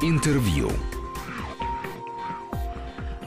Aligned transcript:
Интервью. 0.00 0.70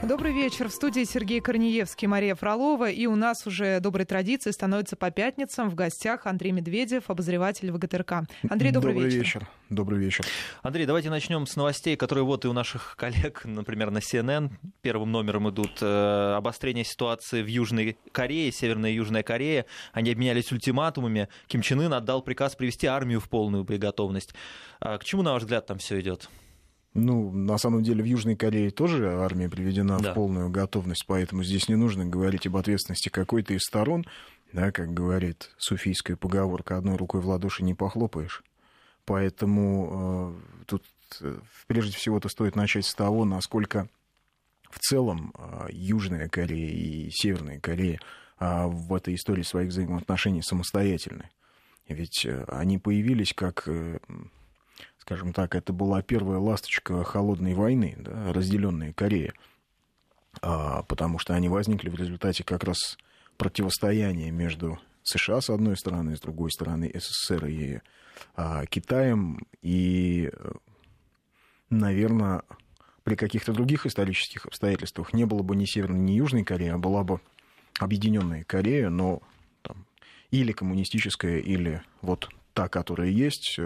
Добрый 0.02 0.32
вечер. 0.32 0.70
В 0.70 0.72
студии 0.72 1.04
Сергей 1.04 1.42
Корнеевский, 1.42 2.08
Мария 2.08 2.34
Фролова. 2.34 2.88
И 2.88 3.04
у 3.04 3.14
нас 3.14 3.46
уже 3.46 3.78
доброй 3.80 4.06
традицией 4.06 4.54
становится 4.54 4.96
по 4.96 5.10
пятницам 5.10 5.68
в 5.68 5.74
гостях 5.74 6.24
Андрей 6.24 6.50
Медведев, 6.50 7.10
обозреватель 7.10 7.70
ВГТРК. 7.72 8.22
Андрей, 8.48 8.70
добрый, 8.72 8.94
добрый 8.94 9.04
вечер. 9.04 9.18
вечер. 9.18 9.48
Добрый 9.68 9.98
вечер. 9.98 10.24
Андрей, 10.62 10.86
давайте 10.86 11.10
начнем 11.10 11.46
с 11.46 11.56
новостей, 11.56 11.94
которые 11.94 12.24
вот 12.24 12.46
и 12.46 12.48
у 12.48 12.54
наших 12.54 12.96
коллег, 12.98 13.42
например, 13.44 13.90
на 13.90 13.98
CNN 13.98 14.48
первым 14.80 15.12
номером 15.12 15.50
идут. 15.50 15.72
Э, 15.82 16.36
обострение 16.38 16.84
ситуации 16.84 17.42
в 17.42 17.46
Южной 17.48 17.98
Корее, 18.12 18.50
Северная 18.50 18.92
и 18.92 18.94
Южная 18.94 19.22
Корея. 19.22 19.66
Они 19.92 20.10
обменялись 20.10 20.50
ультиматумами. 20.50 21.28
Ким 21.48 21.60
Чен 21.60 21.82
Ын 21.82 21.92
отдал 21.92 22.22
приказ 22.22 22.56
привести 22.56 22.86
армию 22.86 23.20
в 23.20 23.28
полную 23.28 23.62
боеготовность. 23.62 24.32
А 24.80 24.96
к 24.96 25.04
чему, 25.04 25.20
на 25.20 25.32
ваш 25.32 25.42
взгляд, 25.42 25.66
там 25.66 25.76
все 25.76 26.00
идет? 26.00 26.30
Ну, 26.94 27.30
на 27.32 27.56
самом 27.56 27.82
деле 27.82 28.02
в 28.02 28.06
Южной 28.06 28.36
Корее 28.36 28.70
тоже 28.70 29.10
армия 29.14 29.48
приведена 29.48 29.98
Да. 29.98 30.12
в 30.12 30.14
полную 30.14 30.50
готовность, 30.50 31.04
поэтому 31.06 31.42
здесь 31.42 31.68
не 31.68 31.74
нужно 31.74 32.04
говорить 32.04 32.46
об 32.46 32.56
ответственности 32.56 33.08
какой-то 33.08 33.54
из 33.54 33.62
сторон, 33.62 34.04
да, 34.52 34.70
как 34.72 34.92
говорит 34.92 35.50
суфийская 35.56 36.16
поговорка, 36.16 36.76
одной 36.76 36.96
рукой 36.96 37.22
в 37.22 37.28
ладоши 37.28 37.64
не 37.64 37.72
похлопаешь. 37.74 38.42
Поэтому 39.06 40.34
э, 40.60 40.64
тут 40.66 40.84
э, 41.22 41.38
прежде 41.66 41.96
всего-то 41.96 42.28
стоит 42.28 42.56
начать 42.56 42.84
с 42.84 42.94
того, 42.94 43.24
насколько 43.24 43.88
в 44.70 44.78
целом 44.78 45.32
э, 45.36 45.68
Южная 45.72 46.28
Корея 46.28 46.70
и 46.70 47.10
Северная 47.10 47.58
Корея 47.58 48.00
э, 48.38 48.66
в 48.66 48.94
этой 48.94 49.14
истории 49.14 49.42
своих 49.42 49.70
взаимоотношений 49.70 50.42
самостоятельны. 50.42 51.30
Ведь 51.88 52.24
э, 52.26 52.44
они 52.48 52.78
появились 52.78 53.32
как, 53.32 53.64
э, 53.66 53.98
скажем 55.02 55.32
так, 55.32 55.56
это 55.56 55.72
была 55.72 56.00
первая 56.00 56.38
ласточка 56.38 57.02
холодной 57.02 57.54
войны, 57.54 57.96
да, 57.98 58.32
разделенная 58.32 58.92
Корея, 58.92 59.34
А, 60.40 60.84
потому 60.84 61.18
что 61.18 61.34
они 61.34 61.48
возникли 61.48 61.90
в 61.90 61.96
результате 61.96 62.44
как 62.44 62.62
раз 62.62 62.96
противостояния 63.36 64.30
между 64.30 64.78
США 65.02 65.40
с 65.40 65.50
одной 65.50 65.76
стороны, 65.76 66.16
с 66.16 66.20
другой 66.20 66.52
стороны 66.52 66.90
СССР 66.94 67.46
и 67.46 67.80
а, 68.36 68.64
Китаем, 68.66 69.44
и, 69.60 70.30
наверное, 71.68 72.42
при 73.02 73.16
каких-то 73.16 73.52
других 73.52 73.86
исторических 73.86 74.46
обстоятельствах 74.46 75.12
не 75.12 75.24
было 75.24 75.42
бы 75.42 75.56
ни 75.56 75.64
Северной, 75.64 75.98
ни 75.98 76.12
Южной 76.12 76.44
Кореи, 76.44 76.68
а 76.68 76.78
была 76.78 77.02
бы 77.02 77.20
объединенная 77.80 78.44
Корея, 78.44 78.88
но 78.88 79.20
там, 79.62 79.84
или 80.30 80.52
коммунистическая, 80.52 81.40
или 81.40 81.82
вот 82.02 82.28
та, 82.54 82.68
которая 82.68 83.08
есть, 83.08 83.58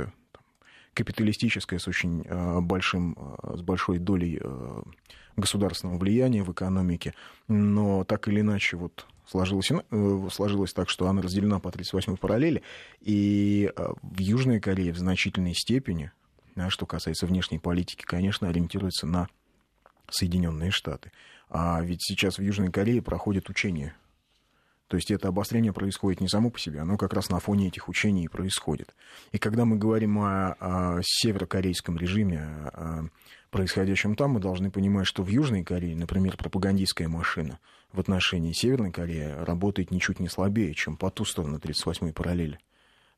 капиталистическая 0.97 1.79
с 1.79 1.87
очень 1.87 2.23
э, 2.25 2.61
большим, 2.61 3.17
э, 3.43 3.59
с 3.59 3.61
большой 3.61 3.99
долей 3.99 4.41
э, 4.41 4.83
государственного 5.37 5.99
влияния 5.99 6.43
в 6.43 6.51
экономике, 6.51 7.13
но 7.49 8.05
так 8.05 8.27
или 8.29 8.41
иначе 8.41 8.79
вот 8.79 9.07
сложилось, 9.29 9.71
сложилось 10.33 10.73
так, 10.73 10.89
что 10.89 11.07
она 11.07 11.21
разделена 11.21 11.61
по 11.61 11.69
38-й 11.69 12.17
параллели, 12.17 12.63
и 13.03 13.71
в 13.77 14.19
Южной 14.19 14.61
Корее 14.61 14.95
в 14.95 14.99
значительной 14.99 15.53
степени, 15.55 16.11
что 16.69 16.87
касается 16.87 17.27
внешней 17.27 17.59
политики, 17.59 18.03
конечно, 18.03 18.49
ориентируется 18.49 19.07
на 19.07 19.29
Соединенные 20.09 20.71
Штаты. 20.71 21.13
А 21.51 21.83
ведь 21.83 22.03
сейчас 22.03 22.39
в 22.39 22.43
Южной 22.43 22.71
Корее 22.71 23.03
проходят 23.03 23.51
учения. 23.51 23.95
То 24.89 24.97
есть 24.97 25.11
это 25.11 25.29
обострение 25.29 25.73
происходит 25.73 26.21
не 26.21 26.29
само 26.29 26.51
по 26.51 26.59
себе, 26.59 26.81
оно 26.81 26.97
как 26.97 27.13
раз 27.13 27.29
на 27.29 27.41
фоне 27.41 27.69
этих 27.69 27.89
учений 27.89 28.25
и 28.25 28.29
происходит. 28.29 28.95
И 29.33 29.39
когда 29.39 29.65
мы 29.65 29.77
говорим 29.77 30.19
о, 30.19 30.57
о 30.61 31.01
северокорейском 31.03 31.97
режиме, 31.97 32.41
о 32.41 33.09
происходящем 33.51 34.15
там, 34.15 34.33
мы 34.33 34.41
должны 34.41 34.71
понимать, 34.71 35.07
что 35.07 35.23
в 35.23 35.29
Южной 35.29 35.65
Корее, 35.65 35.97
например, 35.97 36.37
пропагандистская 36.37 37.09
машина 37.09 37.59
в 37.93 38.01
отношении 38.01 38.53
Северной 38.53 38.93
Кореи 38.93 39.35
работает 39.45 39.91
ничуть 39.91 40.21
не 40.21 40.29
слабее, 40.29 40.75
чем 40.75 40.97
по 40.97 41.11
ту 41.11 41.25
сторону 41.25 41.59
38-й 41.59 42.13
параллели. 42.13 42.59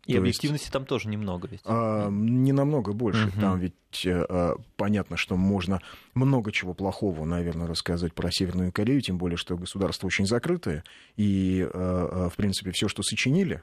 И 0.08 0.12
То 0.12 0.24
есть- 0.24 0.38
объективности 0.40 0.70
там 0.70 0.84
тоже 0.86 1.08
немного 1.08 1.48
ведь. 1.48 1.60
а, 1.64 2.08
не 2.10 2.52
намного 2.52 2.92
больше. 2.92 3.26
Мгм. 3.26 3.40
Там 3.40 3.58
ведь 3.60 3.74
а, 4.06 4.56
понятно, 4.76 5.16
что 5.16 5.36
можно 5.36 5.80
много 6.14 6.50
чего 6.50 6.72
плохого, 6.74 7.24
наверное, 7.24 7.66
рассказать 7.66 8.14
про 8.14 8.30
Северную 8.32 8.72
Корею, 8.72 9.00
тем 9.02 9.18
более, 9.18 9.36
что 9.36 9.56
государство 9.56 10.06
очень 10.06 10.26
закрытое. 10.26 10.82
И, 11.16 11.60
э, 11.72 12.28
в 12.32 12.36
принципе, 12.36 12.70
все, 12.72 12.88
что 12.88 13.02
сочинили, 13.02 13.60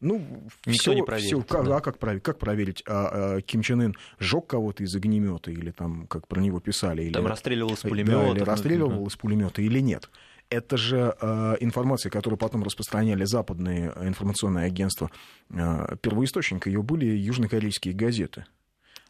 ну, 0.00 0.18
Никто 0.66 0.82
всё- 0.82 0.92
не 0.94 1.02
проверит, 1.02 1.26
всё- 1.28 1.42
как, 1.42 1.64
да. 1.66 1.76
а 1.76 1.80
как 1.80 1.98
проверить? 1.98 2.22
Как 2.24 2.38
проверить? 2.38 2.82
А, 2.88 3.36
а, 3.36 3.40
Ким 3.40 3.62
Чен 3.62 3.80
Ын 3.82 3.94
сжег 4.18 4.46
кого-то 4.46 4.82
из 4.84 4.94
огнемета 4.96 5.50
или 5.50 5.70
там, 5.70 6.06
как 6.08 6.26
про 6.28 6.40
него 6.40 6.58
писали, 6.60 7.02
или 7.02 7.12
Там 7.12 7.26
расстреливал 7.26 7.70
да, 7.80 7.88
пулемета. 7.88 8.30
или 8.32 8.40
расстреливал 8.40 9.06
из 9.06 9.16
пулемета 9.16 9.62
или 9.62 9.80
нет. 9.80 10.10
Это 10.52 10.76
же 10.76 11.16
э, 11.20 11.56
информация, 11.60 12.10
которую 12.10 12.38
потом 12.38 12.62
распространяли 12.62 13.24
западные 13.24 13.92
э, 13.94 14.06
информационные 14.08 14.66
агентства. 14.66 15.10
Э, 15.50 15.96
первоисточник 16.00 16.66
ее 16.66 16.82
были 16.82 17.06
южнокорейские 17.06 17.94
газеты. 17.94 18.44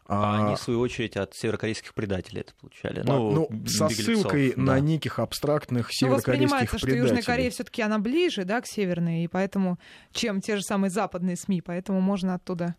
А 0.05 0.47
они, 0.47 0.55
в 0.55 0.59
свою 0.59 0.79
очередь, 0.81 1.15
от 1.15 1.33
северокорейских 1.33 1.93
предателей 1.93 2.41
это 2.41 2.53
получали. 2.55 3.01
по- 3.01 3.13
ну, 3.31 3.47
со 3.65 3.87
беглецов, 3.87 4.15
ссылкой 4.17 4.53
на 4.57 4.73
да. 4.73 4.79
неких 4.81 5.19
абстрактных 5.19 5.87
Ну, 5.87 5.91
северокорейских 5.91 6.27
воспринимается, 6.27 6.77
что 6.77 6.87
предателей. 6.87 7.07
Южная 7.07 7.23
Корея 7.23 7.49
все-таки 7.51 7.81
она 7.81 7.99
ближе, 7.99 8.43
да, 8.43 8.59
к 8.61 8.67
Северной, 8.67 9.23
и 9.23 9.27
поэтому, 9.27 9.79
чем 10.11 10.41
те 10.41 10.57
же 10.57 10.61
самые 10.61 10.91
западные 10.91 11.37
СМИ, 11.37 11.61
поэтому 11.61 12.01
можно 12.01 12.33
оттуда, 12.35 12.65
а, 12.65 12.73
А, 12.73 12.75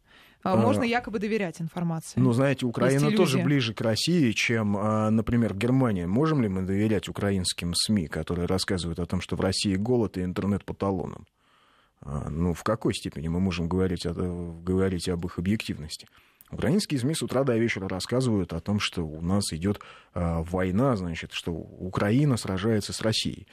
можно 0.57 0.83
якобы 0.83 1.19
доверять 1.19 1.61
информации. 1.61 2.21
Ну, 2.21 2.33
знаете, 2.33 2.67
Украина 2.67 3.01
тоже 3.17 3.39
ближе 3.45 3.73
к 3.75 3.81
России, 3.81 4.33
чем, 4.33 4.77
а, 4.77 5.11
например, 5.11 5.55
Германия. 5.55 6.07
Можем 6.07 6.43
ли 6.43 6.49
мы 6.49 6.63
доверять 6.63 7.09
украинским 7.09 7.73
СМИ, 7.75 8.09
которые 8.09 8.47
рассказывают 8.47 8.99
о 8.99 9.07
том, 9.07 9.21
что 9.21 9.37
в 9.37 9.41
России 9.41 9.75
голод 9.77 10.19
и 10.19 10.23
интернет 10.23 10.65
по 10.65 10.75
талонам? 10.75 11.27
А, 12.03 12.29
Ну, 12.29 12.53
в 12.53 12.63
какой 12.63 12.93
степени 12.95 13.29
мы 13.29 13.41
можем 13.41 13.69
говорить, 13.69 14.05
о- 14.07 14.13
говорить 14.63 15.09
об 15.09 15.25
их 15.25 15.39
объективности? 15.39 16.07
Украинские 16.51 17.01
СМИ 17.01 17.15
с 17.15 17.23
утра 17.23 17.43
до 17.43 17.57
вечера 17.57 17.89
рассказывают 17.89 18.53
о 18.53 18.61
том, 18.61 18.79
что 18.79 19.03
у 19.03 19.21
нас 19.23 19.45
идет 19.53 19.81
а, 20.13 20.43
война, 20.43 20.95
значит, 20.97 21.33
что 21.33 21.53
Украина 21.53 22.37
сражается 22.37 22.93
с 22.93 23.01
Россией. 23.01 23.47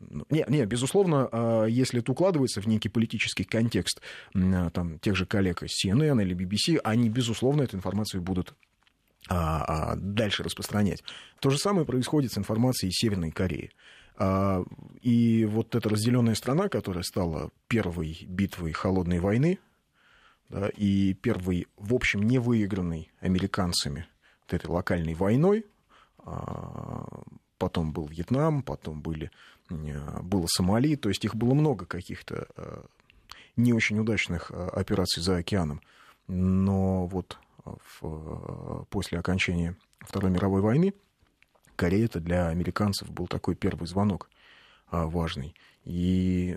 Не, 0.00 0.44
не, 0.48 0.64
безусловно, 0.64 1.28
а, 1.30 1.64
если 1.64 2.00
это 2.00 2.12
укладывается 2.12 2.60
в 2.60 2.66
некий 2.66 2.88
политический 2.88 3.44
контекст 3.44 4.00
там, 4.32 4.98
тех 5.00 5.16
же 5.16 5.26
коллег 5.26 5.62
из 5.62 5.84
CNN 5.84 6.22
или 6.22 6.36
BBC, 6.36 6.80
они, 6.84 7.08
безусловно, 7.08 7.62
эту 7.62 7.76
информацию 7.76 8.22
будут 8.22 8.54
а, 9.28 9.92
а, 9.92 9.96
дальше 9.96 10.44
распространять. 10.44 11.02
То 11.40 11.50
же 11.50 11.58
самое 11.58 11.84
происходит 11.84 12.32
с 12.32 12.38
информацией 12.38 12.92
Северной 12.92 13.30
Кореи. 13.30 13.72
И 15.00 15.44
вот 15.48 15.76
эта 15.76 15.88
разделенная 15.88 16.34
страна, 16.34 16.68
которая 16.68 17.04
стала 17.04 17.50
первой 17.68 18.18
битвой 18.26 18.72
холодной 18.72 19.20
войны, 19.20 19.60
да, 20.48 20.70
и 20.70 21.14
первой, 21.14 21.68
в 21.76 21.94
общем, 21.94 22.22
не 22.22 22.40
выигранной 22.40 23.12
американцами 23.20 24.08
вот 24.42 24.54
этой 24.54 24.68
локальной 24.68 25.14
войной, 25.14 25.66
потом 27.58 27.92
был 27.92 28.06
Вьетнам, 28.06 28.62
потом 28.62 29.02
были, 29.02 29.30
было 29.70 30.46
Сомали, 30.46 30.96
то 30.96 31.08
есть 31.08 31.24
их 31.24 31.34
было 31.34 31.54
много 31.54 31.84
каких-то 31.86 32.46
э, 32.56 32.82
не 33.56 33.72
очень 33.72 33.98
удачных 33.98 34.50
э, 34.50 34.68
операций 34.68 35.22
за 35.22 35.36
океаном. 35.36 35.82
Но 36.26 37.06
вот 37.06 37.38
э, 37.64 37.70
в- 38.00 38.80
э, 38.82 38.84
после 38.88 39.18
окончания 39.18 39.76
Второй 40.00 40.30
мировой 40.30 40.62
войны 40.62 40.94
Корея 41.76 42.06
это 42.06 42.20
для 42.20 42.48
американцев 42.48 43.10
был 43.10 43.26
такой 43.26 43.54
первый 43.54 43.86
звонок 43.86 44.30
важный. 44.90 45.54
И 45.84 46.56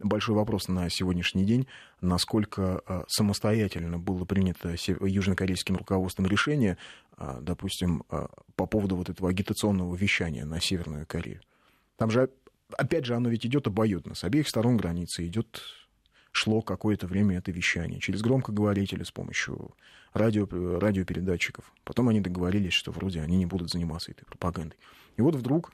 большой 0.00 0.34
вопрос 0.34 0.66
на 0.66 0.90
сегодняшний 0.90 1.44
день, 1.44 1.68
насколько 2.00 3.04
самостоятельно 3.06 3.98
было 3.98 4.24
принято 4.24 4.74
южнокорейским 4.74 5.76
руководством 5.76 6.26
решение, 6.26 6.78
допустим, 7.16 8.02
по 8.56 8.66
поводу 8.66 8.96
вот 8.96 9.08
этого 9.08 9.30
агитационного 9.30 9.94
вещания 9.94 10.44
на 10.44 10.60
Северную 10.60 11.06
Корею. 11.06 11.42
Там 11.98 12.10
же, 12.10 12.30
опять 12.78 13.04
же, 13.04 13.14
оно 13.14 13.28
ведь 13.28 13.44
идет 13.44 13.66
обоюдно. 13.66 14.14
С 14.14 14.24
обеих 14.24 14.48
сторон 14.48 14.76
границы 14.76 15.26
идет 15.26 15.60
шло 16.30 16.62
какое-то 16.62 17.06
время 17.06 17.38
это 17.38 17.50
вещание 17.50 18.00
через 18.00 18.22
громкоговорители 18.22 19.02
с 19.02 19.10
помощью 19.10 19.74
радио, 20.12 20.46
радиопередатчиков. 20.78 21.72
Потом 21.84 22.08
они 22.08 22.20
договорились, 22.20 22.72
что 22.72 22.92
вроде 22.92 23.20
они 23.20 23.36
не 23.36 23.46
будут 23.46 23.70
заниматься 23.70 24.12
этой 24.12 24.24
пропагандой. 24.24 24.78
И 25.16 25.22
вот 25.22 25.34
вдруг 25.34 25.72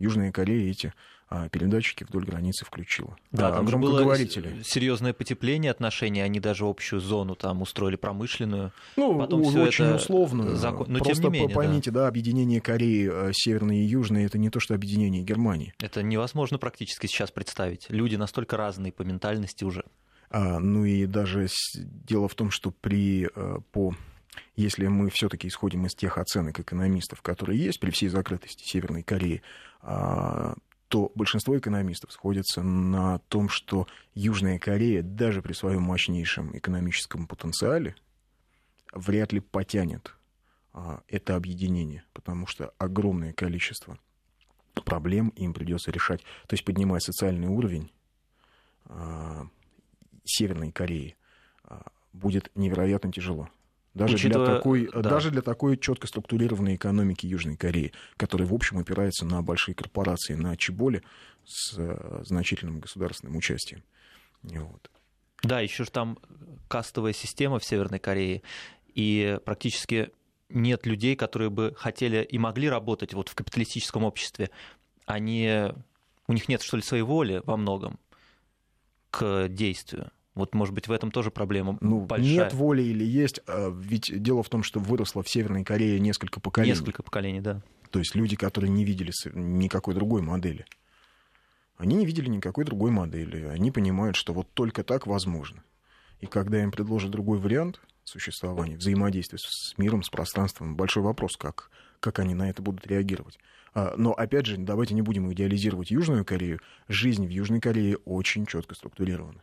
Южная 0.00 0.32
Корея 0.32 0.68
эти 0.68 0.92
а, 1.28 1.48
передатчики 1.48 2.02
вдоль 2.02 2.24
границы 2.24 2.64
включила. 2.64 3.16
Да, 3.30 3.48
а, 3.48 3.52
там 3.52 3.68
же 3.68 3.76
было 3.76 3.90
громкоговорители. 3.98 4.62
серьезное 4.64 5.12
потепление 5.12 5.70
отношений, 5.70 6.22
они 6.22 6.40
даже 6.40 6.64
общую 6.64 7.00
зону 7.00 7.36
там 7.36 7.62
устроили 7.62 7.94
промышленную. 7.94 8.72
Ну, 8.96 9.16
Потом 9.16 9.42
очень 9.42 9.84
это 9.84 9.94
условно. 9.94 10.56
закон- 10.56 10.86
но 10.88 10.98
тем 10.98 11.04
Просто 11.04 11.22
не 11.24 11.30
менее, 11.30 11.48
по- 11.50 11.54
поймите, 11.56 11.92
да. 11.92 12.08
объединение 12.08 12.60
Кореи 12.60 13.08
э, 13.12 13.30
Северной 13.32 13.78
и 13.78 13.84
Южной 13.84 14.24
это 14.24 14.38
не 14.38 14.50
то, 14.50 14.58
что 14.58 14.74
объединение 14.74 15.22
Германии. 15.22 15.72
Это 15.78 16.02
невозможно 16.02 16.58
практически 16.58 17.06
сейчас 17.06 17.30
представить. 17.30 17.86
Люди 17.90 18.16
настолько 18.16 18.56
разные 18.56 18.90
по 18.90 19.02
ментальности 19.02 19.62
уже. 19.62 19.84
А, 20.30 20.58
ну 20.58 20.84
и 20.84 21.06
даже 21.06 21.46
дело 21.76 22.26
в 22.28 22.34
том, 22.34 22.50
что 22.50 22.72
при, 22.72 23.28
э, 23.32 23.58
по 23.70 23.94
если 24.56 24.86
мы 24.86 25.10
все-таки 25.10 25.48
исходим 25.48 25.86
из 25.86 25.94
тех 25.94 26.18
оценок 26.18 26.58
экономистов, 26.60 27.22
которые 27.22 27.58
есть 27.58 27.80
при 27.80 27.90
всей 27.90 28.08
закрытости 28.08 28.64
Северной 28.64 29.02
Кореи, 29.02 29.42
а, 29.80 30.54
то 30.88 31.12
большинство 31.14 31.56
экономистов 31.56 32.12
сходятся 32.12 32.62
на 32.62 33.18
том, 33.28 33.48
что 33.48 33.86
Южная 34.14 34.58
Корея 34.58 35.02
даже 35.02 35.40
при 35.40 35.52
своем 35.52 35.82
мощнейшем 35.82 36.56
экономическом 36.56 37.26
потенциале 37.26 37.94
вряд 38.92 39.32
ли 39.32 39.40
потянет 39.40 40.14
а, 40.72 41.02
это 41.08 41.36
объединение, 41.36 42.04
потому 42.12 42.46
что 42.46 42.72
огромное 42.78 43.32
количество 43.32 43.98
проблем 44.84 45.28
им 45.30 45.54
придется 45.54 45.90
решать. 45.90 46.22
То 46.46 46.54
есть 46.54 46.64
поднимая 46.64 47.00
социальный 47.00 47.48
уровень 47.48 47.92
а, 48.86 49.46
Северной 50.24 50.70
Кореи, 50.70 51.16
будет 52.12 52.50
невероятно 52.56 53.12
тяжело. 53.12 53.48
Даже, 53.94 54.14
Учитывая, 54.14 54.46
для 54.46 54.56
такой, 54.56 54.88
да. 54.92 55.00
даже 55.00 55.30
для 55.30 55.42
такой 55.42 55.76
четко 55.76 56.06
структурированной 56.06 56.76
экономики 56.76 57.26
Южной 57.26 57.56
Кореи, 57.56 57.92
которая, 58.16 58.46
в 58.46 58.54
общем, 58.54 58.78
опирается 58.78 59.24
на 59.24 59.42
большие 59.42 59.74
корпорации, 59.74 60.34
на 60.34 60.56
чеболи 60.56 61.02
с 61.44 61.74
э, 61.76 62.22
значительным 62.24 62.78
государственным 62.78 63.36
участием. 63.36 63.82
Вот. 64.42 64.90
Да, 65.42 65.60
еще 65.60 65.84
же 65.84 65.90
там 65.90 66.18
кастовая 66.68 67.12
система 67.12 67.58
в 67.58 67.64
Северной 67.64 67.98
Корее, 67.98 68.42
и 68.94 69.38
практически 69.44 70.10
нет 70.48 70.86
людей, 70.86 71.16
которые 71.16 71.50
бы 71.50 71.74
хотели 71.76 72.22
и 72.22 72.38
могли 72.38 72.68
работать 72.68 73.12
вот 73.14 73.28
в 73.28 73.34
капиталистическом 73.34 74.04
обществе. 74.04 74.50
Они, 75.06 75.68
у 76.28 76.32
них 76.32 76.48
нет, 76.48 76.62
что 76.62 76.76
ли, 76.76 76.82
своей 76.82 77.02
воли 77.02 77.42
во 77.44 77.56
многом 77.56 77.98
к 79.10 79.48
действию. 79.48 80.10
Вот, 80.34 80.54
может 80.54 80.74
быть, 80.74 80.86
в 80.86 80.92
этом 80.92 81.10
тоже 81.10 81.30
проблема 81.30 81.76
ну, 81.80 82.00
большая. 82.02 82.44
Нет 82.44 82.54
воли 82.54 82.82
или 82.82 83.04
есть, 83.04 83.40
а, 83.46 83.70
ведь 83.70 84.10
дело 84.22 84.42
в 84.42 84.48
том, 84.48 84.62
что 84.62 84.78
выросло 84.78 85.22
в 85.22 85.28
Северной 85.28 85.64
Корее 85.64 85.98
несколько 85.98 86.40
поколений. 86.40 86.72
Несколько 86.72 87.02
поколений, 87.02 87.40
да. 87.40 87.62
То 87.90 87.98
есть 87.98 88.14
люди, 88.14 88.36
которые 88.36 88.70
не 88.70 88.84
видели 88.84 89.12
никакой 89.34 89.94
другой 89.94 90.22
модели. 90.22 90.64
Они 91.76 91.96
не 91.96 92.06
видели 92.06 92.28
никакой 92.28 92.64
другой 92.64 92.90
модели. 92.90 93.46
Они 93.46 93.70
понимают, 93.70 94.14
что 94.14 94.32
вот 94.32 94.52
только 94.52 94.84
так 94.84 95.06
возможно. 95.06 95.64
И 96.20 96.26
когда 96.26 96.62
им 96.62 96.70
предложат 96.70 97.10
другой 97.10 97.38
вариант 97.38 97.80
существования, 98.04 98.76
взаимодействия 98.76 99.38
с 99.38 99.76
миром, 99.78 100.02
с 100.02 100.10
пространством, 100.10 100.76
большой 100.76 101.02
вопрос, 101.02 101.36
как, 101.36 101.70
как 101.98 102.18
они 102.18 102.34
на 102.34 102.50
это 102.50 102.62
будут 102.62 102.86
реагировать. 102.86 103.38
А, 103.72 103.94
но, 103.96 104.12
опять 104.12 104.46
же, 104.46 104.56
давайте 104.58 104.94
не 104.94 105.02
будем 105.02 105.32
идеализировать 105.32 105.90
Южную 105.90 106.24
Корею. 106.24 106.60
Жизнь 106.88 107.26
в 107.26 107.30
Южной 107.30 107.60
Корее 107.60 107.96
очень 108.04 108.46
четко 108.46 108.74
структурирована. 108.74 109.42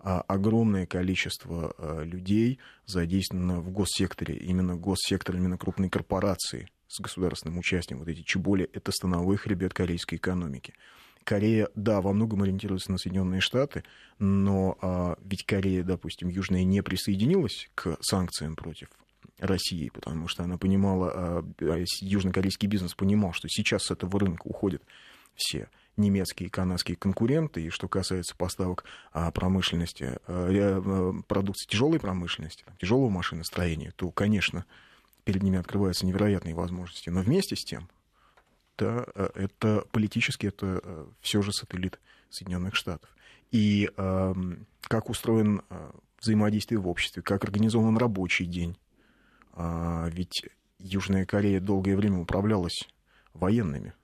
А, 0.00 0.20
огромное 0.22 0.86
количество 0.86 1.74
а, 1.76 2.02
людей 2.02 2.58
задействовано 2.86 3.60
в 3.60 3.70
госсекторе, 3.70 4.36
именно 4.36 4.76
госсектор, 4.76 5.36
именно 5.36 5.58
крупные 5.58 5.90
корпорации 5.90 6.68
с 6.86 7.00
государственным 7.00 7.58
участием. 7.58 7.98
Вот 7.98 8.08
эти 8.08 8.22
чеболи— 8.22 8.70
это 8.72 8.92
становой 8.92 9.36
хребет 9.36 9.74
корейской 9.74 10.16
экономики. 10.16 10.74
Корея, 11.24 11.68
да, 11.74 12.00
во 12.00 12.12
многом 12.12 12.42
ориентируется 12.42 12.90
на 12.90 12.96
Соединенные 12.96 13.40
Штаты, 13.40 13.82
но 14.18 14.78
а, 14.80 15.18
ведь 15.22 15.44
Корея, 15.44 15.82
допустим, 15.82 16.28
Южная 16.28 16.64
не 16.64 16.82
присоединилась 16.82 17.68
к 17.74 17.98
санкциям 18.00 18.54
против 18.54 18.88
России, 19.38 19.90
потому 19.92 20.28
что 20.28 20.44
она 20.44 20.58
понимала, 20.58 21.12
а, 21.12 21.44
а 21.60 21.84
южнокорейский 22.00 22.68
бизнес 22.68 22.94
понимал, 22.94 23.32
что 23.32 23.48
сейчас 23.48 23.84
с 23.84 23.90
этого 23.90 24.20
рынка 24.20 24.46
уходят 24.46 24.82
все 25.34 25.68
немецкие 25.98 26.48
и 26.48 26.50
канадские 26.50 26.96
конкуренты. 26.96 27.62
И 27.62 27.70
что 27.70 27.88
касается 27.88 28.34
поставок 28.36 28.84
а, 29.12 29.30
промышленности, 29.30 30.18
а, 30.26 30.48
а, 30.50 31.22
продукции 31.26 31.66
тяжелой 31.68 32.00
промышленности, 32.00 32.64
тяжелого 32.80 33.10
машиностроения, 33.10 33.92
то, 33.96 34.10
конечно, 34.10 34.64
перед 35.24 35.42
ними 35.42 35.58
открываются 35.58 36.06
невероятные 36.06 36.54
возможности. 36.54 37.10
Но 37.10 37.20
вместе 37.20 37.56
с 37.56 37.64
тем, 37.64 37.88
да, 38.78 39.06
это 39.34 39.84
политически 39.90 40.46
это 40.46 41.06
все 41.20 41.42
же 41.42 41.52
сателлит 41.52 42.00
Соединенных 42.30 42.76
Штатов. 42.76 43.10
И 43.50 43.90
э, 43.96 44.34
как 44.82 45.10
устроен 45.10 45.62
взаимодействие 46.20 46.78
в 46.78 46.88
обществе, 46.88 47.22
как 47.22 47.44
организован 47.44 47.96
рабочий 47.96 48.46
день. 48.46 48.76
ведь 49.56 50.44
Южная 50.78 51.26
Корея 51.26 51.60
долгое 51.60 51.96
время 51.96 52.20
управлялась 52.20 52.88
военными 53.34 53.94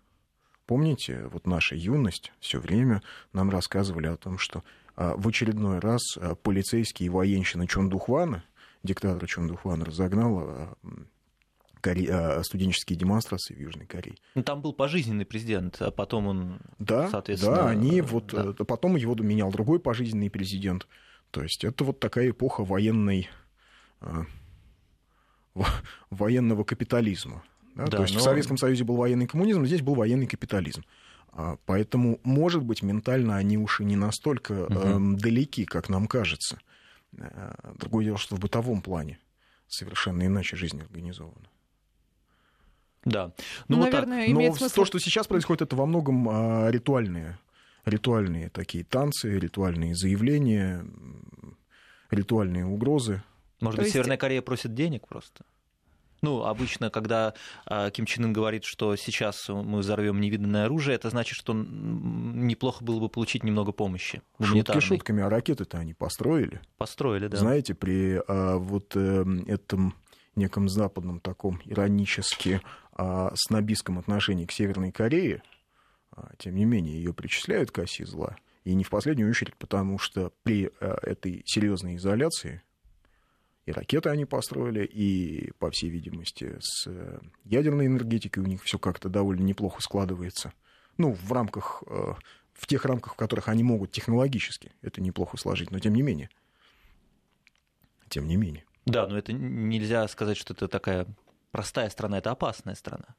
Помните, 0.66 1.26
вот 1.30 1.46
наша 1.46 1.74
юность 1.74 2.32
все 2.40 2.58
время 2.58 3.02
нам 3.32 3.50
рассказывали 3.50 4.06
о 4.06 4.16
том, 4.16 4.38
что 4.38 4.64
а, 4.96 5.14
в 5.16 5.28
очередной 5.28 5.78
раз 5.78 6.16
а, 6.16 6.34
полицейский 6.34 7.08
военщина 7.08 7.66
Чондухвана, 7.66 8.44
диктатор 8.82 9.28
Чондухвана, 9.28 9.84
разогнал 9.84 10.38
а, 10.38 10.74
коре... 11.82 12.42
студенческие 12.44 12.98
демонстрации 12.98 13.54
в 13.54 13.60
Южной 13.60 13.84
Корее. 13.86 14.16
Ну, 14.34 14.42
там 14.42 14.62
был 14.62 14.72
пожизненный 14.72 15.26
президент, 15.26 15.82
а 15.82 15.90
потом 15.90 16.28
он, 16.28 16.60
да, 16.78 17.10
соответственно... 17.10 17.56
Да, 17.56 17.68
они 17.68 18.00
вот... 18.00 18.32
Да. 18.32 18.54
Э, 18.58 18.64
потом 18.64 18.96
его 18.96 19.14
менял 19.16 19.50
другой 19.50 19.80
пожизненный 19.80 20.30
президент. 20.30 20.86
То 21.30 21.42
есть 21.42 21.62
это 21.62 21.84
вот 21.84 22.00
такая 22.00 22.30
эпоха 22.30 22.64
военной... 22.64 23.28
военного 26.10 26.64
капитализма. 26.64 27.42
Да? 27.74 27.84
Да, 27.86 27.96
То 27.98 28.02
есть 28.02 28.14
но... 28.14 28.20
в 28.20 28.22
Советском 28.22 28.56
Союзе 28.56 28.84
был 28.84 28.96
военный 28.96 29.26
коммунизм, 29.26 29.64
здесь 29.66 29.82
был 29.82 29.94
военный 29.94 30.26
капитализм. 30.26 30.84
А, 31.32 31.56
поэтому, 31.66 32.20
может 32.22 32.62
быть, 32.62 32.82
ментально 32.82 33.36
они 33.36 33.58
уж 33.58 33.80
и 33.80 33.84
не 33.84 33.96
настолько 33.96 34.64
угу. 34.64 34.74
э, 34.74 34.98
далеки, 35.16 35.64
как 35.64 35.88
нам 35.88 36.06
кажется. 36.06 36.58
Э, 37.16 37.54
другое 37.76 38.04
дело, 38.04 38.18
что 38.18 38.36
в 38.36 38.40
бытовом 38.40 38.82
плане 38.82 39.18
совершенно 39.66 40.24
иначе 40.24 40.56
жизнь 40.56 40.80
организована. 40.80 41.48
Да. 43.04 43.32
Ну, 43.68 43.76
ну 43.76 43.82
вот 43.82 43.92
наверное, 43.92 44.26
так. 44.26 44.30
имеет 44.30 44.52
Но 44.52 44.58
смысл... 44.58 44.74
то, 44.76 44.84
что 44.84 44.98
сейчас 44.98 45.26
происходит, 45.26 45.62
это 45.62 45.76
во 45.76 45.86
многом 45.86 46.28
а, 46.28 46.70
ритуальные, 46.70 47.38
ритуальные 47.84 48.48
такие 48.48 48.84
танцы, 48.84 49.38
ритуальные 49.38 49.94
заявления, 49.94 50.86
ритуальные 52.10 52.64
угрозы. 52.64 53.22
Может 53.60 53.76
то 53.76 53.82
быть, 53.82 53.86
есть... 53.86 53.92
Северная 53.94 54.16
Корея 54.16 54.40
просит 54.40 54.74
денег 54.74 55.06
просто? 55.06 55.44
Ну, 56.24 56.44
обычно, 56.44 56.90
когда 56.90 57.34
э, 57.66 57.90
Ким 57.92 58.06
Чен 58.06 58.24
Ын 58.24 58.32
говорит, 58.32 58.64
что 58.64 58.96
сейчас 58.96 59.48
мы 59.48 59.78
взорвем 59.78 60.20
невиданное 60.20 60.64
оружие, 60.64 60.96
это 60.96 61.10
значит, 61.10 61.36
что 61.36 61.52
неплохо 61.54 62.82
было 62.82 62.98
бы 62.98 63.08
получить 63.08 63.44
немного 63.44 63.72
помощи. 63.72 64.22
Шутки 64.40 64.80
шутками, 64.80 65.22
а 65.22 65.28
ракеты-то 65.28 65.78
они 65.78 65.94
построили. 65.94 66.60
Построили, 66.76 67.28
да. 67.28 67.36
Знаете, 67.36 67.74
при 67.74 68.16
э, 68.16 68.56
вот 68.56 68.96
э, 68.96 69.24
этом 69.46 69.94
неком 70.36 70.68
западном 70.68 71.20
таком 71.20 71.60
иронически 71.64 72.60
э, 72.96 73.30
снобистском 73.34 73.98
отношении 73.98 74.46
к 74.46 74.52
Северной 74.52 74.92
Корее, 74.92 75.42
э, 76.16 76.22
тем 76.38 76.54
не 76.56 76.64
менее, 76.64 76.96
ее 76.96 77.12
причисляют 77.12 77.70
к 77.70 77.78
оси 77.78 78.04
зла. 78.04 78.36
И 78.64 78.74
не 78.74 78.84
в 78.84 78.90
последнюю 78.90 79.30
очередь, 79.30 79.56
потому 79.56 79.98
что 79.98 80.32
при 80.42 80.70
э, 80.80 80.94
этой 81.02 81.42
серьезной 81.44 81.96
изоляции 81.96 82.62
и 83.66 83.72
ракеты 83.72 84.10
они 84.10 84.24
построили, 84.24 84.84
и, 84.84 85.52
по 85.58 85.70
всей 85.70 85.88
видимости, 85.88 86.56
с 86.60 86.86
э, 86.86 87.18
ядерной 87.44 87.86
энергетикой 87.86 88.42
у 88.42 88.46
них 88.46 88.62
все 88.62 88.78
как-то 88.78 89.08
довольно 89.08 89.42
неплохо 89.42 89.80
складывается. 89.80 90.52
Ну, 90.98 91.12
в 91.12 91.32
рамках, 91.32 91.82
э, 91.86 92.14
в 92.52 92.66
тех 92.66 92.84
рамках, 92.84 93.14
в 93.14 93.16
которых 93.16 93.48
они 93.48 93.62
могут 93.62 93.90
технологически 93.90 94.72
это 94.82 95.00
неплохо 95.00 95.36
сложить, 95.38 95.70
но 95.70 95.78
тем 95.78 95.94
не 95.94 96.02
менее. 96.02 96.28
Тем 98.08 98.28
не 98.28 98.36
менее. 98.36 98.64
Да, 98.84 99.06
но 99.06 99.16
это 99.16 99.32
нельзя 99.32 100.06
сказать, 100.08 100.36
что 100.36 100.52
это 100.52 100.68
такая 100.68 101.06
простая 101.50 101.88
страна, 101.88 102.18
это 102.18 102.30
опасная 102.30 102.74
страна. 102.74 103.14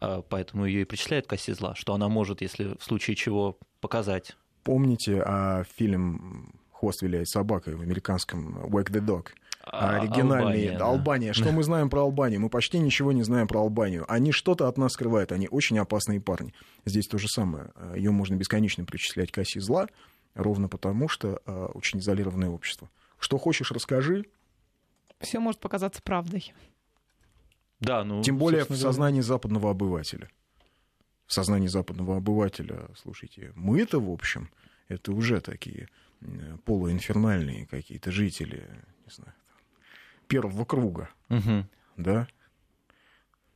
А 0.00 0.22
поэтому 0.22 0.64
ее 0.64 0.82
и 0.82 0.84
причисляют 0.84 1.26
к 1.26 1.32
оси 1.32 1.52
зла, 1.52 1.74
что 1.74 1.92
она 1.92 2.08
может, 2.08 2.40
если 2.40 2.76
в 2.78 2.84
случае 2.84 3.16
чего, 3.16 3.58
показать. 3.80 4.36
Помните 4.62 5.22
а, 5.24 5.64
фильм 5.64 6.54
«Хвост 6.70 7.02
виляет 7.02 7.28
собакой» 7.28 7.74
в 7.74 7.80
американском 7.80 8.58
«Wake 8.66 8.90
the 8.90 9.04
Dog»? 9.04 9.28
А, 9.64 10.00
оригинальные. 10.00 10.70
Албания, 10.70 10.78
да. 10.78 10.86
Албания. 10.86 11.32
Что 11.32 11.52
мы 11.52 11.62
знаем 11.62 11.88
про 11.88 12.02
Албанию? 12.02 12.40
Мы 12.40 12.48
почти 12.48 12.78
ничего 12.78 13.12
не 13.12 13.22
знаем 13.22 13.46
про 13.46 13.60
Албанию. 13.60 14.04
Они 14.08 14.32
что-то 14.32 14.68
от 14.68 14.76
нас 14.76 14.92
скрывают. 14.92 15.32
Они 15.32 15.48
очень 15.48 15.78
опасные 15.78 16.20
парни. 16.20 16.52
Здесь 16.84 17.06
то 17.06 17.18
же 17.18 17.28
самое. 17.28 17.70
Ее 17.94 18.10
можно 18.10 18.34
бесконечно 18.34 18.84
причислять 18.84 19.30
к 19.30 19.38
оси 19.38 19.60
зла, 19.60 19.88
ровно 20.34 20.68
потому, 20.68 21.08
что 21.08 21.40
а, 21.46 21.66
очень 21.66 22.00
изолированное 22.00 22.48
общество. 22.48 22.90
Что 23.18 23.38
хочешь, 23.38 23.70
расскажи. 23.70 24.26
Все 25.20 25.38
может 25.38 25.60
показаться 25.60 26.02
правдой. 26.02 26.52
Да, 27.78 28.04
ну, 28.04 28.22
Тем 28.22 28.38
более 28.38 28.64
в 28.64 28.76
сознании 28.76 29.20
западного 29.20 29.70
обывателя. 29.70 30.28
В 31.26 31.32
сознании 31.32 31.68
западного 31.68 32.16
обывателя, 32.16 32.88
слушайте, 33.00 33.52
мы-то, 33.54 34.00
в 34.00 34.10
общем, 34.10 34.50
это 34.88 35.12
уже 35.12 35.40
такие 35.40 35.88
полуинфернальные 36.64 37.66
какие-то 37.66 38.12
жители, 38.12 38.68
не 39.04 39.12
знаю, 39.12 39.34
первого 40.32 40.64
круга. 40.64 41.10
Угу. 41.28 41.66
Да? 41.98 42.26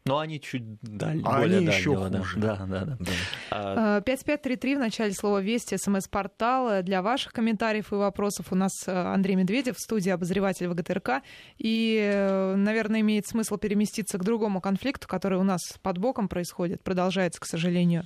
Но 0.05 0.19
они 0.19 0.41
чуть 0.41 0.63
даль... 0.83 1.21
а 1.25 1.41
более 1.41 1.59
они 1.59 1.67
дальнего, 1.67 1.73
еще 1.73 2.11
да. 2.11 2.19
хуже. 2.19 2.39
Да, 2.39 2.57
да, 2.67 2.85
да. 2.85 2.97
Да. 3.01 3.13
А, 3.51 4.01
5533 4.03 4.77
в 4.77 4.79
начале 4.79 5.13
слова 5.15 5.41
«Вести» 5.41 5.77
смс-портал. 5.77 6.83
Для 6.83 7.01
ваших 7.03 7.33
комментариев 7.33 7.93
и 7.93 7.97
вопросов 7.97 8.53
у 8.53 8.55
нас 8.55 8.71
э, 8.87 8.93
Андрей 8.93 9.35
Медведев 9.37 9.77
в 9.77 9.81
студии 9.81 10.11
обозреватель 10.11 10.69
ВГТРК. 10.69 11.23
И, 11.57 11.99
э, 11.99 12.55
наверное, 12.55 13.01
имеет 13.01 13.27
смысл 13.27 13.57
переместиться 13.57 14.19
к 14.19 14.25
другому 14.25 14.61
конфликту, 14.61 15.09
который 15.09 15.39
у 15.39 15.45
нас 15.45 15.61
под 15.83 15.99
боком 15.99 16.29
происходит, 16.29 16.85
продолжается, 16.85 17.41
к 17.41 17.47
сожалению, 17.47 18.05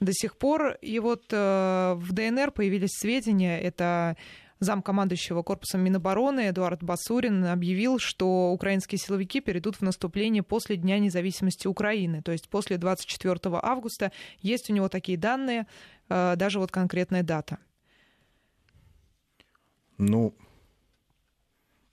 до 0.00 0.12
сих 0.14 0.38
пор. 0.38 0.78
И 0.80 0.98
вот 1.00 1.24
э, 1.32 1.94
в 1.96 2.12
ДНР 2.12 2.52
появились 2.52 2.96
сведения, 2.98 3.60
это 3.60 4.16
замкомандующего 4.62 5.42
корпусом 5.42 5.80
Минобороны 5.82 6.48
Эдуард 6.48 6.82
Басурин 6.82 7.44
объявил, 7.46 7.98
что 7.98 8.52
украинские 8.52 8.98
силовики 8.98 9.40
перейдут 9.40 9.76
в 9.76 9.82
наступление 9.82 10.42
после 10.42 10.76
Дня 10.76 10.98
независимости 10.98 11.66
Украины, 11.66 12.22
то 12.22 12.32
есть 12.32 12.48
после 12.48 12.78
24 12.78 13.38
августа. 13.62 14.12
Есть 14.40 14.70
у 14.70 14.72
него 14.72 14.88
такие 14.88 15.18
данные, 15.18 15.66
э, 16.08 16.36
даже 16.36 16.58
вот 16.58 16.70
конкретная 16.70 17.22
дата. 17.22 17.58
Ну, 19.98 20.34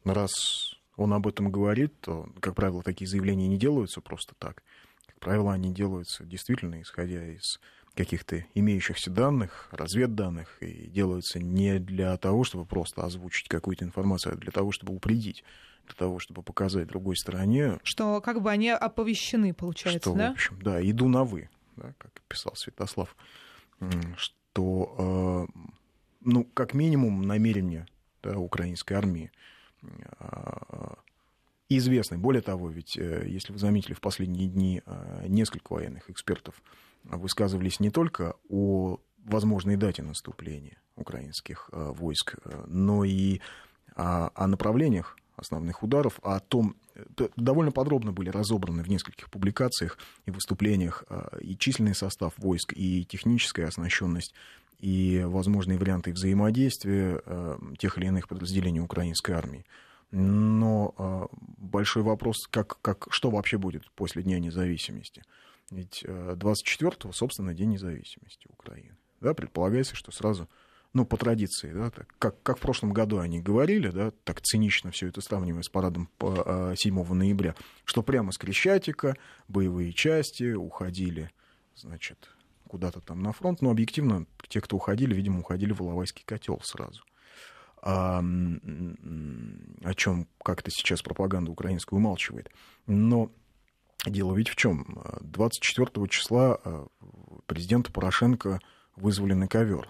раз 0.04 0.76
он 0.96 1.14
об 1.14 1.28
этом 1.28 1.52
говорит, 1.52 2.00
то, 2.02 2.30
как 2.40 2.56
правило, 2.56 2.84
такие 2.84 3.08
заявления 3.08 3.48
не 3.48 3.58
делаются 3.58 4.02
просто 4.02 4.36
так. 4.38 4.64
Как 5.08 5.20
правило, 5.20 5.54
они 5.54 5.74
делаются 5.74 6.24
действительно 6.24 6.82
исходя 6.82 7.26
из 7.26 7.60
каких-то 8.00 8.46
имеющихся 8.56 9.12
данных, 9.12 9.68
разведданных, 9.72 10.56
и 10.64 10.88
делаются 10.88 11.38
не 11.38 11.80
для 11.80 12.16
того, 12.16 12.46
чтобы 12.46 12.66
просто 12.66 13.04
озвучить 13.04 13.50
какую-то 13.50 13.84
информацию, 13.84 14.36
а 14.36 14.38
для 14.38 14.54
того, 14.54 14.72
чтобы 14.72 14.94
упредить, 14.94 15.44
для 15.86 15.96
того, 15.96 16.18
чтобы 16.20 16.42
показать 16.42 16.88
другой 16.88 17.18
стороне, 17.18 17.78
Что 17.84 18.22
как 18.22 18.42
бы 18.42 18.52
они 18.52 18.70
оповещены, 18.70 19.54
получается, 19.54 20.12
что, 20.12 20.18
да? 20.18 20.30
в 20.30 20.32
общем, 20.32 20.62
да, 20.62 20.82
иду 20.90 21.10
на 21.10 21.26
вы, 21.26 21.50
да, 21.76 21.94
как 21.98 22.14
писал 22.30 22.56
Святослав, 22.56 23.14
что, 24.16 25.48
э, 25.52 25.62
ну, 26.22 26.46
как 26.54 26.74
минимум, 26.74 27.24
намерение 27.24 27.86
да, 28.24 28.38
украинской 28.40 28.94
армии 28.94 29.30
э, 29.82 30.94
известны. 31.68 32.18
Более 32.18 32.44
того, 32.44 32.70
ведь, 32.70 32.98
э, 32.98 33.26
если 33.28 33.52
вы 33.52 33.60
заметили, 33.60 33.94
в 33.94 34.00
последние 34.00 34.48
дни 34.48 34.82
несколько 35.28 35.74
военных 35.74 36.10
экспертов 36.10 36.62
высказывались 37.04 37.80
не 37.80 37.90
только 37.90 38.36
о 38.50 39.00
возможной 39.26 39.76
дате 39.76 40.04
наступления 40.04 40.82
украинских 40.96 41.70
э, 41.72 41.92
войск, 41.92 42.36
э, 42.44 42.64
но 42.68 43.04
и 43.04 43.42
о, 43.96 44.48
направлениях 44.48 45.18
основных 45.36 45.84
ударов, 45.84 46.20
о 46.22 46.40
том, 46.40 46.76
т- 47.16 47.30
довольно 47.36 47.72
подробно 47.72 48.12
были 48.12 48.30
разобраны 48.30 48.84
в 48.84 48.90
нескольких 48.90 49.30
публикациях 49.30 49.98
и 50.26 50.32
выступлениях 50.32 51.04
э, 51.10 51.40
и 51.42 51.58
численный 51.58 51.96
состав 51.96 52.34
войск, 52.38 52.74
и 52.76 53.06
техническая 53.06 53.68
оснащенность, 53.68 54.34
и 54.80 55.24
возможные 55.26 55.78
варианты 55.78 56.12
взаимодействия 56.12 57.22
э, 57.26 57.58
тех 57.78 57.98
или 57.98 58.08
иных 58.08 58.28
подразделений 58.28 58.82
украинской 58.82 59.32
армии. 59.32 59.66
Но 60.12 60.94
э, 60.98 61.28
большой 61.58 62.04
вопрос, 62.04 62.48
как, 62.50 62.82
как, 62.82 63.08
что 63.12 63.30
вообще 63.30 63.58
будет 63.58 63.90
после 63.92 64.24
Дня 64.24 64.40
независимости. 64.40 65.24
Ведь 65.72 66.04
24-го, 66.04 67.12
собственно, 67.12 67.54
День 67.54 67.72
независимости 67.72 68.48
Украины. 68.50 68.98
Да, 69.22 69.34
предполагается, 69.34 69.96
что 69.96 70.12
сразу, 70.12 70.50
ну, 70.94 71.06
по 71.06 71.18
традиции, 71.18 71.72
да, 71.72 71.92
так, 71.92 72.08
как, 72.20 72.42
как 72.42 72.58
в 72.58 72.62
прошлом 72.62 72.94
году 72.94 73.20
они 73.20 73.42
говорили, 73.42 73.90
да, 73.90 74.12
так 74.24 74.42
цинично 74.42 74.92
все 74.92 75.08
это 75.08 75.22
сравнивая 75.22 75.62
с 75.62 75.70
парадом 75.70 76.10
по, 76.18 76.74
7 76.76 77.14
ноября, 77.14 77.56
что 77.84 78.02
прямо 78.02 78.32
с 78.32 78.38
Крещатика 78.38 79.16
боевые 79.48 79.94
части 79.94 80.54
уходили, 80.54 81.32
значит, 81.76 82.30
куда-то 82.68 83.02
там 83.02 83.22
на 83.22 83.34
фронт, 83.34 83.62
но 83.62 83.72
объективно 83.72 84.26
те, 84.48 84.62
кто 84.62 84.78
уходили, 84.78 85.14
видимо, 85.14 85.40
уходили 85.40 85.74
в 85.74 85.82
Иловайский 85.82 86.24
котел 86.26 86.62
сразу. 86.64 87.04
А, 87.82 88.20
о 88.20 89.94
чем 89.96 90.28
как-то 90.44 90.70
сейчас 90.70 91.02
пропаганда 91.02 91.52
украинская 91.52 91.98
умалчивает. 91.98 92.50
Но 92.88 93.32
дело 94.06 94.34
ведь 94.36 94.50
в 94.50 94.56
чем? 94.56 95.02
24 95.22 96.08
числа 96.08 96.60
президента 97.46 97.92
Порошенко 97.92 98.60
вызвали 98.96 99.34
на 99.34 99.48
ковер. 99.48 99.90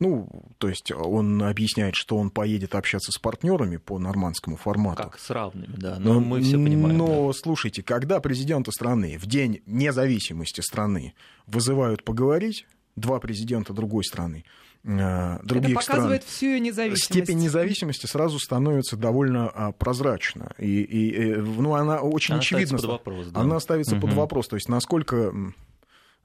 Ну, 0.00 0.28
то 0.58 0.68
есть 0.68 0.92
он 0.92 1.42
объясняет, 1.42 1.96
что 1.96 2.16
он 2.18 2.30
поедет 2.30 2.76
общаться 2.76 3.10
с 3.10 3.18
партнерами 3.18 3.78
по 3.78 3.98
нормандскому 3.98 4.56
формату. 4.56 5.02
Как 5.02 5.18
с 5.18 5.28
равными, 5.30 5.74
да. 5.76 5.98
Но 5.98 6.20
мы 6.20 6.40
все 6.40 6.52
понимаем. 6.52 6.96
Но 6.96 7.26
да. 7.26 7.32
слушайте, 7.32 7.82
когда 7.82 8.20
президента 8.20 8.70
страны 8.70 9.18
в 9.18 9.26
день 9.26 9.60
независимости 9.66 10.60
страны 10.60 11.14
вызывают 11.46 12.04
поговорить, 12.04 12.66
два 12.94 13.18
президента 13.18 13.72
другой 13.72 14.04
страны, 14.04 14.44
э, 14.44 14.67
других 14.84 15.70
Это 15.70 15.74
показывает 15.80 16.22
стран, 16.22 16.34
всю 16.34 16.46
ее 16.46 16.60
независимость. 16.60 17.04
степень 17.04 17.38
независимости 17.38 18.06
сразу 18.06 18.38
становится 18.38 18.96
довольно 18.96 19.48
а, 19.48 19.72
прозрачна. 19.72 20.52
И, 20.58 20.82
и, 20.82 21.34
ну, 21.36 21.74
она 21.74 22.00
очень 22.00 22.34
Она 22.34 22.40
очевидна. 22.40 22.78
ставится 22.78 22.86
под 22.88 23.06
вопрос, 23.06 23.26
да. 23.28 23.40
Она 23.40 23.60
ставится 23.60 23.94
под 23.96 24.04
Мгм. 24.10 24.14
вопрос. 24.16 24.48
То 24.48 24.56
есть 24.56 24.68
насколько... 24.68 25.34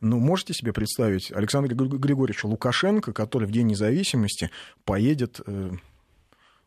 Ну, 0.01 0.19
можете 0.19 0.53
себе 0.53 0.74
представить 0.74 1.31
Александра 1.31 1.74
Григорьевича 1.74 2.45
Лукашенко, 2.45 3.13
который 3.13 3.48
в 3.48 3.51
День 3.51 3.67
независимости 3.67 4.50
поедет 4.83 5.39
э, 5.48 5.72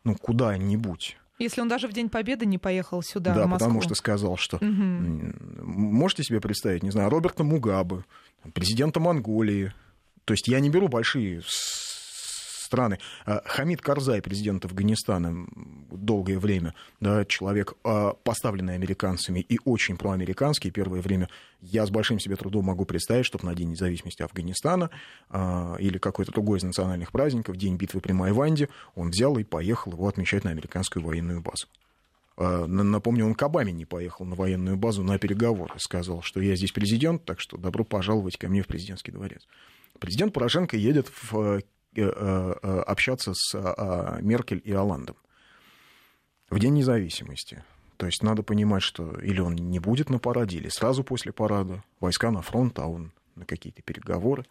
ну, 0.03 0.15
куда-нибудь. 0.15 1.17
Если 1.37 1.61
он 1.61 1.67
даже 1.67 1.87
в 1.87 1.93
День 1.93 2.09
Победы 2.09 2.47
не 2.47 2.57
поехал 2.57 3.03
сюда, 3.03 3.35
Да, 3.35 3.43
в 3.43 3.47
Москву. 3.49 3.67
потому 3.67 3.81
что 3.83 3.93
сказал, 3.93 4.37
что... 4.37 4.57
Мгм. 4.59 5.35
Можете 5.61 6.23
себе 6.23 6.41
представить, 6.41 6.81
не 6.81 6.89
знаю, 6.89 7.11
Роберта 7.11 7.43
Мугабе, 7.43 8.03
президента 8.53 8.99
Монголии. 8.99 9.71
То 10.27 10.33
есть 10.33 10.49
я 10.49 10.59
не 10.59 10.69
беру 10.69 10.89
большие 10.89 11.41
страны. 11.47 12.99
А 13.25 13.41
Хамид 13.45 13.81
Карзай, 13.81 14.21
президент 14.21 14.65
Афганистана, 14.65 15.47
долгое 15.89 16.37
время, 16.37 16.73
да, 16.99 17.23
человек, 17.23 17.75
а, 17.85 18.11
поставленный 18.11 18.75
американцами 18.75 19.39
и 19.39 19.57
очень 19.63 19.95
проамериканский 19.95 20.69
первое 20.69 21.01
время. 21.01 21.29
Я 21.61 21.85
с 21.85 21.89
большим 21.89 22.19
себе 22.19 22.35
трудом 22.35 22.65
могу 22.65 22.83
представить, 22.83 23.25
чтобы 23.25 23.45
на 23.45 23.55
День 23.55 23.69
независимости 23.69 24.21
Афганистана 24.21 24.89
а, 25.29 25.77
или 25.79 25.97
какой-то 25.97 26.33
другой 26.33 26.57
из 26.57 26.63
национальных 26.63 27.13
праздников, 27.13 27.55
День 27.55 27.77
битвы 27.77 28.01
при 28.01 28.11
Майванде, 28.11 28.67
он 28.95 29.11
взял 29.11 29.37
и 29.37 29.45
поехал 29.45 29.93
его 29.93 30.09
отмечать 30.09 30.43
на 30.43 30.51
американскую 30.51 31.05
военную 31.05 31.39
базу. 31.39 31.67
Напомню, 32.35 33.25
он 33.25 33.33
к 33.33 33.41
Обаме 33.41 33.71
не 33.71 33.85
поехал 33.85 34.25
на 34.25 34.35
военную 34.35 34.75
базу 34.75 35.03
на 35.03 35.17
переговоры. 35.17 35.73
Сказал, 35.77 36.21
что 36.21 36.41
я 36.41 36.55
здесь 36.55 36.71
президент, 36.71 37.23
так 37.23 37.39
что 37.39 37.57
добро 37.57 37.85
пожаловать 37.85 38.37
ко 38.37 38.49
мне 38.49 38.61
в 38.61 38.67
президентский 38.67 39.11
дворец. 39.11 39.47
Президент 39.99 40.33
Порошенко 40.33 40.77
едет 40.77 41.07
в, 41.09 41.39
э, 41.39 41.61
э, 41.95 42.01
э, 42.01 42.79
общаться 42.81 43.33
с 43.33 43.53
Меркель 44.21 44.61
и 44.63 44.71
Оландом 44.73 45.15
в 46.49 46.59
День 46.59 46.75
независимости. 46.75 47.63
То 47.97 48.05
есть 48.05 48.21
надо 48.23 48.43
понимать, 48.43 48.83
что 48.83 49.19
или 49.19 49.39
он 49.39 49.55
не 49.55 49.79
будет 49.79 50.09
на 50.09 50.19
параде, 50.19 50.57
или 50.57 50.69
сразу 50.69 51.03
после 51.03 51.31
парада. 51.31 51.83
Войска 51.99 52.31
на 52.31 52.41
фронт, 52.41 52.77
а 52.79 52.87
он 52.87 53.11
на 53.35 53.45
какие-то 53.45 53.81
переговоры. 53.81 54.45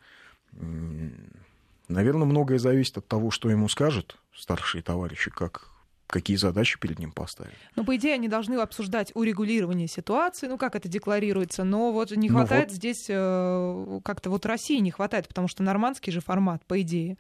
Наверное, 1.89 2.27
многое 2.27 2.59
зависит 2.59 2.99
от 2.99 3.07
того, 3.07 3.31
что 3.31 3.49
ему 3.49 3.69
скажут 3.69 4.19
старшие 4.35 4.83
товарищи, 4.83 5.31
как, 5.31 5.71
какие 6.07 6.37
задачи 6.37 6.79
перед 6.79 6.99
ним 6.99 7.13
поставят. 7.13 7.53
Ну, 7.75 7.85
по 7.85 7.97
идее, 7.97 8.15
они 8.15 8.29
должны 8.29 8.55
обсуждать 8.55 9.11
урегулирование 9.15 9.89
ситуации, 9.89 10.47
ну, 10.47 10.57
как 10.59 10.77
это 10.77 10.89
декларируется, 10.89 11.65
но 11.65 11.93
вот 11.93 12.11
не 12.13 12.29
Ну 12.29 12.37
хватает 12.37 12.69
вот. 12.69 12.77
здесь 12.77 13.07
э, 13.09 14.01
как-то 14.05 14.31
вот 14.31 14.47
России 14.47 14.79
не 14.79 14.91
хватает, 14.91 15.29
потому 15.29 15.49
что 15.49 15.63
нормандский 15.63 16.13
же 16.13 16.21
формат, 16.21 16.65
по 16.65 16.81
идее. 16.81 17.19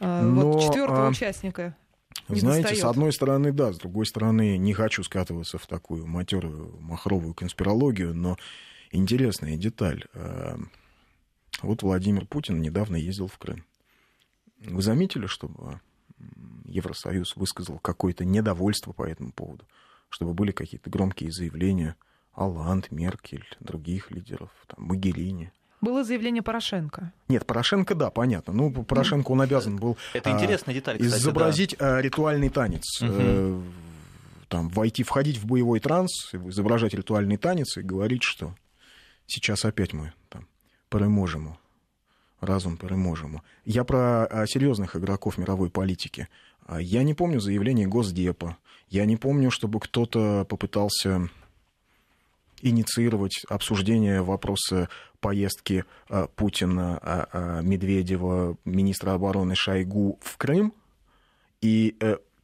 Э, 0.00 0.22
Но, 0.22 0.52
вот 0.52 0.62
четвертого 0.62 1.06
а, 1.06 1.10
участника. 1.10 1.76
Не 2.28 2.40
Знаете, 2.40 2.62
достает. 2.62 2.82
с 2.82 2.84
одной 2.84 3.12
стороны, 3.12 3.52
да, 3.52 3.72
с 3.72 3.78
другой 3.78 4.06
стороны, 4.06 4.56
не 4.56 4.72
хочу 4.72 5.02
скатываться 5.02 5.58
в 5.58 5.66
такую 5.66 6.06
матерую 6.06 6.76
махровую 6.80 7.34
конспирологию, 7.34 8.14
но 8.14 8.36
интересная 8.90 9.56
деталь. 9.56 10.04
Э, 10.14 10.56
Вот 11.62 11.82
Владимир 11.82 12.26
Путин 12.26 12.60
недавно 12.62 12.96
ездил 12.96 13.26
в 13.26 13.36
Крым. 13.36 13.64
Вы 14.58 14.80
заметили, 14.82 15.26
чтобы 15.26 15.80
Евросоюз 16.70 17.36
высказал 17.36 17.78
какое-то 17.78 18.24
недовольство 18.24 18.92
по 18.92 19.04
этому 19.04 19.32
поводу? 19.32 19.64
Чтобы 20.08 20.32
были 20.34 20.52
какие-то 20.52 20.88
громкие 20.90 21.30
заявления 21.30 21.96
Оланд, 22.34 22.90
Меркель, 22.90 23.44
других 23.60 24.10
лидеров, 24.10 24.50
там, 24.66 24.84
Могерини. 24.86 25.52
Было 25.80 26.04
заявление 26.04 26.42
Порошенко. 26.42 27.12
Нет, 27.28 27.46
Порошенко, 27.46 27.94
да, 27.94 28.10
понятно. 28.10 28.52
Ну, 28.52 28.70
Порошенко, 28.84 29.30
он 29.32 29.40
обязан 29.40 29.76
был 29.76 29.96
Это 30.12 30.30
а, 30.30 30.34
интересная 30.34 30.74
деталь, 30.74 30.96
кстати, 30.98 31.10
да. 31.12 31.18
изобразить 31.18 31.76
а, 31.78 32.00
ритуальный 32.00 32.50
танец. 32.50 33.00
Э, 33.02 33.62
Там, 34.48 34.68
войти, 34.68 35.02
входить 35.04 35.38
в 35.38 35.46
боевой 35.46 35.80
транс, 35.80 36.34
изображать 36.34 36.92
ритуальный 36.92 37.36
танец 37.38 37.76
и 37.78 37.82
говорить, 37.82 38.22
что 38.22 38.54
сейчас 39.26 39.64
опять 39.64 39.92
мы 39.94 40.12
там 40.28 40.46
переможемо, 40.90 41.56
разум 42.40 42.76
переможемо. 42.76 43.42
Я 43.64 43.84
про 43.84 44.26
а, 44.26 44.46
серьезных 44.46 44.96
игроков 44.96 45.38
мировой 45.38 45.70
политики. 45.70 46.28
А, 46.70 46.80
Я 46.80 47.02
не 47.02 47.14
помню 47.14 47.40
заявление 47.40 47.86
Госдепа. 47.86 48.56
Я 48.88 49.04
не 49.04 49.16
помню, 49.16 49.50
чтобы 49.50 49.80
кто-то 49.80 50.46
попытался 50.48 51.28
инициировать 52.62 53.42
обсуждение 53.48 54.22
вопроса 54.22 54.88
поездки 55.18 55.84
э, 56.08 56.28
Путина, 56.36 57.00
э, 57.02 57.24
э, 57.32 57.62
Медведева, 57.62 58.56
министра 58.64 59.12
обороны 59.12 59.56
Шойгу 59.56 60.18
в 60.22 60.36
Крым. 60.36 60.72
И 61.60 61.96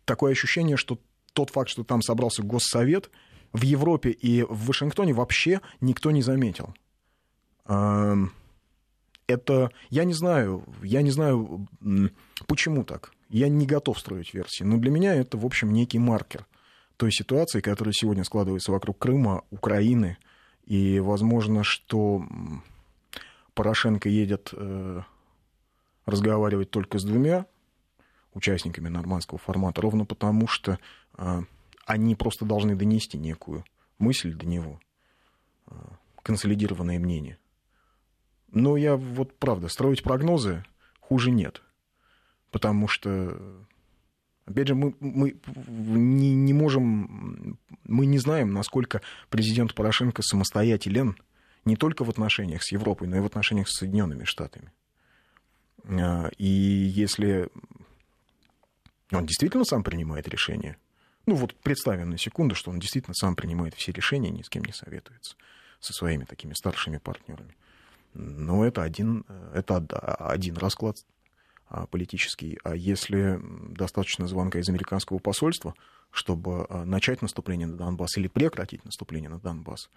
такое 0.05 0.33
ощущение, 0.33 0.77
что 0.77 0.99
тот 1.33 1.51
факт, 1.51 1.71
что 1.71 1.85
там 1.85 2.03
собрался 2.03 2.43
Госсовет, 2.43 3.11
в 3.53 3.63
Европе 3.63 4.11
и 4.11 4.43
в 4.43 4.67
Вашингтоне 4.67 5.15
вообще 5.15 5.63
никто 5.81 6.11
не 6.11 6.21
заметил. 6.21 6.75
Это, 7.67 9.71
я 9.89 10.05
не 10.05 10.13
знаю, 10.13 10.65
я 10.83 11.01
не 11.01 11.11
знаю, 11.11 11.67
почему 12.47 12.85
так. 12.85 13.16
Я 13.29 13.49
не 13.49 13.67
готов 13.67 13.99
строить 13.99 14.35
версии, 14.35 14.63
но 14.63 14.79
для 14.79 14.91
меня 14.91 15.15
это, 15.15 15.37
в 15.37 15.45
общем, 15.45 15.73
некий 15.73 15.99
маркер 15.99 16.47
той 16.97 17.13
ситуации, 17.13 17.61
которая 17.61 17.93
сегодня 17.93 18.25
складывается 18.25 18.73
вокруг 18.73 18.99
Крыма, 18.99 19.43
Украины, 19.51 20.17
и 20.65 20.99
возможно, 21.01 21.63
что 21.63 22.25
Порошенко 23.55 24.09
едет 24.09 24.51
э, 24.53 25.03
разговаривать 26.05 26.71
только 26.71 26.99
с 26.99 27.05
двумя 27.05 27.47
участниками 28.35 28.89
нормандского 28.89 29.39
формата, 29.39 29.81
ровно 29.81 30.05
потому 30.05 30.47
что 30.47 30.79
э, 31.17 31.43
они 31.87 32.15
просто 32.15 32.45
должны 32.45 32.77
донести 32.77 33.19
некую 33.19 33.65
мысль 33.99 34.35
до 34.35 34.47
него, 34.47 34.81
э, 35.69 35.75
консолидированное 36.23 36.99
мнение. 36.99 37.39
Но 38.53 38.77
я 38.77 38.97
вот 38.97 39.37
правда, 39.39 39.69
строить 39.69 40.03
прогнозы 40.03 40.65
хуже 41.01 41.31
нет. 41.31 41.63
Потому 42.57 42.89
что 42.89 43.39
Опять 44.47 44.69
же, 44.69 44.75
мы, 44.75 44.95
мы 45.01 45.37
не, 45.55 46.35
не 46.35 46.55
можем, 46.55 47.59
мы 47.85 48.07
не 48.07 48.17
знаем, 48.19 48.55
насколько 48.55 49.03
президент 49.29 49.75
Порошенко 49.75 50.23
самостоятелен 50.23 51.19
не 51.67 51.77
только 51.77 52.03
в 52.03 52.09
отношениях 52.09 52.63
с 52.63 52.73
Европой, 52.73 53.09
но 53.09 53.19
и 53.19 53.21
в 53.21 53.27
отношениях 53.27 53.69
с 53.69 53.77
Соединенными 53.77 54.25
Штатами. 54.25 54.73
А, 55.85 56.31
и 56.39 56.47
если 56.47 57.51
он 59.13 59.27
действительно 59.27 59.67
сам 59.67 59.85
принимает 59.85 60.29
решения, 60.29 60.79
ну 61.27 61.35
вот 61.35 61.55
представим 61.57 62.09
на 62.09 62.17
секунду, 62.17 62.55
что 62.55 62.71
он 62.71 62.79
действительно 62.79 63.15
сам 63.15 63.37
принимает 63.37 63.75
все 63.75 63.93
решения, 63.93 64.31
ни 64.31 64.41
с 64.41 64.49
кем 64.49 64.65
не 64.65 64.73
советуется 64.73 65.37
со 65.79 65.93
своими 65.93 66.25
такими 66.25 66.55
старшими 66.55 66.97
партнерами. 66.97 67.55
Но 68.15 68.65
это 68.65 68.83
один, 68.83 69.27
это 69.53 69.77
один 70.31 70.57
расклад 70.57 70.97
политический. 71.91 72.59
А 72.63 72.75
если 72.75 73.41
достаточно 73.43 74.27
звонка 74.27 74.59
из 74.59 74.69
американского 74.69 75.19
посольства, 75.19 75.75
чтобы 76.11 76.67
а, 76.69 76.85
начать 76.85 77.23
наступление 77.23 77.67
на 77.67 77.77
Донбасс 77.77 78.17
или 78.17 78.29
прекратить 78.29 78.85
наступление 78.85 79.29
на 79.29 79.41
Донбасс, 79.41 79.91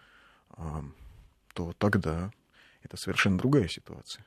а, 0.50 0.84
то 1.54 1.74
тогда 1.78 2.32
это 2.82 2.98
совершенно 2.98 3.38
другая 3.38 3.68
ситуация. 3.68 4.26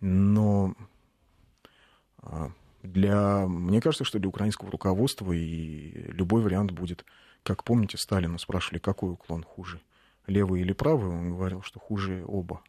Но 0.00 0.74
для, 2.82 3.46
мне 3.46 3.80
кажется, 3.80 4.04
что 4.04 4.18
для 4.18 4.28
украинского 4.28 4.70
руководства 4.70 5.32
и 5.32 6.12
любой 6.12 6.42
вариант 6.42 6.72
будет, 6.72 7.04
как 7.42 7.64
помните, 7.64 7.96
Сталина 7.96 8.38
спрашивали, 8.38 8.78
какой 8.78 9.12
уклон 9.12 9.42
хуже, 9.42 9.80
левый 10.26 10.60
или 10.60 10.72
правый, 10.72 11.08
он 11.08 11.30
говорил, 11.30 11.62
что 11.62 11.80
хуже 11.80 12.24
оба. 12.26 12.62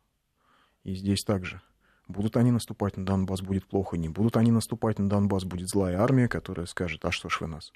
И 0.84 0.96
здесь 0.96 1.24
также 1.24 1.62
Будут 2.10 2.38
они 2.38 2.50
наступать 2.50 2.98
на 2.98 3.06
Донбасс, 3.06 3.42
будет 3.42 3.68
плохо. 3.68 3.96
Не 3.96 4.10
будут 4.10 4.36
они 4.36 4.52
наступать 4.52 4.98
на 4.98 5.08
Донбасс, 5.08 5.44
будет 5.46 5.70
злая 5.70 6.02
армия, 6.02 6.28
которая 6.28 6.66
скажет, 6.66 7.06
а 7.06 7.12
что 7.12 7.30
ж 7.30 7.42
вы 7.42 7.48
нас, 7.48 7.72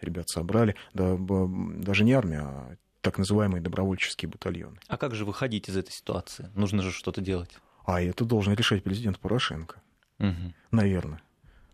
ребят, 0.00 0.28
собрали. 0.28 0.74
Да, 0.92 1.16
даже 1.16 2.04
не 2.04 2.12
армия, 2.12 2.40
а 2.40 2.76
так 3.00 3.18
называемые 3.18 3.62
добровольческие 3.62 4.28
батальоны. 4.28 4.78
А 4.88 4.96
как 4.96 5.14
же 5.14 5.24
выходить 5.24 5.68
из 5.68 5.76
этой 5.76 5.92
ситуации? 5.92 6.50
Нужно 6.54 6.82
же 6.82 6.90
что-то 6.90 7.20
делать. 7.20 7.56
А 7.86 8.02
это 8.02 8.24
должен 8.24 8.52
решать 8.54 8.82
президент 8.82 9.20
Порошенко. 9.20 9.80
Угу. 10.18 10.54
Наверное. 10.72 11.22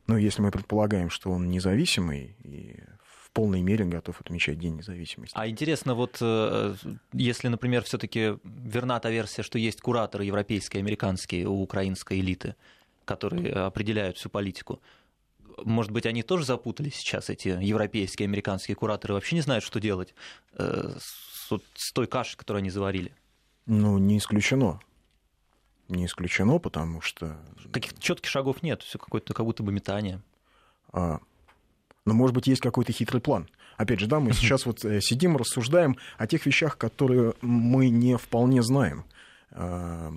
Но 0.06 0.18
если 0.18 0.42
мы 0.42 0.50
предполагаем, 0.50 1.08
что 1.08 1.30
он 1.30 1.48
независимый 1.48 2.36
и 2.44 2.84
полной 3.34 3.60
мере 3.60 3.84
готов 3.84 4.20
отмечать 4.20 4.58
День 4.58 4.76
независимости. 4.76 5.34
А 5.36 5.46
интересно, 5.48 5.94
вот 5.94 6.18
э, 6.20 6.74
если, 7.12 7.48
например, 7.48 7.82
все-таки 7.82 8.38
верна 8.44 9.00
та 9.00 9.10
версия, 9.10 9.42
что 9.42 9.58
есть 9.58 9.80
кураторы 9.80 10.24
европейские, 10.24 10.80
американские 10.80 11.46
у 11.46 11.60
украинской 11.60 12.20
элиты, 12.20 12.54
которые 13.04 13.52
определяют 13.52 14.16
всю 14.16 14.30
политику, 14.30 14.80
может 15.64 15.92
быть, 15.92 16.06
они 16.06 16.22
тоже 16.22 16.44
запутались 16.44 16.94
сейчас, 16.94 17.28
эти 17.28 17.48
европейские, 17.48 18.26
американские 18.26 18.76
кураторы, 18.76 19.14
вообще 19.14 19.36
не 19.36 19.42
знают, 19.42 19.64
что 19.64 19.80
делать 19.80 20.14
э, 20.52 20.96
с, 20.98 21.50
с 21.74 21.92
той 21.92 22.06
кашей, 22.06 22.38
которую 22.38 22.60
они 22.60 22.70
заварили? 22.70 23.12
Ну, 23.66 23.98
не 23.98 24.18
исключено. 24.18 24.80
Не 25.88 26.06
исключено, 26.06 26.58
потому 26.58 27.00
что... 27.00 27.36
Каких-то 27.72 28.00
четких 28.00 28.30
шагов 28.30 28.62
нет, 28.62 28.82
все 28.82 28.98
какое-то 28.98 29.34
как 29.34 29.44
будто 29.44 29.62
бы 29.62 29.72
метание. 29.72 30.22
А, 30.92 31.20
но, 32.04 32.14
может 32.14 32.34
быть, 32.34 32.46
есть 32.46 32.60
какой-то 32.60 32.92
хитрый 32.92 33.20
план. 33.20 33.48
Опять 33.76 34.00
же, 34.00 34.06
да, 34.06 34.20
мы 34.20 34.32
сейчас 34.32 34.66
вот 34.66 34.84
э, 34.84 35.00
сидим, 35.00 35.36
рассуждаем 35.36 35.96
о 36.18 36.26
тех 36.26 36.46
вещах, 36.46 36.78
которые 36.78 37.34
мы 37.40 37.88
не 37.88 38.16
вполне 38.16 38.62
знаем. 38.62 39.04
То 39.50 40.10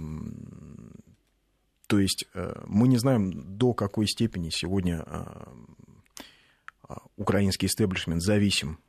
есть 1.92 2.26
э, 2.34 2.64
мы 2.66 2.88
не 2.88 2.98
знаем, 2.98 3.58
до 3.58 3.74
какой 3.74 4.08
степени 4.08 4.50
сегодня 4.50 5.04
э, 5.08 6.96
украинский 7.16 7.68
истеблишмент 7.68 8.22
зависим 8.22 8.80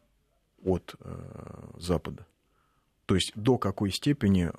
от 0.65 0.97
Запада. 1.77 2.27
То 3.07 3.15
есть 3.15 3.33
до 3.37 3.59
какой 3.59 3.93
степени, 3.93 4.51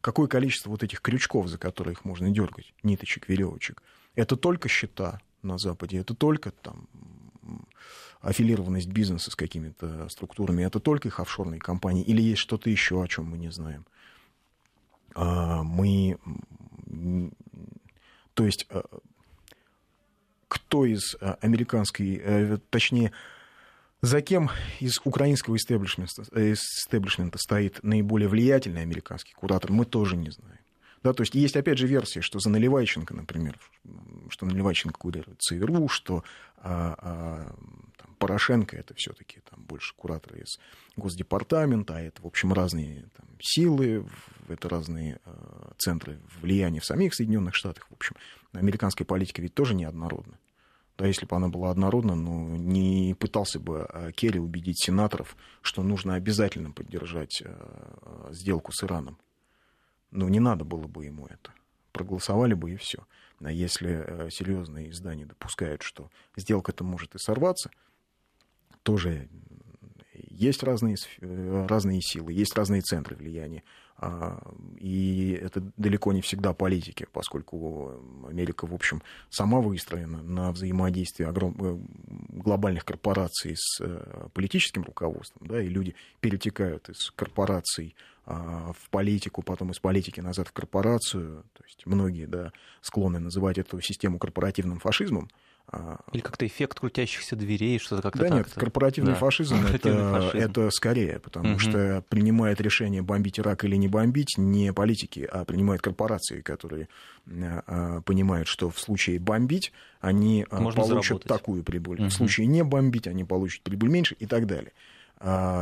какое 0.00 0.26
количество 0.26 0.70
вот 0.70 0.82
этих 0.82 1.00
крючков, 1.00 1.46
за 1.46 1.58
которые 1.58 1.92
их 1.92 2.04
можно 2.04 2.28
дергать, 2.28 2.74
ниточек, 2.82 3.28
веревочек, 3.28 3.82
это 4.16 4.36
только 4.36 4.68
счета 4.68 5.20
на 5.42 5.56
Западе, 5.58 5.98
это 5.98 6.14
только 6.14 6.50
там 6.50 6.88
аффилированность 8.20 8.88
бизнеса 8.88 9.30
с 9.30 9.34
какими-то 9.34 10.08
структурами, 10.08 10.64
это 10.64 10.80
только 10.80 11.08
их 11.08 11.20
офшорные 11.20 11.60
компании 11.60 12.02
или 12.02 12.20
есть 12.20 12.40
что-то 12.40 12.70
еще, 12.70 13.02
о 13.02 13.08
чем 13.08 13.26
мы 13.26 13.38
не 13.38 13.50
знаем? 13.50 13.86
А, 15.14 15.62
мы, 15.62 16.18
то 18.34 18.44
есть, 18.44 18.66
а, 18.70 18.82
кто 20.48 20.84
из 20.84 21.16
а, 21.20 21.38
американской, 21.40 22.20
э, 22.22 22.58
точнее, 22.70 23.12
за 24.00 24.20
кем 24.22 24.50
из 24.80 25.00
украинского 25.04 25.56
истеблишмента, 25.56 26.22
истеблишмента 26.52 27.38
стоит 27.38 27.82
наиболее 27.82 28.28
влиятельный 28.28 28.82
американский 28.82 29.34
куратор, 29.34 29.72
мы 29.72 29.84
тоже 29.84 30.16
не 30.16 30.30
знаем. 30.30 30.58
Да, 31.02 31.12
то 31.12 31.22
есть 31.22 31.34
есть, 31.34 31.56
опять 31.56 31.78
же, 31.78 31.86
версия, 31.86 32.20
что 32.20 32.40
за 32.40 32.50
Наливайченко, 32.50 33.14
например, 33.14 33.58
что 34.30 34.46
Наливайченко 34.46 34.98
курирует 34.98 35.40
ЦРУ, 35.40 35.88
что 35.88 36.24
а, 36.56 36.94
а, 36.98 37.54
там, 37.96 38.14
Порошенко 38.18 38.76
это 38.76 38.94
все-таки 38.94 39.40
там 39.48 39.62
больше 39.62 39.94
куратор 39.94 40.36
из 40.36 40.58
Госдепартамента, 40.96 41.96
а 41.96 42.00
это, 42.00 42.20
в 42.22 42.26
общем, 42.26 42.52
разные 42.52 43.08
там, 43.16 43.26
силы, 43.40 44.06
это 44.48 44.68
разные 44.68 45.20
а, 45.24 45.72
центры 45.78 46.18
влияния 46.40 46.80
в 46.80 46.84
самих 46.84 47.14
Соединенных 47.14 47.54
Штатах. 47.54 47.86
В 47.90 47.94
общем, 47.94 48.16
американская 48.52 49.06
политика 49.06 49.40
ведь 49.40 49.54
тоже 49.54 49.74
неоднородна. 49.74 50.38
Да, 50.98 51.06
если 51.06 51.26
бы 51.26 51.36
она 51.36 51.48
была 51.48 51.70
однородна, 51.70 52.16
ну, 52.16 52.56
не 52.56 53.14
пытался 53.14 53.60
бы 53.60 53.82
а, 53.82 54.10
Керри 54.10 54.40
убедить 54.40 54.82
сенаторов, 54.84 55.36
что 55.62 55.84
нужно 55.84 56.14
обязательно 56.14 56.72
поддержать 56.72 57.40
а, 57.44 58.30
сделку 58.32 58.72
с 58.72 58.82
Ираном. 58.82 59.16
Ну, 60.10 60.28
не 60.28 60.40
надо 60.40 60.64
было 60.64 60.86
бы 60.86 61.04
ему 61.04 61.26
это. 61.26 61.52
Проголосовали 61.92 62.54
бы 62.54 62.72
и 62.72 62.76
все. 62.76 63.06
А 63.40 63.52
если 63.52 64.04
э, 64.06 64.30
серьезные 64.30 64.90
издания 64.90 65.26
допускают, 65.26 65.82
что 65.82 66.10
сделка-то 66.36 66.84
может 66.84 67.14
и 67.14 67.18
сорваться, 67.18 67.70
тоже 68.82 69.28
есть 70.14 70.62
разные, 70.62 70.96
э, 71.20 71.66
разные 71.68 72.00
силы, 72.02 72.32
есть 72.32 72.56
разные 72.56 72.82
центры 72.82 73.16
влияния. 73.16 73.62
А, 74.00 74.40
и 74.78 75.38
это 75.42 75.60
далеко 75.76 76.12
не 76.12 76.20
всегда 76.20 76.52
политики, 76.52 77.06
поскольку 77.12 78.00
Америка, 78.28 78.66
в 78.66 78.72
общем, 78.72 79.02
сама 79.28 79.60
выстроена 79.60 80.22
на 80.22 80.52
взаимодействии 80.52 81.24
огром... 81.24 81.56
Э, 81.60 81.78
глобальных 82.38 82.84
корпораций 82.84 83.56
с 83.56 83.82
политическим 84.32 84.84
руководством, 84.84 85.48
да, 85.48 85.60
и 85.60 85.68
люди 85.68 85.96
перетекают 86.20 86.88
из 86.88 87.10
корпораций 87.10 87.96
а, 88.30 88.72
в 88.78 88.90
политику, 88.90 89.42
потом 89.42 89.70
из 89.70 89.78
политики 89.78 90.20
назад 90.20 90.48
в 90.48 90.52
корпорацию. 90.52 91.44
То 91.54 91.64
есть 91.64 91.86
многие 91.86 92.26
да, 92.26 92.52
склонны 92.82 93.18
называть 93.18 93.56
эту 93.56 93.80
систему 93.80 94.18
корпоративным 94.18 94.80
фашизмом. 94.80 95.30
А, 95.70 95.98
Или 96.12 96.22
как-то 96.22 96.46
эффект 96.46 96.80
крутящихся 96.80 97.36
дверей, 97.36 97.78
что-то 97.78 98.00
как-то 98.00 98.20
Да 98.20 98.28
так 98.28 98.36
нет, 98.36 98.54
корпоративный 98.54 99.12
да. 99.12 99.18
фашизм, 99.18 99.56
это, 99.72 100.10
фашизм 100.10 100.38
это 100.38 100.70
скорее, 100.70 101.18
потому 101.18 101.52
угу. 101.52 101.58
что 101.58 102.02
принимает 102.08 102.58
решение 102.60 103.02
бомбить 103.02 103.38
Ирак 103.38 103.64
или 103.64 103.76
не 103.76 103.86
бомбить 103.86 104.38
не 104.38 104.72
политики, 104.72 105.28
а 105.30 105.44
принимают 105.44 105.82
корпорации, 105.82 106.40
которые 106.40 106.88
а, 107.26 108.00
понимают, 108.00 108.48
что 108.48 108.70
в 108.70 108.80
случае 108.80 109.18
бомбить 109.18 109.72
они 110.00 110.46
Можно 110.50 110.82
получат 110.82 111.04
заработать. 111.04 111.28
такую 111.28 111.62
прибыль, 111.62 112.00
угу. 112.00 112.08
в 112.08 112.12
случае 112.14 112.46
не 112.46 112.64
бомбить 112.64 113.06
они 113.06 113.24
получат 113.24 113.62
прибыль 113.62 113.90
меньше 113.90 114.16
и 114.18 114.26
так 114.26 114.46
далее. 114.46 114.72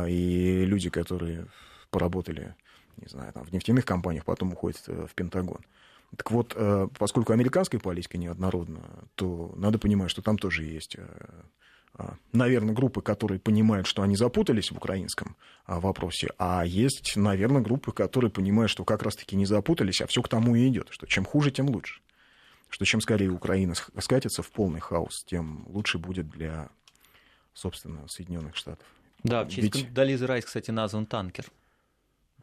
И 0.07 0.63
люди, 0.65 0.89
которые 0.89 1.47
поработали, 1.89 2.55
не 2.95 3.07
знаю, 3.09 3.33
там, 3.33 3.43
в 3.43 3.51
нефтяных 3.51 3.85
компаниях, 3.85 4.23
потом 4.23 4.53
уходят 4.53 4.81
в 4.87 5.09
Пентагон. 5.15 5.59
Так 6.15 6.31
вот, 6.31 6.55
поскольку 6.97 7.33
американская 7.33 7.81
политика 7.81 8.17
неоднородна, 8.17 8.81
то 9.15 9.53
надо 9.57 9.77
понимать, 9.77 10.09
что 10.09 10.21
там 10.21 10.37
тоже 10.37 10.63
есть 10.63 10.95
а, 11.99 12.15
наверное, 12.31 12.75
группы, 12.75 13.01
которые 13.01 13.39
понимают, 13.39 13.87
что 13.87 14.03
они 14.03 14.15
запутались 14.15 14.71
в 14.71 14.77
украинском 14.77 15.35
а, 15.65 15.79
вопросе, 15.79 16.29
а 16.37 16.63
есть, 16.63 17.15
наверное, 17.15 17.61
группы, 17.61 17.91
которые 17.91 18.29
понимают, 18.29 18.69
что 18.69 18.85
как 18.85 19.01
раз-таки 19.01 19.35
не 19.35 19.47
запутались, 19.47 20.01
а 20.01 20.07
все 20.07 20.21
к 20.21 20.29
тому 20.29 20.55
и 20.55 20.67
идет, 20.67 20.89
что 20.91 21.07
чем 21.07 21.25
хуже, 21.25 21.49
тем 21.49 21.69
лучше. 21.69 22.01
Что 22.69 22.85
чем 22.85 23.01
скорее 23.01 23.29
Украина 23.29 23.73
скатится 23.73 24.43
в 24.43 24.51
полный 24.51 24.79
хаос, 24.79 25.23
тем 25.25 25.65
лучше 25.67 25.97
будет 25.97 26.29
для, 26.29 26.69
собственно, 27.53 28.07
Соединенных 28.07 28.55
Штатов. 28.55 28.85
Да, 29.23 29.45
в 29.45 29.49
честь 29.49 29.75
Ведь... 29.75 29.93
Дализы 29.93 30.27
Райс, 30.27 30.45
кстати, 30.45 30.69
назван 30.69 31.07
танкер. 31.07 31.45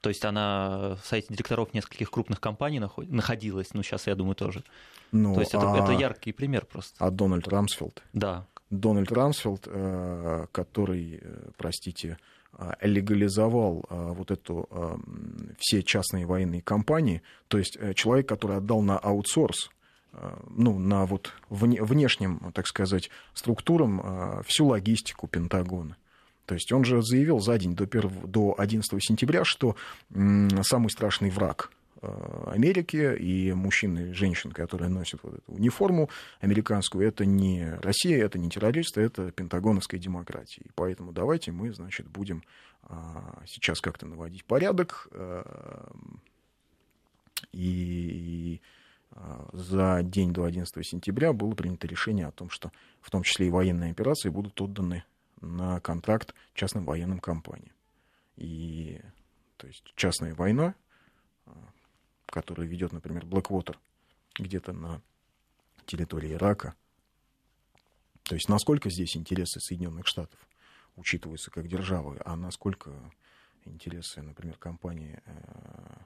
То 0.05 0.11
есть 0.11 0.23
она 0.27 0.99
в 1.03 1.07
сайте 1.07 1.29
директоров 1.31 1.73
нескольких 1.73 2.11
крупных 2.11 2.38
компаний 2.38 2.79
находилась, 2.79 3.73
ну 3.73 3.83
сейчас, 3.83 4.07
я 4.07 4.14
думаю, 4.14 4.35
тоже. 4.35 4.62
Ну, 5.12 5.33
То 5.33 5.40
есть 5.40 5.55
это, 5.55 5.73
а... 5.73 5.83
это 5.83 5.93
яркий 5.93 6.33
пример 6.33 6.67
просто. 6.67 6.95
А 7.03 7.11
Дональд 7.11 7.49
Рамсфелд? 7.49 8.03
Да, 8.12 8.47
Дональд 8.69 9.11
Рамсфелд, 9.11 9.62
э, 9.67 10.45
который, 10.53 11.21
э, 11.23 11.51
простите, 11.57 12.19
э, 12.53 12.73
легализовал 12.83 13.87
вот 13.88 14.31
эту 14.31 14.69
все 15.59 15.83
частные 15.83 16.27
военные 16.27 16.61
компании, 16.61 17.23
то 17.49 17.57
есть 17.57 17.79
человек, 17.95 18.29
который 18.29 18.59
отдал 18.59 18.83
на 18.83 18.99
аутсорс 18.99 19.71
ну, 20.51 20.79
на 20.79 21.07
вот 21.07 21.33
внешним, 21.49 22.53
так 22.53 22.67
сказать, 22.67 23.09
структурам 23.33 24.43
всю 24.47 24.67
логистику 24.67 25.29
Пентагона. 25.29 25.97
То 26.47 26.55
есть 26.55 26.71
он 26.73 26.85
же 26.85 27.03
заявил 27.03 27.41
за 27.41 27.59
день 27.59 27.75
до, 27.75 27.85
1, 27.85 28.27
до 28.27 28.55
11 28.59 29.03
сентября, 29.03 29.45
что 29.45 29.77
самый 30.11 30.91
страшный 30.91 31.31
враг 31.31 31.71
Э, 32.05 32.51
Америки, 32.53 33.17
и 33.19 33.53
мужчин 33.53 33.97
и 33.99 34.13
женщин, 34.13 34.53
которые 34.53 34.91
носят 34.91 35.21
вот 35.23 35.35
эту 35.35 35.53
униформу 35.53 36.11
американскую, 36.41 37.07
это 37.07 37.25
не 37.25 37.77
Россия, 37.81 38.23
это 38.25 38.39
не 38.39 38.51
террористы, 38.51 39.01
это 39.01 39.31
пентагоновская 39.31 39.99
демократия. 39.99 40.63
И 40.65 40.71
поэтому 40.75 41.13
давайте 41.13 41.51
мы, 41.53 41.73
значит, 41.73 42.07
будем 42.07 42.43
а, 42.83 43.43
сейчас 43.47 43.81
как-то 43.81 44.07
наводить 44.07 44.45
порядок, 44.45 45.09
э, 45.13 45.45
и 47.53 48.61
а, 49.13 49.49
за 49.53 50.03
день 50.03 50.33
до 50.33 50.45
11 50.45 50.87
сентября 50.87 51.33
было 51.33 51.55
принято 51.55 51.87
решение 51.87 52.27
о 52.27 52.33
том, 52.33 52.51
что 52.51 52.71
в 53.01 53.11
том 53.11 53.23
числе 53.23 53.47
и 53.47 53.51
военные 53.51 53.93
операции 53.93 54.29
будут 54.29 54.61
отданы 54.61 55.05
на 55.45 55.81
контракт 55.81 56.35
частным 56.55 56.85
военным 56.85 57.21
компаниям. 57.21 57.75
И 58.37 59.01
то 59.57 59.67
есть 59.67 59.85
частная 59.95 60.35
война, 60.35 60.75
который 62.27 62.67
ведет, 62.67 62.93
например, 62.93 63.25
Blackwater 63.25 63.77
где-то 64.35 64.73
на 64.73 65.01
территории 65.87 66.33
Ирака. 66.33 66.75
То 68.25 68.35
есть 68.35 68.49
насколько 68.49 68.91
здесь 68.91 69.17
интересы 69.17 69.61
Соединенных 69.61 70.07
Штатов 70.07 70.41
учитываются 70.97 71.51
как 71.51 71.69
державы, 71.69 72.21
а 72.25 72.37
насколько 72.37 72.91
интересы, 73.65 74.23
например, 74.23 74.57
компании... 74.57 75.21
Э, 75.27 75.97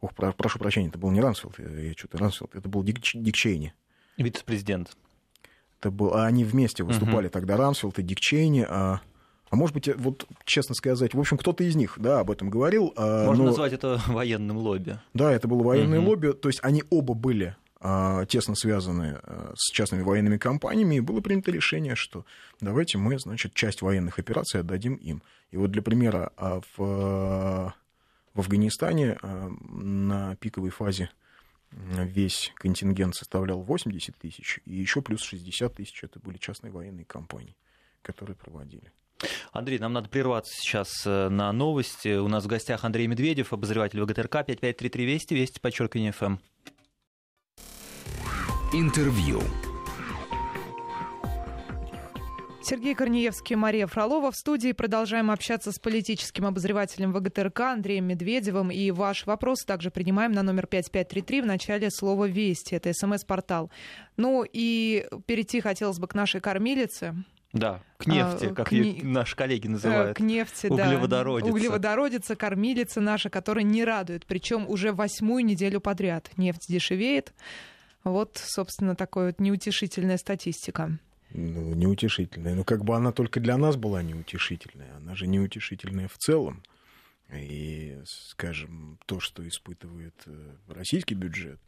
ох, 0.00 0.14
про, 0.14 0.32
прошу 0.32 0.58
прощения, 0.58 0.88
это 0.88 0.98
был 0.98 1.10
не 1.10 1.20
Рансфилд, 1.20 1.58
я 1.58 1.92
что-то 1.92 2.18
Рансфилд, 2.18 2.54
это 2.54 2.68
был 2.68 2.82
Дик, 2.82 3.00
Дик 3.00 3.34
Чейни. 3.34 3.74
Вице-президент. 4.16 4.96
Это 5.80 5.90
был, 5.90 6.14
а 6.14 6.26
они 6.26 6.44
вместе 6.44 6.84
выступали 6.84 7.28
uh-huh. 7.28 7.32
тогда, 7.32 7.56
Рансфилд 7.56 7.98
и 7.98 8.02
Дик 8.02 8.20
Чейни, 8.20 8.66
а 8.68 9.00
а 9.48 9.56
может 9.56 9.74
быть, 9.74 9.88
вот 9.96 10.26
честно 10.44 10.74
сказать, 10.74 11.14
в 11.14 11.20
общем, 11.20 11.38
кто-то 11.38 11.62
из 11.62 11.76
них, 11.76 11.94
да, 11.98 12.20
об 12.20 12.30
этом 12.30 12.50
говорил. 12.50 12.92
А, 12.96 13.26
Можно 13.26 13.44
но... 13.44 13.50
назвать 13.50 13.72
это 13.72 14.00
военным 14.08 14.56
лобби. 14.58 14.98
Да, 15.14 15.32
это 15.32 15.46
было 15.46 15.62
военное 15.62 16.00
угу. 16.00 16.10
лобби. 16.10 16.32
То 16.32 16.48
есть 16.48 16.58
они 16.62 16.82
оба 16.90 17.14
были 17.14 17.56
а, 17.80 18.26
тесно 18.26 18.56
связаны 18.56 19.20
а, 19.22 19.52
с 19.56 19.72
частными 19.72 20.02
военными 20.02 20.36
компаниями, 20.36 20.96
и 20.96 21.00
было 21.00 21.20
принято 21.20 21.52
решение, 21.52 21.94
что 21.94 22.24
давайте 22.60 22.98
мы, 22.98 23.18
значит, 23.18 23.54
часть 23.54 23.82
военных 23.82 24.18
операций 24.18 24.60
отдадим 24.60 24.94
им. 24.94 25.22
И 25.52 25.56
вот 25.56 25.70
для 25.70 25.80
примера, 25.80 26.32
в, 26.76 27.72
в 28.34 28.40
Афганистане 28.40 29.16
на 29.22 30.34
пиковой 30.36 30.70
фазе 30.70 31.08
весь 31.76 32.52
контингент 32.56 33.14
составлял 33.14 33.62
80 33.62 34.16
тысяч, 34.16 34.60
и 34.64 34.74
еще 34.74 35.02
плюс 35.02 35.22
60 35.22 35.74
тысяч 35.74 36.02
это 36.02 36.18
были 36.18 36.38
частные 36.38 36.72
военные 36.72 37.04
компании, 37.04 37.56
которые 38.02 38.36
проводили. 38.36 38.90
Anдрей, 39.52 39.78
нам 39.78 39.92
надо 39.92 40.08
прерваться 40.08 40.52
сейчас 40.54 41.06
э, 41.06 41.28
на 41.28 41.50
новости. 41.52 42.16
У 42.16 42.28
нас 42.28 42.44
в 42.44 42.48
гостях 42.48 42.84
Андрей 42.84 43.06
Медведев, 43.06 43.52
обозреватель 43.52 44.02
ВГТРК, 44.02 44.44
5533 44.44 45.04
Вести, 45.06 45.34
Вести, 45.34 45.60
подчеркивание 45.60 46.12
ФМ. 46.12 46.36
Интервью. 48.72 49.40
Сергей 52.68 52.96
Корнеевский, 52.96 53.54
Мария 53.54 53.86
Фролова. 53.86 54.32
В 54.32 54.34
студии 54.34 54.72
продолжаем 54.72 55.30
общаться 55.30 55.70
с 55.70 55.78
политическим 55.78 56.46
обозревателем 56.46 57.12
ВГТРК 57.12 57.60
Андреем 57.60 58.06
Медведевым. 58.06 58.72
И 58.72 58.90
ваш 58.90 59.24
вопрос 59.24 59.60
также 59.64 59.92
принимаем 59.92 60.32
на 60.32 60.42
номер 60.42 60.66
5533 60.66 61.42
в 61.42 61.46
начале 61.46 61.90
слова 61.92 62.24
«Вести». 62.24 62.74
Это 62.74 62.92
смс-портал. 62.92 63.70
Ну 64.16 64.44
и 64.52 65.06
перейти 65.26 65.60
хотелось 65.60 66.00
бы 66.00 66.08
к 66.08 66.14
нашей 66.16 66.40
кормилице. 66.40 67.14
Да, 67.52 67.84
к 67.98 68.08
нефти, 68.08 68.46
а, 68.46 68.54
как 68.54 68.70
к 68.70 68.72
ее 68.72 68.94
не... 68.94 69.02
наши 69.02 69.36
коллеги 69.36 69.68
называют. 69.68 70.16
К 70.16 70.20
нефти, 70.20 70.66
Углеводородица. 70.66 71.46
да. 71.46 71.56
Углеводородица, 71.56 72.34
кормилица 72.34 73.00
наша, 73.00 73.30
которая 73.30 73.64
не 73.64 73.84
радует. 73.84 74.26
Причем 74.26 74.68
уже 74.68 74.90
восьмую 74.90 75.44
неделю 75.44 75.80
подряд 75.80 76.30
нефть 76.36 76.66
дешевеет. 76.68 77.32
Вот, 78.02 78.40
собственно, 78.44 78.96
такая 78.96 79.26
вот 79.26 79.38
неутешительная 79.38 80.16
статистика. 80.16 80.98
Ну, 81.36 81.74
неутешительная. 81.74 82.54
Ну, 82.54 82.64
как 82.64 82.84
бы 82.84 82.96
она 82.96 83.12
только 83.12 83.40
для 83.40 83.58
нас 83.58 83.76
была 83.76 84.02
неутешительная. 84.02 84.96
Она 84.96 85.14
же 85.14 85.26
неутешительная 85.26 86.08
в 86.08 86.16
целом. 86.16 86.62
И, 87.32 87.98
скажем, 88.06 88.98
то, 89.06 89.20
что 89.20 89.46
испытывает 89.46 90.14
э, 90.26 90.54
российский 90.68 91.14
бюджет, 91.14 91.60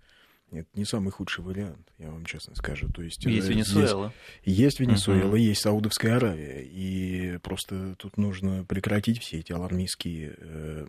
это 0.50 0.68
не 0.74 0.84
самый 0.84 1.10
худший 1.10 1.44
вариант, 1.44 1.92
я 1.98 2.10
вам 2.10 2.24
честно 2.24 2.54
скажу. 2.54 2.88
То 2.88 3.02
есть, 3.02 3.24
есть 3.26 3.48
э, 3.48 3.52
Венесуэла. 3.52 4.14
Есть, 4.44 4.58
есть 4.58 4.80
Венесуэла, 4.80 5.34
uh-huh. 5.34 5.40
есть 5.40 5.60
Саудовская 5.60 6.16
Аравия. 6.16 6.62
И 6.62 7.38
просто 7.38 7.96
тут 7.96 8.16
нужно 8.16 8.64
прекратить 8.64 9.20
все 9.20 9.40
эти 9.40 9.52
алармистские 9.52 10.34
э, 10.38 10.86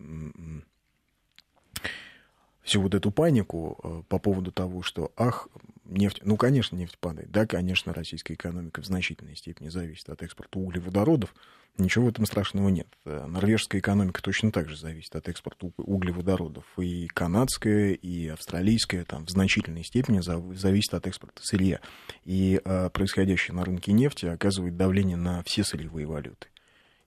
всю 2.70 2.82
вот 2.82 2.94
эту 2.94 3.12
панику 3.12 3.80
э, 3.84 4.04
по 4.08 4.20
поводу 4.20 4.52
того, 4.52 4.84
что, 4.84 5.12
ах, 5.18 5.48
нефть, 5.86 6.22
ну, 6.24 6.38
конечно, 6.38 6.76
нефть 6.76 6.98
падает. 7.00 7.32
Да, 7.32 7.46
конечно, 7.46 7.94
российская 7.94 8.36
экономика 8.36 8.82
в 8.82 8.86
значительной 8.86 9.36
степени 9.36 9.70
зависит 9.70 10.10
от 10.10 10.22
экспорта 10.22 10.60
углеводородов, 10.60 11.34
Ничего 11.80 12.06
в 12.06 12.10
этом 12.10 12.26
страшного 12.26 12.68
нет. 12.68 12.88
Э, 13.06 13.26
норвежская 13.26 13.80
экономика 13.80 14.22
точно 14.22 14.52
так 14.52 14.68
же 14.68 14.76
зависит 14.76 15.16
от 15.16 15.30
экспорта 15.30 15.72
углеводородов. 15.78 16.66
И 16.78 17.08
канадская, 17.08 17.94
и 17.94 18.28
австралийская 18.28 19.06
там, 19.06 19.26
в 19.26 19.30
значительной 19.30 19.86
степени 19.86 20.20
зависит 20.56 20.94
от 20.94 21.08
экспорта 21.08 21.42
сырья. 21.42 21.80
И 22.26 22.60
э, 22.64 22.90
происходящее 22.90 23.56
на 23.56 23.64
рынке 23.64 23.94
нефти 23.94 24.26
оказывает 24.26 24.76
давление 24.76 25.16
на 25.16 25.42
все 25.44 25.64
сырьевые 25.64 26.06
валюты. 26.06 26.48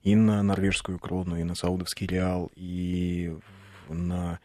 И 0.01 0.15
на 0.15 0.41
норвежскую 0.41 0.97
крону, 0.97 1.37
и 1.37 1.43
на 1.43 1.53
саудовский 1.53 2.07
реал, 2.07 2.51
и 2.55 3.37
на 3.89 4.39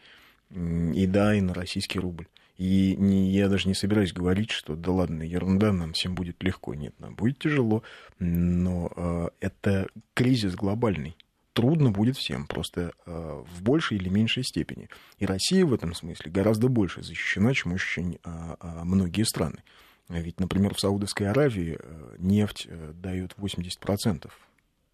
и 0.51 1.05
да, 1.05 1.35
и 1.35 1.41
на 1.41 1.53
российский 1.53 1.99
рубль. 1.99 2.27
И 2.57 2.95
не, 2.97 3.31
я 3.31 3.47
даже 3.47 3.67
не 3.69 3.73
собираюсь 3.73 4.11
говорить, 4.11 4.51
что 4.51 4.75
да 4.75 4.91
ладно, 4.91 5.23
ерунда, 5.23 5.71
нам 5.71 5.93
всем 5.93 6.13
будет 6.13 6.43
легко. 6.43 6.73
Нет, 6.73 6.93
нам 6.99 7.15
будет 7.15 7.39
тяжело, 7.39 7.83
но 8.19 8.91
э, 8.95 9.29
это 9.39 9.87
кризис 10.13 10.55
глобальный. 10.55 11.15
Трудно 11.53 11.91
будет 11.91 12.17
всем, 12.17 12.47
просто 12.47 12.91
э, 13.05 13.43
в 13.49 13.63
большей 13.63 13.97
или 13.97 14.09
меньшей 14.09 14.43
степени. 14.43 14.89
И 15.19 15.25
Россия 15.25 15.65
в 15.65 15.73
этом 15.73 15.93
смысле 15.93 16.31
гораздо 16.31 16.67
больше 16.67 17.01
защищена, 17.01 17.53
чем 17.53 17.73
очень 17.73 18.19
э, 18.23 18.55
многие 18.83 19.23
страны. 19.23 19.63
Ведь, 20.09 20.39
например, 20.39 20.73
в 20.73 20.79
Саудовской 20.79 21.29
Аравии 21.29 21.77
э, 21.79 22.15
нефть 22.17 22.67
э, 22.67 22.93
дает 22.93 23.35
80% 23.37 24.29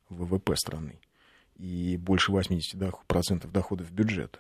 ВВП 0.10 0.56
страны 0.56 1.00
и 1.58 1.98
больше 1.98 2.32
80% 2.32 3.50
доходов 3.50 3.92
бюджета. 3.92 4.40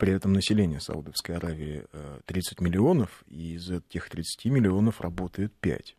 При 0.00 0.14
этом 0.14 0.32
население 0.32 0.80
Саудовской 0.80 1.36
Аравии 1.36 1.84
30 2.24 2.58
э, 2.58 2.64
миллионов, 2.64 3.22
и 3.28 3.52
из 3.52 3.70
этих 3.70 4.08
30 4.08 4.46
миллионов 4.46 5.02
работает 5.02 5.52
5. 5.60 5.80
И 5.80 5.94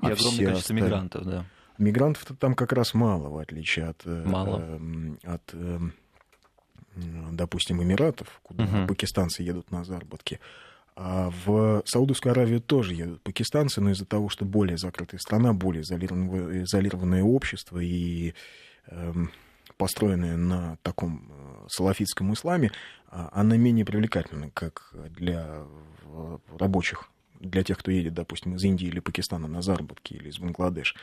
а 0.00 0.06
огромное 0.06 0.16
количество 0.22 0.52
остальные... 0.52 0.84
мигрантов, 0.84 1.24
да. 1.24 1.44
Мигрантов-то 1.76 2.34
там 2.34 2.54
как 2.54 2.72
раз 2.72 2.94
мало, 2.94 3.28
в 3.28 3.36
отличие 3.36 3.88
от, 3.88 4.00
э, 4.06 4.24
мало. 4.24 4.60
Э, 4.60 5.16
от 5.22 5.42
э, 5.52 5.78
допустим, 7.30 7.82
Эмиратов, 7.82 8.40
куда 8.42 8.64
угу. 8.64 8.88
пакистанцы 8.88 9.42
едут 9.42 9.70
на 9.70 9.84
заработки. 9.84 10.40
А 10.96 11.30
в 11.44 11.82
Саудовскую 11.84 12.32
Аравию 12.32 12.62
тоже 12.62 12.94
едут 12.94 13.22
пакистанцы, 13.22 13.82
но 13.82 13.90
из-за 13.90 14.06
того, 14.06 14.30
что 14.30 14.46
более 14.46 14.78
закрытая 14.78 15.20
страна, 15.20 15.52
более 15.52 15.82
изолированное, 15.82 16.64
изолированное 16.64 17.22
общество 17.22 17.78
и 17.78 18.32
э, 18.86 19.12
построенное 19.78 20.36
на 20.36 20.76
таком 20.82 21.66
салафитском 21.68 22.34
исламе, 22.34 22.70
она 23.10 23.56
менее 23.56 23.86
привлекательна, 23.86 24.50
как 24.50 24.92
для 25.10 25.64
рабочих, 26.58 27.08
для 27.40 27.62
тех, 27.62 27.78
кто 27.78 27.90
едет, 27.90 28.14
допустим, 28.14 28.56
из 28.56 28.64
Индии 28.64 28.88
или 28.88 29.00
Пакистана 29.00 29.48
на 29.48 29.62
заработки 29.62 30.14
или 30.14 30.28
из 30.28 30.38
Бангладеш. 30.38 30.94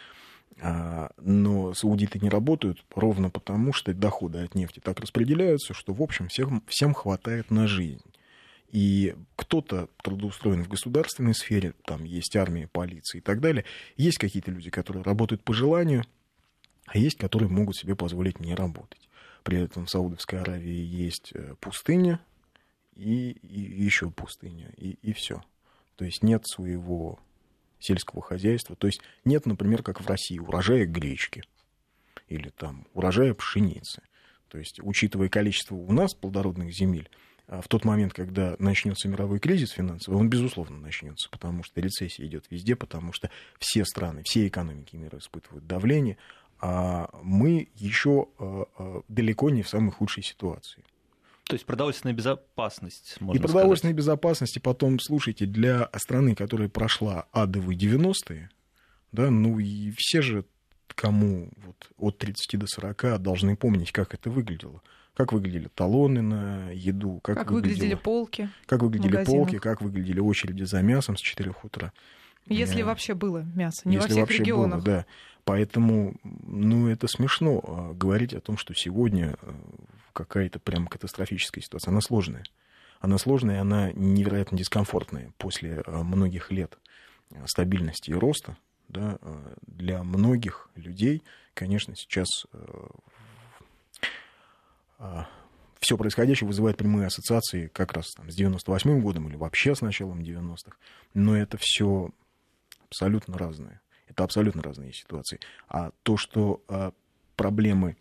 Но 0.61 1.73
саудиты 1.73 2.19
не 2.19 2.29
работают 2.29 2.85
ровно 2.93 3.29
потому, 3.29 3.73
что 3.73 3.93
доходы 3.93 4.43
от 4.43 4.53
нефти 4.53 4.79
так 4.79 4.99
распределяются, 4.99 5.73
что, 5.73 5.93
в 5.93 6.01
общем, 6.01 6.27
всем, 6.27 6.61
всем 6.67 6.93
хватает 6.93 7.51
на 7.51 7.67
жизнь. 7.67 8.03
И 8.71 9.15
кто-то 9.35 9.89
трудоустроен 10.03 10.63
в 10.63 10.67
государственной 10.67 11.33
сфере, 11.33 11.73
там 11.85 12.03
есть 12.03 12.35
армия, 12.35 12.67
полиция 12.67 13.19
и 13.19 13.21
так 13.21 13.39
далее. 13.39 13.63
Есть 13.95 14.17
какие-то 14.17 14.51
люди, 14.51 14.69
которые 14.69 15.03
работают 15.03 15.43
по 15.43 15.53
желанию, 15.53 16.03
а 16.85 16.97
есть, 16.97 17.17
которые 17.17 17.49
могут 17.49 17.75
себе 17.75 17.95
позволить 17.95 18.39
не 18.39 18.55
работать. 18.55 19.09
При 19.43 19.59
этом 19.59 19.85
в 19.85 19.89
Саудовской 19.89 20.39
Аравии 20.39 20.83
есть 20.83 21.31
э, 21.33 21.55
пустыня 21.59 22.19
и, 22.95 23.31
и 23.31 23.59
еще 23.59 24.09
пустыня, 24.09 24.71
и, 24.77 24.97
и 25.01 25.13
все. 25.13 25.43
То 25.95 26.05
есть 26.05 26.23
нет 26.23 26.45
своего 26.47 27.19
сельского 27.79 28.21
хозяйства. 28.21 28.75
То 28.75 28.87
есть 28.87 29.01
нет, 29.23 29.45
например, 29.45 29.83
как 29.83 30.01
в 30.01 30.07
России, 30.07 30.39
урожая 30.39 30.85
гречки 30.85 31.43
или 32.27 32.49
там 32.49 32.87
урожая 32.93 33.33
пшеницы. 33.33 34.01
То 34.47 34.57
есть, 34.57 34.79
учитывая 34.81 35.29
количество 35.29 35.75
у 35.75 35.91
нас 35.91 36.13
плодородных 36.13 36.71
земель, 36.73 37.09
а 37.47 37.61
в 37.61 37.67
тот 37.67 37.85
момент, 37.85 38.13
когда 38.13 38.55
начнется 38.57 39.07
мировой 39.07 39.39
кризис 39.39 39.71
финансовый, 39.71 40.15
он, 40.15 40.29
безусловно, 40.29 40.77
начнется, 40.77 41.29
потому 41.29 41.63
что 41.63 41.79
рецессия 41.79 42.25
идет 42.25 42.45
везде, 42.49 42.75
потому 42.75 43.13
что 43.13 43.29
все 43.59 43.85
страны, 43.85 44.23
все 44.25 44.47
экономики 44.47 44.95
мира 44.95 45.19
испытывают 45.19 45.67
давление, 45.67 46.17
мы 46.61 47.67
еще 47.75 48.27
а, 48.39 48.65
а, 48.77 49.01
далеко 49.07 49.49
не 49.49 49.61
в 49.61 49.69
самой 49.69 49.91
худшей 49.91 50.23
ситуации. 50.23 50.83
То 51.45 51.53
есть 51.53 51.65
продовольственная 51.65 52.15
безопасность, 52.15 53.17
можно 53.19 53.37
И 53.37 53.41
продовольственная 53.41 53.93
сказать. 53.93 53.97
безопасность, 53.97 54.57
и 54.57 54.59
потом, 54.59 54.99
слушайте, 54.99 55.45
для 55.45 55.89
страны, 55.95 56.33
которая 56.33 56.69
прошла 56.69 57.27
адовые 57.31 57.77
90-е, 57.77 58.49
да, 59.11 59.29
ну 59.29 59.59
и 59.59 59.93
все 59.95 60.21
же, 60.21 60.45
кому 60.87 61.51
вот 61.57 61.89
от 61.97 62.17
30 62.17 62.59
до 62.59 62.65
40 62.67 63.21
должны 63.21 63.55
помнить, 63.55 63.91
как 63.91 64.13
это 64.13 64.29
выглядело 64.29 64.81
как 65.15 65.31
выглядели 65.31 65.69
талоны 65.73 66.21
на 66.21 66.69
еду, 66.71 67.21
как, 67.23 67.37
как 67.37 67.51
выглядели 67.51 67.95
полки, 67.95 68.49
как 68.65 68.83
выглядели 68.83 69.23
полки, 69.23 69.59
как 69.59 69.81
выглядели 69.81 70.19
очереди 70.19 70.63
за 70.63 70.81
мясом 70.81 71.15
с 71.15 71.21
4 71.21 71.53
утра. 71.63 71.93
Если 72.47 72.81
э, 72.81 72.85
вообще 72.85 73.13
было 73.13 73.45
мясо, 73.55 73.81
не 73.85 73.95
Если 73.95 74.07
во 74.07 74.11
всех 74.11 74.21
вообще 74.23 74.43
регионах. 74.43 74.83
Было, 74.83 74.97
да. 74.97 75.05
Поэтому, 75.45 76.15
ну, 76.23 76.89
это 76.89 77.07
смешно 77.07 77.61
а, 77.63 77.93
говорить 77.93 78.33
о 78.33 78.41
том, 78.41 78.57
что 78.57 78.73
сегодня 78.73 79.37
э, 79.41 79.53
какая-то 80.11 80.59
прям 80.59 80.87
катастрофическая 80.87 81.63
ситуация. 81.63 81.91
Она 81.91 82.01
сложная. 82.01 82.43
Она 82.99 83.17
сложная, 83.17 83.61
она 83.61 83.91
невероятно 83.93 84.57
дискомфортная 84.57 85.31
после 85.37 85.83
э, 85.85 86.03
многих 86.03 86.51
лет 86.51 86.77
стабильности 87.45 88.09
и 88.09 88.13
роста. 88.13 88.57
Да, 88.87 89.17
для 89.65 90.03
многих 90.03 90.69
людей, 90.75 91.23
конечно, 91.55 91.95
сейчас 91.95 92.27
а, 94.99 95.27
все 95.79 95.97
происходящее 95.97 96.47
вызывает 96.47 96.77
прямые 96.77 97.07
ассоциации 97.07 97.67
как 97.67 97.93
раз 97.93 98.11
там, 98.13 98.29
с 98.29 98.39
98-м 98.39 99.01
годом 99.01 99.27
или 99.27 99.35
вообще 99.35 99.75
с 99.75 99.81
началом 99.81 100.19
90-х. 100.19 100.77
Но 101.13 101.37
это 101.37 101.57
все 101.59 102.09
абсолютно 102.87 103.37
разное. 103.37 103.81
Это 104.15 104.23
абсолютно 104.23 104.63
разные 104.63 104.93
ситуации. 104.93 105.41
А 105.67 105.91
то, 106.03 106.15
что 106.15 106.63
а, 106.69 106.93
проблемы, 107.35 107.97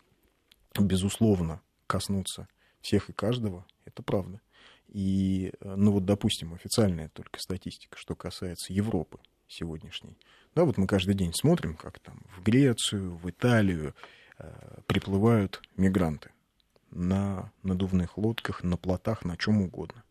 безусловно, 0.79 1.61
коснутся 1.87 2.47
всех 2.79 3.09
и 3.09 3.13
каждого, 3.13 3.65
это 3.83 4.01
правда. 4.01 4.39
И, 4.87 5.51
э, 5.59 5.75
ну 5.75 5.91
вот, 5.91 6.05
допустим, 6.05 6.53
официальная 6.53 7.09
только 7.09 7.41
статистика, 7.41 7.97
что 7.97 8.15
касается 8.15 8.71
Европы 8.71 9.19
сегодняшней. 9.49 10.17
Да, 10.55 10.63
вот 10.63 10.77
мы 10.77 10.87
каждый 10.87 11.15
день 11.15 11.33
смотрим, 11.33 11.75
как 11.75 11.99
там 11.99 12.21
в 12.37 12.41
Грецию, 12.43 13.17
в 13.17 13.29
Италию 13.29 13.93
э, 14.37 14.79
приплывают 14.87 15.61
мигранты 15.75 16.29
на 16.91 17.51
надувных 17.61 18.17
лодках, 18.17 18.63
на 18.63 18.77
плотах, 18.77 19.25
на 19.25 19.35
чем 19.35 19.61
угодно. 19.61 20.01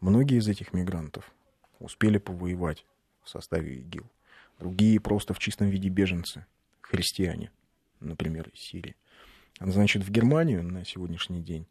Многие 0.00 0.38
из 0.38 0.46
этих 0.46 0.72
мигрантов 0.72 1.32
успели 1.80 2.18
повоевать 2.18 2.86
в 3.24 3.28
составе 3.28 3.80
ИГИЛ. 3.80 4.08
Другие 4.58 5.00
просто 5.00 5.34
в 5.34 5.38
чистом 5.38 5.68
виде 5.68 5.88
беженцы, 5.88 6.46
христиане, 6.80 7.50
например, 8.00 8.48
из 8.48 8.60
Сирии. 8.60 8.96
Значит, 9.60 10.02
в 10.02 10.10
Германию 10.10 10.62
на 10.62 10.84
сегодняшний 10.84 11.40
день, 11.40 11.66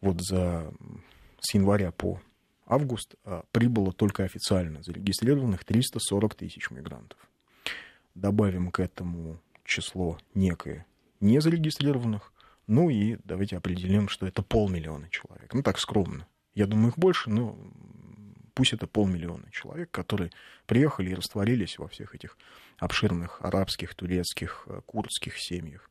вот 0.00 0.20
за, 0.20 0.72
с 1.40 1.54
января 1.54 1.90
по 1.90 2.20
август, 2.66 3.14
а, 3.24 3.44
прибыло 3.52 3.92
только 3.92 4.24
официально 4.24 4.82
зарегистрированных 4.82 5.64
340 5.64 6.34
тысяч 6.34 6.70
мигрантов. 6.70 7.18
Добавим 8.14 8.70
к 8.70 8.80
этому 8.80 9.40
число 9.64 10.18
некое 10.34 10.86
незарегистрированных, 11.20 12.32
ну 12.66 12.90
и 12.90 13.18
давайте 13.24 13.56
определим, 13.56 14.08
что 14.08 14.26
это 14.26 14.42
полмиллиона 14.42 15.08
человек. 15.10 15.52
Ну 15.52 15.62
так 15.62 15.78
скромно. 15.78 16.26
Я 16.54 16.66
думаю, 16.66 16.88
их 16.88 16.98
больше, 16.98 17.30
но 17.30 17.58
пусть 18.54 18.72
это 18.72 18.86
полмиллиона 18.86 19.50
человек, 19.50 19.90
которые 19.90 20.30
приехали 20.66 21.10
и 21.10 21.14
растворились 21.14 21.78
во 21.78 21.88
всех 21.88 22.14
этих 22.14 22.38
обширных 22.78 23.42
арабских, 23.42 23.94
турецких, 23.94 24.64
э, 24.66 24.80
курдских 24.86 25.38
семьях. 25.38 25.90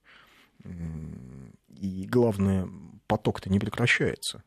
И 0.63 2.07
главное, 2.09 2.69
поток-то 3.07 3.49
не 3.49 3.59
прекращается. 3.59 4.43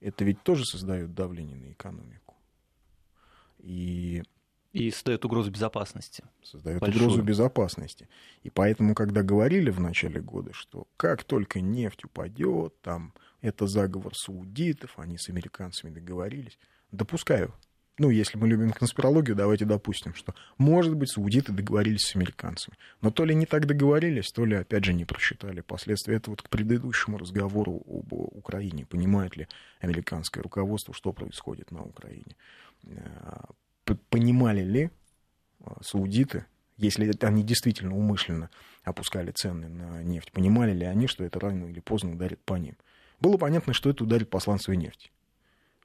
Это 0.00 0.24
ведь 0.24 0.42
тоже 0.42 0.64
создает 0.64 1.14
давление 1.14 1.56
на 1.56 1.72
экономику. 1.72 2.36
И 3.58 4.22
и 4.72 4.90
создает 4.92 5.24
угрозу 5.24 5.50
безопасности. 5.50 6.22
Создает 6.44 6.80
большую. 6.80 7.04
угрозу 7.04 7.22
безопасности. 7.22 8.08
И 8.44 8.50
поэтому, 8.50 8.94
когда 8.94 9.22
говорили 9.22 9.70
в 9.70 9.80
начале 9.80 10.20
года, 10.20 10.52
что 10.52 10.86
как 10.96 11.24
только 11.24 11.60
нефть 11.60 12.04
упадет, 12.04 12.80
там 12.80 13.12
это 13.40 13.66
заговор 13.66 14.14
саудитов, 14.14 14.96
они 14.96 15.18
с 15.18 15.28
американцами 15.28 15.90
договорились, 15.90 16.56
допускаю. 16.92 17.54
Ну, 17.98 18.08
если 18.08 18.38
мы 18.38 18.48
любим 18.48 18.70
конспирологию, 18.72 19.36
давайте 19.36 19.66
допустим, 19.66 20.14
что, 20.14 20.34
может 20.56 20.94
быть, 20.96 21.10
саудиты 21.10 21.52
договорились 21.52 22.06
с 22.06 22.16
американцами. 22.16 22.78
Но 23.02 23.10
то 23.10 23.26
ли 23.26 23.34
не 23.34 23.44
так 23.44 23.66
договорились, 23.66 24.32
то 24.32 24.46
ли, 24.46 24.56
опять 24.56 24.84
же, 24.84 24.94
не 24.94 25.04
просчитали 25.04 25.60
последствия. 25.60 26.16
Это 26.16 26.30
вот 26.30 26.40
к 26.40 26.48
предыдущему 26.48 27.18
разговору 27.18 27.82
об 27.86 28.10
Украине. 28.12 28.86
Понимает 28.86 29.36
ли 29.36 29.48
американское 29.80 30.42
руководство, 30.42 30.94
что 30.94 31.12
происходит 31.12 31.70
на 31.72 31.82
Украине? 31.82 32.36
Э, 32.84 33.42
понимали 34.08 34.62
ли 34.62 34.90
а, 35.62 35.76
саудиты, 35.82 36.46
если 36.78 37.12
они 37.22 37.42
действительно 37.42 37.94
умышленно 37.94 38.48
опускали 38.82 39.30
цены 39.30 39.68
на 39.68 40.02
нефть, 40.02 40.32
понимали 40.32 40.72
ли 40.72 40.86
они, 40.86 41.06
что 41.06 41.24
это 41.24 41.38
рано 41.38 41.66
или 41.66 41.80
поздно 41.80 42.12
ударит 42.12 42.40
по 42.44 42.54
ним? 42.54 42.76
Было 43.20 43.36
понятно, 43.36 43.74
что 43.74 43.90
это 43.90 44.04
ударит 44.04 44.30
по 44.30 44.40
сланцевой 44.40 44.78
нефти. 44.78 45.10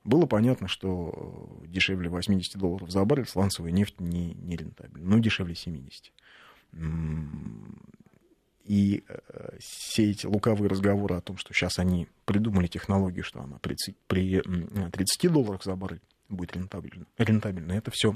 Было 0.06 0.28
понятно, 0.28 0.68
что 0.68 1.60
дешевле 1.66 2.10
80 2.10 2.58
долларов 2.58 2.92
за 2.92 3.04
баррель 3.04 3.28
сланцевая 3.28 3.72
нефть 3.72 4.00
не, 4.00 4.36
не 4.36 4.56
рентабельна, 4.56 5.10
но 5.10 5.20
дешевле 5.20 5.56
70. 5.56 6.14
И 8.66 9.04
э, 9.08 9.58
все 9.60 10.12
эти 10.12 10.28
лукавые 10.28 10.70
разговоры 10.70 11.16
о 11.16 11.22
том, 11.22 11.38
что 11.38 11.54
сейчас 11.54 11.80
они 11.80 12.08
придумали 12.26 12.68
технологию, 12.68 13.24
что 13.24 13.42
она 13.42 13.58
при, 13.60 13.76
при 14.08 14.42
30 14.42 15.32
долларах 15.32 15.64
за 15.64 15.76
баррель 15.76 16.02
будет 16.30 16.56
рентабельно. 16.56 17.06
рентабельно. 17.18 17.74
Это 17.74 17.90
все 17.92 18.16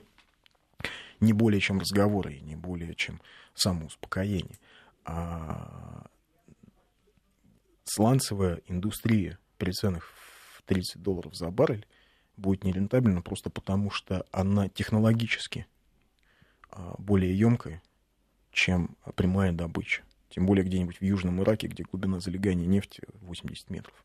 не 1.19 1.34
более 1.34 1.60
чем 1.60 1.80
разговоры 1.80 2.36
и 2.36 2.41
не 2.41 2.56
более 2.56 2.93
чем 2.93 3.19
самоуспокоение. 3.56 4.60
А 5.06 6.06
сланцевая 7.84 8.62
индустрия 8.67 9.39
при 9.58 9.71
ценах 9.71 10.04
в 10.06 10.29
30 10.70 11.02
долларов 11.02 11.36
за 11.36 11.50
баррель 11.50 11.88
будет 12.38 12.64
нерентабельна 12.64 13.22
просто 13.22 13.50
потому, 13.50 13.90
что 13.90 14.26
она 14.32 14.70
технологически 14.70 15.66
а, 16.70 16.94
более 17.00 17.38
емкая, 17.38 17.82
чем 18.52 18.96
прямая 19.16 19.52
добыча. 19.52 20.04
Тем 20.30 20.46
более 20.46 20.64
где-нибудь 20.64 21.00
в 21.00 21.02
Южном 21.04 21.42
Ираке, 21.42 21.68
где 21.68 21.84
глубина 21.84 22.20
залегания 22.20 22.68
нефти 22.68 23.02
80 23.22 23.72
метров 23.72 23.96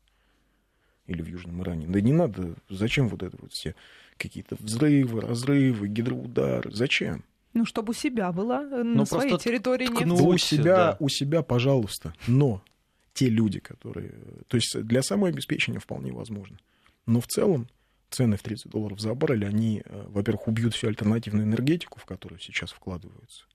или 1.05 1.21
в 1.21 1.27
Южном 1.27 1.61
Иране. 1.61 1.85
Да 1.85 2.01
не 2.01 2.11
надо, 2.11 2.55
зачем 2.67 3.09
вот 3.09 3.21
это 3.21 3.37
вот 3.39 3.53
все 3.53 3.75
какие-то 4.17 4.55
взрывы, 4.59 5.21
разрывы, 5.21 5.87
гидроудары, 5.87 6.71
зачем? 6.71 7.23
Ну, 7.53 7.63
чтобы 7.65 7.91
у 7.91 7.93
себя 7.93 8.31
было 8.31 8.63
э, 8.63 8.83
на 8.83 8.95
ну, 8.95 9.05
своей 9.05 9.37
территории 9.37 9.85
нефть. 9.85 10.05
Ну, 10.05 10.15
у 10.15 10.37
себя, 10.39 10.75
да. 10.75 10.97
у 10.99 11.09
себя, 11.09 11.43
пожалуйста, 11.43 12.15
но 12.27 12.63
те 13.15 13.29
люди, 13.29 13.59
которые... 13.59 14.11
То 14.47 14.57
есть 14.57 14.77
для 14.83 15.01
самообеспечения 15.01 15.79
вполне 15.79 16.11
возможно. 16.11 16.59
Но 17.05 17.21
в 17.21 17.27
целом 17.27 17.67
цены 18.09 18.35
в 18.35 18.43
30 18.43 18.69
долларов 18.69 18.99
за 18.99 19.15
баррель, 19.15 19.45
они, 19.45 19.81
э, 19.83 20.05
во-первых, 20.09 20.49
убьют 20.49 20.75
всю 20.75 20.87
альтернативную 20.87 21.45
энергетику, 21.45 21.99
в 21.99 22.05
которую 22.05 22.39
сейчас 22.39 22.71
вкладываются. 22.71 23.45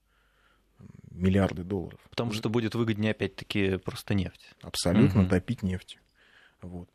миллиарды 1.10 1.62
долларов. 1.62 2.00
Потому 2.08 2.32
что 2.32 2.48
будет 2.48 2.74
выгоднее, 2.74 3.10
опять-таки, 3.10 3.76
просто 3.76 4.14
нефть. 4.14 4.54
Абсолютно 4.62 5.22
угу. 5.22 5.30
топить 5.30 5.62
нефть. 5.62 5.98
Вот. 6.62 6.88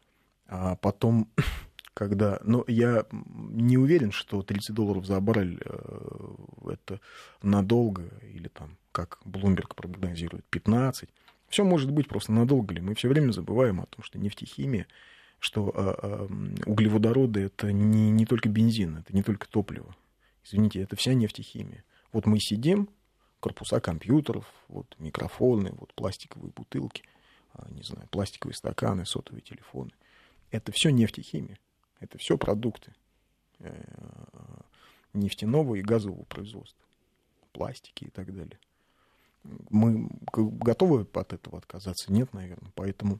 А 0.47 0.75
потом, 0.75 1.29
когда... 1.93 2.39
Но 2.43 2.63
я 2.67 3.05
не 3.11 3.77
уверен, 3.77 4.11
что 4.11 4.41
30 4.41 4.73
долларов 4.73 5.05
за 5.05 5.19
баррель 5.19 5.61
э, 5.63 6.71
это 6.71 6.99
надолго, 7.43 8.09
или 8.23 8.47
там, 8.47 8.77
как 8.91 9.19
Bloomberg 9.23 9.75
прогнозирует, 9.75 10.45
15. 10.45 11.09
Все 11.55 11.63
может 11.63 11.89
быть 11.89 12.09
просто 12.09 12.33
надолго 12.33 12.73
ли. 12.73 12.81
Мы 12.81 12.95
все 12.95 13.07
время 13.07 13.31
забываем 13.31 13.79
о 13.79 13.85
том, 13.85 14.03
что 14.03 14.19
нефтехимия, 14.19 14.87
что 15.39 15.71
а, 15.73 15.95
а, 16.01 16.27
углеводороды 16.65 17.43
это 17.43 17.71
не, 17.71 18.11
не 18.11 18.25
только 18.25 18.49
бензин, 18.49 18.97
это 18.97 19.15
не 19.15 19.23
только 19.23 19.47
топливо. 19.47 19.95
Извините, 20.43 20.81
это 20.81 20.97
вся 20.97 21.13
нефтехимия. 21.13 21.85
Вот 22.11 22.25
мы 22.25 22.41
сидим, 22.41 22.89
корпуса 23.39 23.79
компьютеров, 23.79 24.43
вот 24.67 24.97
микрофоны, 24.99 25.71
вот 25.77 25.93
пластиковые 25.93 26.51
бутылки, 26.53 27.03
а, 27.53 27.65
не 27.69 27.83
знаю, 27.83 28.05
пластиковые 28.11 28.53
стаканы, 28.53 29.05
сотовые 29.05 29.41
телефоны. 29.41 29.91
Это 30.51 30.73
все 30.73 30.89
нефтехимия. 30.89 31.57
Это 32.01 32.17
все 32.17 32.37
продукты 32.37 32.93
э, 33.59 33.81
нефтяного 35.13 35.75
и 35.75 35.81
газового 35.81 36.25
производства, 36.25 36.83
пластики 37.53 38.03
и 38.03 38.09
так 38.09 38.35
далее. 38.35 38.59
Мы 39.69 40.09
готовы 40.33 41.07
от 41.13 41.33
этого 41.33 41.57
отказаться? 41.57 42.11
Нет, 42.11 42.33
наверное. 42.33 42.71
Поэтому 42.75 43.19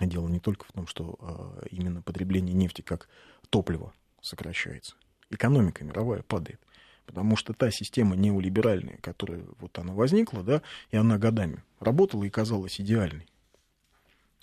дело 0.00 0.28
не 0.28 0.40
только 0.40 0.64
в 0.66 0.72
том, 0.72 0.86
что 0.86 1.16
а, 1.20 1.64
именно 1.70 2.02
потребление 2.02 2.54
нефти 2.54 2.82
как 2.82 3.08
топлива 3.50 3.92
сокращается. 4.20 4.94
Экономика 5.30 5.84
мировая 5.84 6.22
падает. 6.22 6.60
Потому 7.06 7.36
что 7.36 7.52
та 7.52 7.70
система 7.70 8.16
неолиберальная, 8.16 8.98
которая 8.98 9.44
вот 9.58 9.76
она 9.78 9.92
возникла, 9.92 10.42
да, 10.42 10.62
и 10.90 10.96
она 10.96 11.18
годами 11.18 11.62
работала 11.80 12.24
и 12.24 12.30
казалась 12.30 12.80
идеальной. 12.80 13.26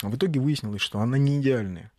А 0.04 0.10
в 0.10 0.16
итоге 0.16 0.40
выяснилось, 0.40 0.82
что 0.82 1.00
она 1.00 1.18
не 1.18 1.40
идеальная. 1.40 1.92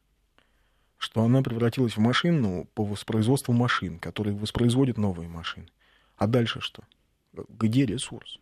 Что 0.98 1.22
она 1.22 1.42
превратилась 1.42 1.96
в 1.96 2.00
машину 2.00 2.68
по 2.74 2.84
воспроизводству 2.84 3.54
машин, 3.54 3.98
которые 3.98 4.36
воспроизводят 4.36 4.98
новые 4.98 5.28
машины. 5.28 5.66
А 6.16 6.26
дальше 6.26 6.60
что? 6.60 6.82
Где 7.32 7.86
ресурс? 7.86 8.38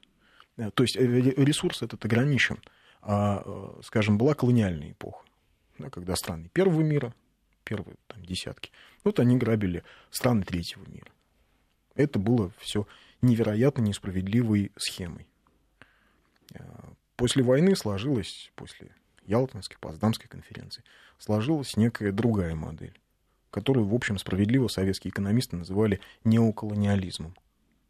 Э, 0.58 0.70
то 0.72 0.82
есть 0.82 0.96
э, 0.96 1.00
ресурс 1.02 1.82
этот 1.82 2.04
ограничен. 2.04 2.58
А, 3.00 3.42
э, 3.44 3.80
скажем, 3.84 4.18
была 4.18 4.34
колониальная 4.34 4.92
эпоха, 4.92 5.24
да, 5.78 5.88
когда 5.88 6.16
страны 6.16 6.50
первого 6.52 6.82
мира, 6.82 7.14
первые 7.64 7.96
там, 8.08 8.22
десятки, 8.24 8.72
вот 9.04 9.20
они 9.20 9.36
грабили 9.36 9.84
страны 10.10 10.42
третьего 10.42 10.84
мира. 10.90 11.10
Это 11.94 12.18
было 12.18 12.52
все 12.58 12.86
невероятно 13.22 13.82
несправедливой 13.82 14.72
схемой. 14.76 15.26
После 17.16 17.42
войны 17.42 17.74
сложилась, 17.74 18.52
после 18.54 18.90
Ялтинской, 19.26 19.76
Поtsдамской 19.80 20.28
конференции, 20.28 20.84
сложилась 21.18 21.76
некая 21.76 22.12
другая 22.12 22.54
модель, 22.54 22.98
которую, 23.50 23.86
в 23.86 23.94
общем, 23.94 24.18
справедливо 24.18 24.68
советские 24.68 25.10
экономисты 25.10 25.56
называли 25.56 26.00
неоколониализмом, 26.24 27.36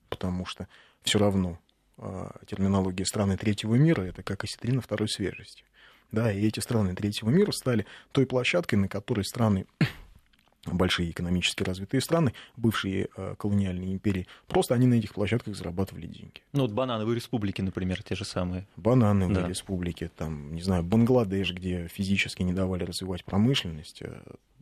потому 0.08 0.46
что 0.46 0.66
все 1.02 1.18
равно 1.18 1.58
а, 1.98 2.34
терминология 2.46 3.04
страны 3.04 3.36
третьего 3.36 3.74
мира, 3.74 4.02
это 4.02 4.22
как 4.22 4.44
осетрина 4.44 4.80
второй 4.80 5.08
свежести. 5.08 5.64
Да, 6.10 6.32
и 6.32 6.46
эти 6.46 6.60
страны 6.60 6.94
третьего 6.94 7.30
мира 7.30 7.52
стали 7.52 7.84
той 8.12 8.24
площадкой, 8.26 8.76
на 8.76 8.88
которой 8.88 9.24
страны 9.24 9.66
большие 10.64 11.10
экономически 11.10 11.62
развитые 11.62 12.00
страны, 12.00 12.32
бывшие 12.56 13.08
э, 13.16 13.34
колониальные 13.36 13.92
империи, 13.92 14.26
просто 14.46 14.74
они 14.74 14.86
на 14.86 14.94
этих 14.94 15.14
площадках 15.14 15.56
зарабатывали 15.56 16.06
деньги. 16.06 16.42
Ну 16.52 16.62
вот 16.62 16.72
банановые 16.72 17.14
республики, 17.14 17.60
например, 17.60 18.02
те 18.02 18.14
же 18.14 18.24
самые. 18.24 18.66
Банановые 18.76 19.42
да. 19.42 19.48
республики, 19.48 20.10
там, 20.16 20.54
не 20.54 20.62
знаю, 20.62 20.82
Бангладеш, 20.82 21.52
где 21.52 21.88
физически 21.88 22.42
не 22.42 22.52
давали 22.52 22.84
развивать 22.84 23.24
промышленность, 23.24 24.02
э, 24.02 24.20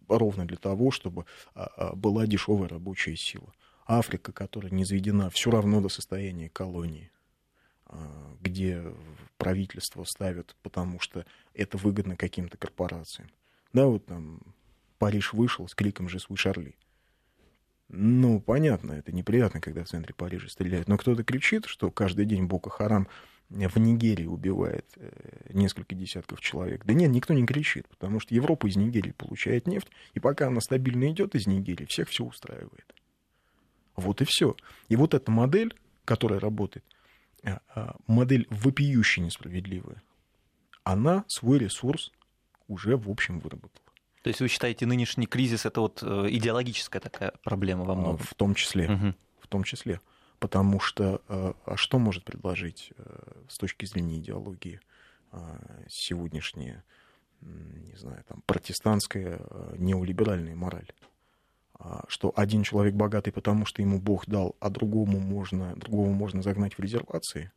ровно 0.08 0.46
для 0.46 0.56
того, 0.56 0.90
чтобы 0.90 1.26
э, 1.54 1.94
была 1.94 2.26
дешевая 2.26 2.68
рабочая 2.68 3.16
сила. 3.16 3.52
Африка, 3.86 4.32
которая 4.32 4.72
не 4.72 4.84
заведена 4.84 5.30
все 5.30 5.50
равно 5.50 5.80
до 5.80 5.88
состояния 5.88 6.48
колонии. 6.48 7.10
А, 7.88 8.34
где 8.40 8.82
правительство 9.38 10.04
ставят, 10.04 10.56
потому 10.62 10.98
что 10.98 11.24
это 11.54 11.76
выгодно 11.76 12.16
каким-то 12.16 12.56
корпорациям. 12.56 13.30
Да, 13.72 13.86
вот 13.86 14.06
там 14.06 14.40
Париж 14.98 15.32
вышел 15.32 15.68
с 15.68 15.74
криком 15.74 16.06
«Je 16.06 16.18
suis 16.18 16.36
Шарли». 16.36 16.74
Ну, 17.88 18.40
понятно, 18.40 18.92
это 18.92 19.12
неприятно, 19.12 19.60
когда 19.60 19.84
в 19.84 19.88
центре 19.88 20.12
Парижа 20.14 20.48
стреляют. 20.48 20.88
Но 20.88 20.98
кто-то 20.98 21.22
кричит, 21.22 21.66
что 21.66 21.92
каждый 21.92 22.24
день 22.24 22.46
Бока 22.46 22.70
Харам 22.70 23.06
в 23.48 23.78
Нигерии 23.78 24.26
убивает 24.26 24.86
э, 24.96 25.52
несколько 25.52 25.94
десятков 25.94 26.40
человек. 26.40 26.84
Да 26.84 26.94
нет, 26.94 27.10
никто 27.10 27.32
не 27.32 27.46
кричит, 27.46 27.86
потому 27.86 28.18
что 28.18 28.34
Европа 28.34 28.66
из 28.66 28.74
Нигерии 28.74 29.12
получает 29.12 29.68
нефть, 29.68 29.86
и 30.14 30.18
пока 30.18 30.48
она 30.48 30.60
стабильно 30.60 31.08
идет 31.12 31.36
из 31.36 31.46
Нигерии, 31.46 31.84
всех 31.84 32.08
все 32.08 32.24
устраивает. 32.24 32.92
Вот 33.94 34.20
и 34.20 34.24
все. 34.24 34.56
И 34.88 34.96
вот 34.96 35.14
эта 35.14 35.30
модель, 35.30 35.72
которая 36.04 36.40
работает, 36.40 36.84
Э, 36.84 36.84
э, 36.84 36.95
модель 38.06 38.46
вопиюще 38.50 39.20
несправедливая, 39.20 40.02
она 40.84 41.24
свой 41.28 41.58
ресурс 41.58 42.12
уже 42.68 42.96
в 42.96 43.08
общем 43.10 43.40
выработала. 43.40 43.84
То 44.22 44.28
есть 44.28 44.40
вы 44.40 44.48
считаете, 44.48 44.86
нынешний 44.86 45.26
кризис 45.26 45.66
это 45.66 45.80
вот 45.80 46.02
э, 46.02 46.26
идеологическая 46.30 47.00
такая 47.00 47.32
проблема 47.44 47.84
во 47.84 47.94
многом? 47.94 48.18
В 48.18 48.34
том 48.34 48.54
числе. 48.54 48.90
Угу. 48.90 49.14
В 49.40 49.46
том 49.46 49.62
числе. 49.64 50.00
Потому 50.38 50.80
что 50.80 51.22
а 51.28 51.76
что 51.76 51.98
может 51.98 52.24
предложить 52.24 52.92
с 53.48 53.56
точки 53.56 53.86
зрения 53.86 54.18
идеологии 54.18 54.80
сегодняшняя, 55.88 56.84
не 57.40 57.96
знаю, 57.96 58.22
там, 58.28 58.42
протестантская 58.46 59.40
неолиберальная 59.78 60.54
мораль? 60.54 60.90
А, 61.78 62.04
что 62.08 62.32
один 62.34 62.62
человек 62.62 62.94
богатый, 62.94 63.30
потому 63.30 63.66
что 63.66 63.82
ему 63.82 64.00
Бог 64.00 64.26
дал, 64.26 64.56
а 64.60 64.70
другому 64.70 65.20
можно, 65.20 65.74
другого 65.76 66.10
можно 66.10 66.42
загнать 66.42 66.74
в 66.74 66.80
резервации. 66.80 67.50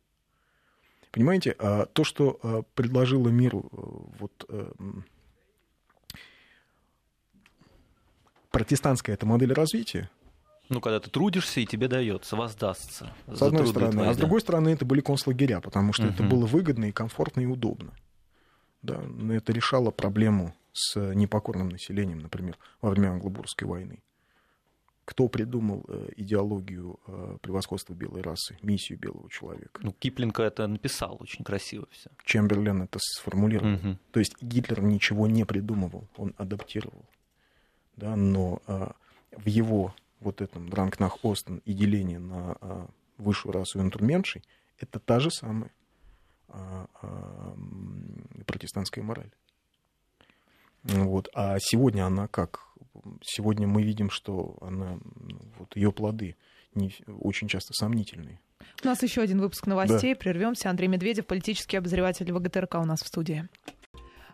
Понимаете, 1.10 1.56
а, 1.58 1.86
то, 1.86 2.04
что 2.04 2.38
а, 2.42 2.62
предложило 2.74 3.28
миру 3.28 3.68
вот, 3.72 4.44
э, 4.48 4.72
протестантская 8.50 9.14
эта 9.14 9.26
модель 9.26 9.52
развития, 9.52 10.10
ну, 10.68 10.80
когда 10.80 11.00
ты 11.00 11.10
трудишься, 11.10 11.58
и 11.58 11.66
тебе 11.66 11.88
дается, 11.88 12.36
воздастся. 12.36 13.12
С 13.26 13.42
одной 13.42 13.66
стороны. 13.66 13.90
Твои, 13.90 14.06
а 14.06 14.14
с 14.14 14.16
другой 14.16 14.40
стороны, 14.40 14.68
это 14.68 14.84
были 14.84 15.00
концлагеря, 15.00 15.60
потому 15.60 15.92
что 15.92 16.04
угу. 16.04 16.12
это 16.12 16.22
было 16.22 16.46
выгодно 16.46 16.84
и 16.84 16.92
комфортно 16.92 17.40
и 17.40 17.46
удобно. 17.46 17.92
Да, 18.82 19.02
это 19.32 19.52
решало 19.52 19.90
проблему 19.90 20.54
с 20.72 20.96
непокорным 21.14 21.70
населением, 21.70 22.20
например, 22.20 22.56
во 22.80 22.90
время 22.90 23.08
Англобурской 23.08 23.66
войны 23.66 24.00
кто 25.10 25.26
придумал 25.26 25.84
э, 25.88 26.10
идеологию 26.18 27.00
э, 27.08 27.38
превосходства 27.42 27.94
белой 27.94 28.22
расы, 28.22 28.56
миссию 28.62 28.96
белого 28.96 29.28
человека. 29.28 29.80
Ну, 29.82 29.90
Киплинг 29.90 30.38
это 30.38 30.68
написал 30.68 31.16
очень 31.18 31.44
красиво 31.44 31.88
все. 31.90 32.10
Чемберлен 32.24 32.82
это 32.82 33.00
сформулировал. 33.02 33.74
Угу. 33.74 33.98
То 34.12 34.20
есть 34.20 34.40
Гитлер 34.40 34.82
ничего 34.82 35.26
не 35.26 35.44
придумывал, 35.44 36.06
он 36.16 36.32
адаптировал. 36.36 37.04
Да, 37.96 38.14
но 38.14 38.62
а, 38.68 38.94
в 39.32 39.48
его 39.48 39.96
вот 40.20 40.40
этом 40.40 40.68
Дранкнах 40.68 41.18
Остен 41.24 41.60
и 41.64 41.72
деление 41.72 42.20
на 42.20 42.56
а, 42.60 42.88
высшую 43.18 43.52
расу 43.52 43.80
и 43.80 43.82
натурменшей, 43.82 44.44
это 44.78 45.00
та 45.00 45.18
же 45.18 45.32
самая 45.32 45.72
а, 46.46 46.86
а, 47.02 47.56
протестантская 48.46 49.02
мораль. 49.02 49.32
Вот. 50.84 51.28
А 51.34 51.58
сегодня 51.60 52.06
она 52.06 52.26
как? 52.28 52.60
Сегодня 53.22 53.66
мы 53.66 53.82
видим, 53.82 54.10
что 54.10 54.56
она, 54.60 54.98
ну, 55.16 55.38
вот 55.58 55.76
ее 55.76 55.92
плоды 55.92 56.36
не, 56.74 56.92
очень 57.06 57.48
часто 57.48 57.72
сомнительные. 57.72 58.40
У 58.82 58.86
нас 58.86 59.02
еще 59.02 59.22
один 59.22 59.40
выпуск 59.40 59.66
новостей. 59.66 60.14
Да. 60.14 60.20
Прервемся. 60.20 60.70
Андрей 60.70 60.88
Медведев, 60.88 61.26
политический 61.26 61.76
обозреватель 61.76 62.32
ВГТРК 62.32 62.76
у 62.76 62.84
нас 62.84 63.02
в 63.02 63.06
студии. 63.06 63.48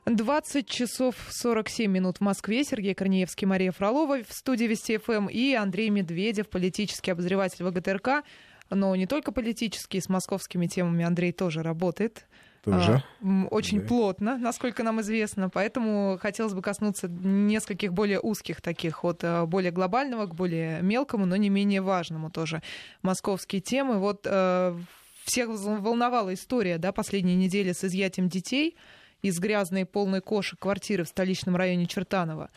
20 0.07 0.69
часов 0.69 1.17
47 1.31 1.91
минут 1.91 2.19
в 2.19 2.21
Москве. 2.21 2.63
Сергей 2.65 2.95
Корнеевский, 2.95 3.47
Мария 3.47 3.73
Фролова 3.73 4.23
в 4.23 4.33
студии 4.33 4.65
Вести 4.65 4.99
ФМ 4.99 5.27
и 5.27 5.55
Андрей 5.55 5.91
Медведев, 5.91 6.49
политический 6.49 7.11
обозреватель 7.11 7.65
ВГТРК. 7.65 8.25
Но 8.71 8.95
не 8.95 9.07
только 9.07 9.33
политический, 9.33 10.01
с 10.01 10.09
московскими 10.09 10.67
темами 10.67 11.05
Андрей 11.05 11.33
тоже 11.33 11.63
работает 11.63 12.27
тоже. 12.67 13.03
А, 13.23 13.47
очень 13.51 13.81
да. 13.81 13.87
плотно, 13.87 14.39
насколько 14.39 14.83
нам 14.83 15.01
известно. 15.01 15.49
Поэтому 15.49 16.19
хотелось 16.21 16.53
бы 16.53 16.63
коснуться 16.63 17.09
нескольких 17.09 17.93
более 17.93 18.21
узких 18.21 18.61
таких, 18.61 19.05
от 19.05 19.23
э, 19.23 19.47
более 19.47 19.71
глобального 19.71 20.27
к 20.27 20.35
более 20.35 20.83
мелкому, 20.83 21.27
но 21.27 21.37
не 21.37 21.49
менее 21.49 21.81
важному 21.81 22.31
тоже 22.31 22.63
московские 23.03 23.61
темы. 23.61 23.99
Вот 23.99 24.23
э, 24.25 24.79
всех 25.25 25.49
волновала 25.49 26.35
история 26.35 26.79
да, 26.79 26.93
последней 26.93 27.37
недели 27.37 27.73
с 27.73 27.85
изъятием 27.85 28.29
детей 28.29 28.77
из 29.23 29.39
грязной 29.39 29.87
полной 29.87 30.21
кошек 30.21 30.59
квартиры 30.59 31.05
в 31.05 31.09
столичном 31.09 31.57
районе 31.57 31.87
Чертанова. 31.87 32.51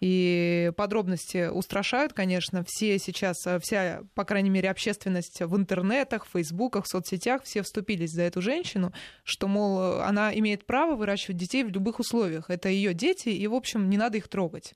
И 0.00 0.72
подробности 0.76 1.48
устрашают, 1.48 2.14
конечно. 2.14 2.64
Все 2.66 2.98
сейчас, 2.98 3.36
вся, 3.60 4.00
по 4.14 4.24
крайней 4.24 4.48
мере, 4.48 4.70
общественность 4.70 5.40
в 5.42 5.56
интернетах, 5.56 6.24
в 6.24 6.30
фейсбуках, 6.30 6.86
в 6.86 6.88
соцсетях, 6.88 7.42
все 7.44 7.62
вступились 7.62 8.12
за 8.12 8.22
эту 8.22 8.40
женщину, 8.40 8.94
что, 9.24 9.46
мол, 9.46 10.00
она 10.00 10.34
имеет 10.34 10.64
право 10.64 10.96
выращивать 10.96 11.36
детей 11.36 11.64
в 11.64 11.68
любых 11.68 12.00
условиях. 12.00 12.48
Это 12.48 12.70
ее 12.70 12.94
дети, 12.94 13.28
и, 13.28 13.46
в 13.46 13.54
общем, 13.54 13.90
не 13.90 13.98
надо 13.98 14.16
их 14.16 14.28
трогать. 14.28 14.74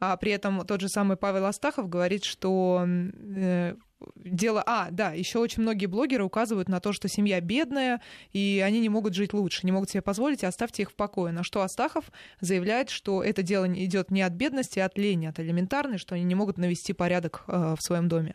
А 0.00 0.16
при 0.16 0.32
этом 0.32 0.66
тот 0.66 0.80
же 0.80 0.88
самый 0.88 1.16
Павел 1.16 1.44
Астахов 1.44 1.88
говорит, 1.88 2.24
что 2.24 2.84
э, 2.86 3.74
дело... 4.16 4.62
А, 4.66 4.88
да, 4.90 5.12
еще 5.12 5.38
очень 5.38 5.62
многие 5.62 5.86
блогеры 5.86 6.24
указывают 6.24 6.68
на 6.68 6.80
то, 6.80 6.92
что 6.92 7.08
семья 7.08 7.40
бедная, 7.40 8.00
и 8.32 8.62
они 8.64 8.80
не 8.80 8.88
могут 8.88 9.14
жить 9.14 9.32
лучше, 9.32 9.64
не 9.64 9.72
могут 9.72 9.90
себе 9.90 10.02
позволить, 10.02 10.42
и 10.42 10.46
оставьте 10.46 10.82
их 10.82 10.90
в 10.90 10.94
покое. 10.94 11.32
На 11.32 11.42
что 11.42 11.62
Астахов 11.62 12.10
заявляет, 12.40 12.90
что 12.90 13.22
это 13.22 13.42
дело 13.42 13.66
идет 13.68 14.10
не 14.10 14.22
от 14.22 14.32
бедности, 14.32 14.78
а 14.78 14.86
от 14.86 14.98
лени, 14.98 15.26
от 15.26 15.38
элементарной, 15.40 15.98
что 15.98 16.14
они 16.14 16.24
не 16.24 16.34
могут 16.34 16.58
навести 16.58 16.92
порядок 16.92 17.44
э, 17.46 17.76
в 17.78 17.82
своем 17.82 18.08
доме. 18.08 18.34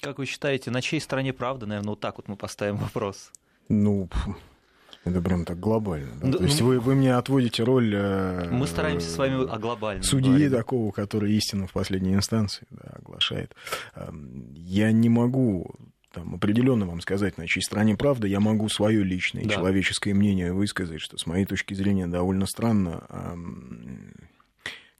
Как 0.00 0.18
вы 0.18 0.26
считаете, 0.26 0.70
на 0.70 0.80
чьей 0.80 1.00
стороне 1.00 1.32
правда? 1.32 1.66
Наверное, 1.66 1.90
вот 1.90 2.00
так 2.00 2.16
вот 2.18 2.28
мы 2.28 2.36
поставим 2.36 2.76
вопрос. 2.76 3.32
Ну, 3.68 4.08
это 5.04 5.22
прям 5.22 5.44
так 5.44 5.58
глобально. 5.58 6.12
Да? 6.20 6.28
Да, 6.28 6.38
То 6.38 6.44
есть 6.44 6.60
ну, 6.60 6.66
вы, 6.66 6.80
вы 6.80 6.94
мне 6.94 7.14
отводите 7.14 7.62
роль... 7.62 7.92
Э, 7.94 8.48
мы 8.50 8.66
стараемся 8.66 9.08
с 9.08 9.16
вами 9.16 9.48
о 9.48 9.58
глобальном. 9.58 10.02
Судьи 10.02 10.28
говорить. 10.28 10.52
такого, 10.52 10.92
который 10.92 11.32
истину 11.34 11.66
в 11.66 11.72
последней 11.72 12.14
инстанции 12.14 12.66
да, 12.70 12.96
оглашает. 12.98 13.54
Эм, 13.94 14.52
я 14.54 14.92
не 14.92 15.08
могу 15.08 15.74
там, 16.12 16.34
определенно 16.34 16.86
вам 16.86 17.00
сказать, 17.00 17.38
на 17.38 17.46
чьей 17.46 17.62
стороне 17.62 17.96
правда, 17.96 18.26
я 18.26 18.40
могу 18.40 18.68
свое 18.68 19.02
личное 19.02 19.44
да. 19.44 19.54
человеческое 19.54 20.14
мнение 20.14 20.52
высказать, 20.52 21.00
что 21.00 21.16
с 21.16 21.26
моей 21.26 21.44
точки 21.44 21.74
зрения 21.74 22.06
довольно 22.06 22.46
странно, 22.46 23.04
эм, 23.08 24.14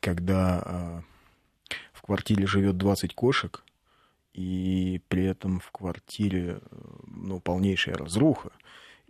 когда 0.00 0.62
э, 0.64 1.00
в 1.92 2.02
квартире 2.02 2.46
живет 2.46 2.76
20 2.76 3.14
кошек, 3.14 3.62
и 4.34 5.00
при 5.08 5.24
этом 5.24 5.60
в 5.60 5.70
квартире 5.72 6.60
э, 6.60 6.76
ну, 7.06 7.40
полнейшая 7.40 7.96
разруха, 7.96 8.50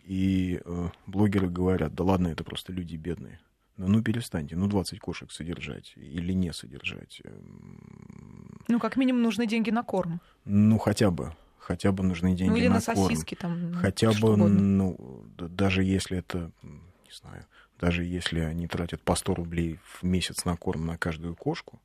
и 0.08 0.58
э, 0.64 0.88
блогеры 1.06 1.50
говорят, 1.50 1.94
да 1.94 2.02
ладно, 2.02 2.28
это 2.28 2.42
просто 2.42 2.72
люди 2.72 2.96
бедные. 2.96 3.38
Да 3.76 3.86
ну 3.88 4.02
перестаньте, 4.02 4.56
ну 4.56 4.66
20 4.66 4.98
кошек 5.00 5.30
содержать 5.30 5.92
или 5.96 6.32
не 6.32 6.50
содержать. 6.54 7.20
Эм, 7.24 8.58
ну, 8.68 8.80
как 8.80 8.96
минимум, 8.96 9.22
нужны 9.22 9.46
деньги 9.46 9.70
на 9.70 9.82
корм. 9.82 10.22
Ну, 10.46 10.78
хотя 10.78 11.10
бы. 11.10 11.34
Хотя 11.58 11.92
бы 11.92 12.02
нужны 12.02 12.34
деньги 12.34 12.50
ну, 12.50 12.56
или 12.56 12.68
на, 12.68 12.76
на 12.76 12.80
сосиски 12.80 13.34
корм. 13.34 13.60
там. 13.60 13.74
Хотя 13.74 14.10
бы, 14.12 14.36
ну, 14.38 15.26
даже 15.36 15.84
если 15.84 16.16
это, 16.18 16.52
не 16.62 17.12
знаю, 17.12 17.44
даже 17.78 18.02
если 18.02 18.40
они 18.40 18.66
тратят 18.66 19.02
по 19.02 19.14
100 19.14 19.34
рублей 19.34 19.78
в 19.84 20.04
месяц 20.04 20.46
на 20.46 20.56
корм 20.56 20.86
на 20.86 20.96
каждую 20.96 21.36
кошку, 21.36 21.82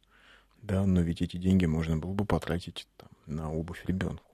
да, 0.62 0.86
но 0.86 1.02
ведь 1.02 1.22
эти 1.22 1.36
деньги 1.36 1.66
можно 1.66 1.98
было 1.98 2.14
бы 2.14 2.24
потратить 2.24 2.88
там, 2.96 3.10
на 3.26 3.52
обувь 3.52 3.84
ребенку. 3.86 4.33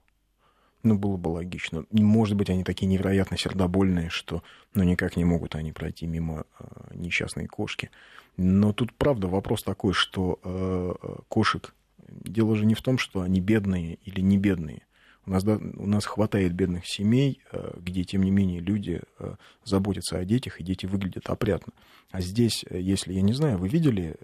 Ну, 0.81 0.97
было 0.97 1.17
бы 1.17 1.29
логично. 1.29 1.85
Может 1.91 2.37
быть, 2.37 2.49
они 2.49 2.63
такие 2.63 2.87
невероятно 2.87 3.37
сердобольные, 3.37 4.09
что 4.09 4.43
ну, 4.73 4.83
никак 4.83 5.17
не 5.17 5.25
могут 5.25 5.55
они 5.55 5.73
пройти 5.73 6.07
мимо 6.07 6.45
э, 6.59 6.65
несчастной 6.93 7.47
кошки. 7.47 7.91
Но 8.37 8.71
тут, 8.71 8.93
правда, 8.93 9.27
вопрос 9.27 9.63
такой, 9.63 9.93
что 9.93 10.39
э, 10.43 10.93
кошек... 11.27 11.73
Дело 12.07 12.55
же 12.55 12.65
не 12.65 12.73
в 12.73 12.81
том, 12.81 12.97
что 12.97 13.21
они 13.21 13.39
бедные 13.39 13.95
или 14.03 14.21
не 14.21 14.37
бедные. 14.39 14.81
У 15.29 15.31
нас, 15.31 15.43
да, 15.43 15.59
у 15.77 15.85
нас 15.85 16.07
хватает 16.07 16.53
бедных 16.53 16.87
семей, 16.87 17.39
э, 17.51 17.73
где, 17.77 18.03
тем 18.03 18.23
не 18.23 18.31
менее, 18.31 18.61
люди 18.61 19.01
э, 19.19 19.35
заботятся 19.63 20.17
о 20.17 20.25
детях, 20.25 20.59
и 20.59 20.63
дети 20.63 20.87
выглядят 20.87 21.29
опрятно. 21.29 21.71
А 22.09 22.19
здесь, 22.19 22.65
э, 22.67 22.81
если, 22.81 23.13
я 23.13 23.21
не 23.21 23.33
знаю, 23.33 23.59
вы 23.59 23.67
видели 23.67 24.15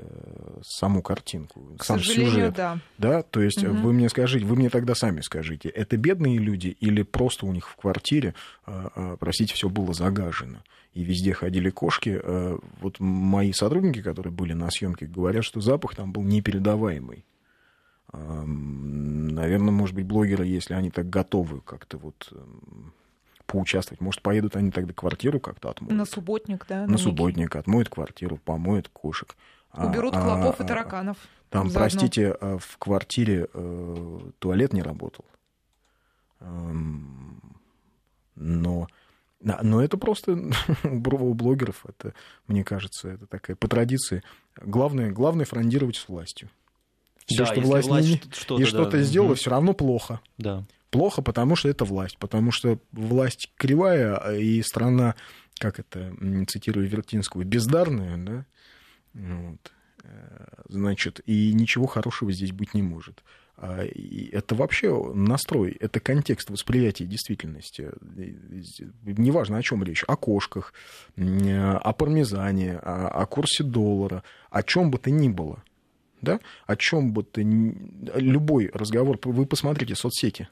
саму 0.64 1.04
картинку, 1.04 1.76
К 1.78 1.84
сам 1.84 2.00
сюжет? 2.00 2.56
да. 2.56 2.80
Да, 2.98 3.22
то 3.22 3.40
есть 3.40 3.64
угу. 3.64 3.76
вы 3.76 3.94
мне 3.94 4.10
скажите, 4.10 4.48
вы 4.48 4.56
мне 4.56 4.72
тогда 4.72 4.96
сами 4.96 5.22
скажите, 5.22 5.70
это 5.70 5.96
бедные 5.96 6.40
люди 6.40 6.70
или 6.70 7.04
просто 7.04 7.46
у 7.46 7.52
них 7.52 7.70
в 7.70 7.76
квартире, 7.76 8.34
простите, 9.20 9.54
все 9.54 9.70
было 9.70 9.94
загажено? 9.94 10.64
и 10.94 11.04
везде 11.04 11.34
ходили 11.34 11.70
кошки. 11.72 12.22
Вот 12.80 13.02
мои 13.02 13.52
сотрудники, 13.52 14.02
которые 14.02 14.32
были 14.32 14.54
на 14.54 14.72
съемке, 14.72 15.06
говорят, 15.06 15.44
что 15.44 15.60
запах 15.60 15.94
там 15.94 16.14
был 16.14 16.24
непередаваемый. 16.24 17.26
Наверное, 18.16 19.72
может 19.72 19.96
быть, 19.96 20.06
блогеры, 20.06 20.46
если 20.46 20.74
они 20.74 20.92
так 20.92 21.10
готовы 21.10 21.62
как-то 21.62 21.98
вот 21.98 22.30
эм, 22.32 22.94
поучаствовать, 23.46 24.02
может, 24.02 24.22
поедут 24.22 24.56
они 24.56 24.72
тогда 24.72 24.94
квартиру 24.94 25.40
как-то 25.40 25.70
отмоют. 25.70 25.98
На 25.98 26.06
субботник, 26.06 26.66
да? 26.68 26.86
На, 26.86 26.94
на 26.94 26.98
субботник 26.98 27.56
отмоют 27.56 27.90
квартиру, 27.90 28.38
помоют 28.38 28.90
кошек. 28.90 29.36
А, 29.72 29.88
Уберут 29.88 30.16
а, 30.16 30.22
клопов 30.22 30.60
а, 30.60 30.64
и 30.64 30.68
тараканов. 30.68 31.18
Там, 31.50 31.70
заодно. 31.70 31.80
простите, 31.80 32.32
а, 32.40 32.58
в 32.58 32.78
квартире 32.78 33.48
э, 33.54 34.20
туалет 34.40 34.74
не 34.74 34.82
работал. 34.82 35.26
Эм, 36.40 37.42
но, 38.36 38.88
но 39.40 39.82
это 39.84 39.98
просто 39.98 40.38
у 40.84 41.34
блогеров, 41.34 41.86
это, 41.86 42.14
мне 42.48 42.64
кажется, 42.64 43.10
это 43.10 43.28
такая 43.28 43.56
по 43.56 43.68
традиции. 43.68 44.24
Главное, 44.62 45.12
главное 45.12 45.46
фрондировать 45.46 45.98
с 45.98 46.08
властью. 46.08 46.50
Все, 47.26 47.40
да, 47.40 47.46
что 47.48 47.62
власть, 47.62 47.88
власть 47.88 48.10
не, 48.10 48.22
что-то, 48.32 48.62
и 48.62 48.66
что-то 48.66 48.98
да. 48.98 49.04
сделала, 49.04 49.30
угу. 49.30 49.36
все 49.36 49.50
равно 49.50 49.74
плохо. 49.74 50.22
Да. 50.38 50.66
Плохо, 50.92 51.22
потому 51.22 51.56
что 51.56 51.70
это 51.70 51.84
власть, 51.84 52.18
потому 52.18 52.52
что 52.52 52.80
власть 52.92 53.52
кривая, 53.58 54.16
а 54.16 54.34
и 54.34 54.62
страна, 54.62 55.16
как 55.58 55.80
это, 55.80 56.14
цитирую 56.48 56.88
Вертинского, 56.88 57.44
бездарная, 57.44 58.18
да, 58.18 58.46
вот. 59.14 59.72
Э, 60.04 60.46
значит, 60.70 61.20
и 61.26 61.52
ничего 61.54 61.88
хорошего 61.88 62.32
здесь 62.32 62.52
быть 62.52 62.74
не 62.74 62.84
может. 62.84 63.24
А, 63.58 63.84
и 63.84 64.30
это 64.32 64.54
вообще 64.54 65.14
настрой, 65.14 65.72
это 65.72 66.00
контекст 66.00 66.50
восприятия 66.50 67.06
действительности. 67.06 67.92
Неважно, 69.04 69.58
о 69.58 69.64
чем 69.64 69.84
речь, 69.84 70.04
о 70.08 70.16
кошках, 70.16 70.74
о 71.18 71.94
пармезане, 71.94 72.78
о 72.78 73.26
курсе 73.26 73.64
доллара, 73.64 74.24
о 74.50 74.62
чем 74.62 74.92
бы 74.92 75.00
то 75.00 75.10
ни 75.10 75.30
было– 75.30 75.64
да, 76.26 76.40
о 76.68 76.76
чем 76.76 77.14
бы 77.14 77.24
ты, 77.24 77.44
любой 77.44 78.70
разговор, 78.74 79.18
вы 79.24 79.46
посмотрите 79.46 79.96
соцсети, 79.96 80.50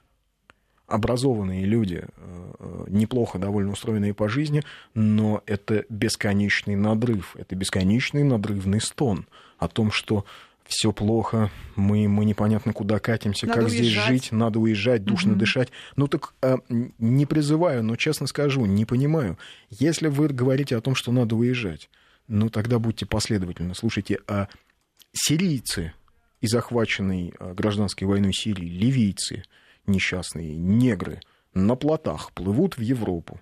образованные 0.88 1.66
люди, 1.66 2.06
э, 2.16 2.86
неплохо 2.88 3.40
довольно 3.40 3.72
устроенные 3.72 4.14
по 4.14 4.30
жизни, 4.30 4.64
но 4.94 5.42
это 5.46 5.86
бесконечный 5.90 6.76
надрыв, 6.76 7.36
это 7.38 7.56
бесконечный 7.56 8.24
надрывный 8.24 8.80
стон 8.80 9.28
о 9.58 9.68
том, 9.68 9.92
что 9.92 10.26
все 10.66 10.92
плохо, 10.92 11.52
мы, 11.76 12.08
мы 12.08 12.26
непонятно 12.26 12.74
куда 12.74 13.00
катимся, 13.00 13.48
надо 13.48 13.60
как 13.60 13.70
уезжать. 13.70 13.86
здесь 13.86 14.04
жить, 14.06 14.32
надо 14.32 14.60
уезжать, 14.60 15.04
душно 15.04 15.32
угу. 15.32 15.40
дышать. 15.40 15.70
Ну 15.96 16.08
так 16.08 16.34
а, 16.42 16.58
не 16.70 17.26
призываю, 17.26 17.84
но 17.84 17.96
честно 17.96 18.28
скажу, 18.28 18.66
не 18.66 18.86
понимаю. 18.86 19.38
Если 19.70 20.08
вы 20.08 20.30
говорите 20.30 20.78
о 20.78 20.82
том, 20.82 20.96
что 20.96 21.12
надо 21.12 21.36
уезжать, 21.36 21.90
ну 22.28 22.50
тогда 22.50 22.80
будьте 22.80 23.06
последовательны. 23.06 23.76
Слушайте, 23.76 24.20
а 24.28 24.48
сирийцы 25.14 25.94
и 26.42 26.48
захваченной 26.48 27.34
а, 27.40 27.54
гражданской 27.54 28.08
войной 28.08 28.34
Сирии, 28.34 28.68
ливийцы 28.68 29.44
несчастные, 29.86 30.56
негры 30.56 31.22
на 31.54 31.76
плотах 31.76 32.32
плывут 32.34 32.78
в 32.78 32.82
Европу. 32.82 33.40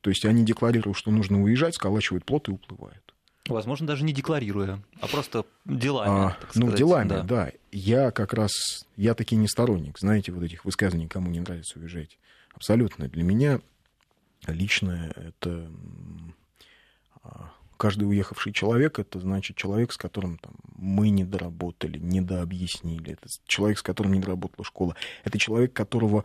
То 0.00 0.10
есть 0.10 0.24
они 0.26 0.44
декларируют, 0.44 0.98
что 0.98 1.10
нужно 1.10 1.42
уезжать, 1.42 1.74
сколачивают 1.74 2.24
плот 2.24 2.48
и 2.48 2.52
уплывают. 2.52 3.14
Возможно, 3.48 3.86
даже 3.86 4.04
не 4.04 4.12
декларируя, 4.12 4.82
а 5.00 5.06
просто 5.06 5.44
делами. 5.66 6.28
А, 6.28 6.38
ну, 6.54 6.72
делами, 6.72 7.08
да. 7.08 7.22
да. 7.22 7.52
Я 7.72 8.10
как 8.10 8.32
раз, 8.32 8.86
я 8.96 9.14
таки 9.14 9.36
не 9.36 9.48
сторонник, 9.48 9.98
знаете, 9.98 10.32
вот 10.32 10.42
этих 10.42 10.64
высказываний, 10.64 11.08
кому 11.08 11.28
не 11.28 11.40
нравится 11.40 11.78
уезжать. 11.78 12.18
Абсолютно. 12.54 13.08
Для 13.08 13.22
меня 13.22 13.60
лично 14.46 15.12
это 15.16 15.70
а, 17.22 17.50
каждый 17.84 18.04
уехавший 18.04 18.54
человек 18.54 18.98
это 18.98 19.20
значит 19.20 19.58
человек, 19.58 19.92
с 19.92 19.98
которым 19.98 20.38
там, 20.38 20.54
мы 20.74 21.10
не 21.10 21.22
доработали, 21.22 21.98
не 21.98 22.22
дообъяснили. 22.22 23.12
Это 23.12 23.28
человек, 23.46 23.78
с 23.78 23.82
которым 23.82 24.14
не 24.14 24.20
доработала 24.20 24.64
школа. 24.64 24.96
Это 25.22 25.38
человек, 25.38 25.74
которого 25.74 26.24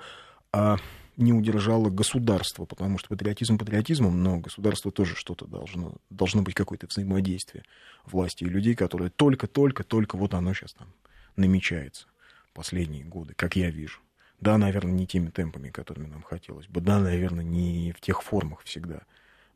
а, 0.53 0.77
не 1.17 1.33
удержало 1.33 1.89
государство, 1.89 2.63
потому 2.63 2.97
что 2.97 3.09
патриотизм 3.09 3.57
патриотизмом, 3.57 4.23
но 4.23 4.37
государство 4.37 4.89
тоже 4.89 5.15
что-то 5.15 5.47
должно, 5.47 5.95
должно 6.09 6.43
быть 6.43 6.55
какое-то 6.55 6.87
взаимодействие 6.87 7.65
власти 8.05 8.45
и 8.45 8.47
людей, 8.47 8.73
которые 8.73 9.09
только-только-только 9.09 10.15
вот 10.15 10.35
оно 10.35 10.53
сейчас 10.53 10.71
там 10.71 10.87
намечается 11.35 12.07
последние 12.53 13.03
годы, 13.03 13.33
как 13.35 13.57
я 13.57 13.69
вижу. 13.69 13.99
Да, 14.39 14.57
наверное, 14.57 14.93
не 14.93 15.05
теми 15.05 15.29
темпами, 15.29 15.71
которыми 15.71 16.07
нам 16.07 16.21
хотелось 16.21 16.67
бы. 16.67 16.79
Да, 16.79 16.99
наверное, 16.99 17.43
не 17.43 17.91
в 17.91 17.99
тех 17.99 18.23
формах 18.23 18.61
всегда. 18.63 19.01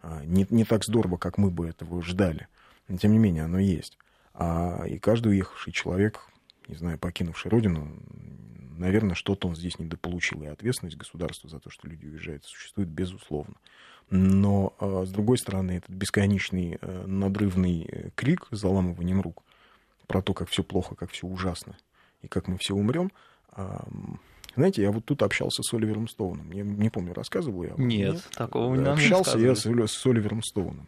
А, 0.04 0.24
не, 0.26 0.46
не 0.50 0.66
так 0.66 0.84
здорово, 0.84 1.18
как 1.18 1.38
мы 1.38 1.50
бы 1.50 1.68
этого 1.68 2.04
ждали. 2.04 2.48
Но, 2.88 2.98
тем 2.98 3.14
не 3.14 3.18
менее, 3.18 3.46
оно 3.46 3.58
есть. 3.58 3.98
А, 4.34 4.84
и 4.86 5.00
каждый 5.00 5.30
уехавший 5.30 5.72
человек, 5.72 6.28
не 6.68 6.76
знаю, 6.76 7.00
покинувший 7.00 7.50
родину, 7.50 7.98
наверное, 8.78 9.16
что-то 9.16 9.48
он 9.48 9.56
здесь 9.56 9.80
недополучил. 9.80 10.44
И 10.44 10.48
ответственность 10.48 10.98
государства 10.98 11.50
за 11.50 11.60
то, 11.60 11.70
что 11.70 11.88
люди 11.88 12.06
уезжают, 12.06 12.44
существует 12.44 12.90
безусловно. 12.90 13.56
Но, 14.10 14.76
а, 14.78 15.06
с 15.06 15.10
другой 15.10 15.38
стороны, 15.38 15.78
этот 15.78 15.90
бесконечный 15.90 16.78
э, 16.82 17.06
надрывный 17.08 17.88
э, 17.90 18.10
крик 18.16 18.48
с 18.52 18.60
заламыванием 18.60 19.22
рук 19.22 19.42
про 20.08 20.22
то, 20.22 20.34
как 20.34 20.50
все 20.50 20.64
плохо, 20.64 20.96
как 20.96 21.12
все 21.12 21.26
ужасно 21.26 21.78
и 22.22 22.28
как 22.28 22.48
мы 22.50 22.58
все 22.58 22.76
умрем. 22.76 23.10
Знаете, 24.56 24.82
я 24.84 24.92
вот 24.92 25.06
тут 25.06 25.24
общался 25.24 25.64
с 25.64 25.74
Оливером 25.74 26.08
Стоуном. 26.08 26.52
Я 26.52 26.64
не 26.64 26.90
помню, 26.90 27.14
рассказывал 27.14 27.64
я. 27.64 27.74
Нет, 27.78 28.14
нет, 28.14 28.24
такого 28.36 28.76
не 28.76 28.86
Общался 28.86 29.38
я 29.40 29.56
с, 29.56 29.64
с 29.64 30.06
Оливером 30.06 30.44
Стоуном. 30.44 30.88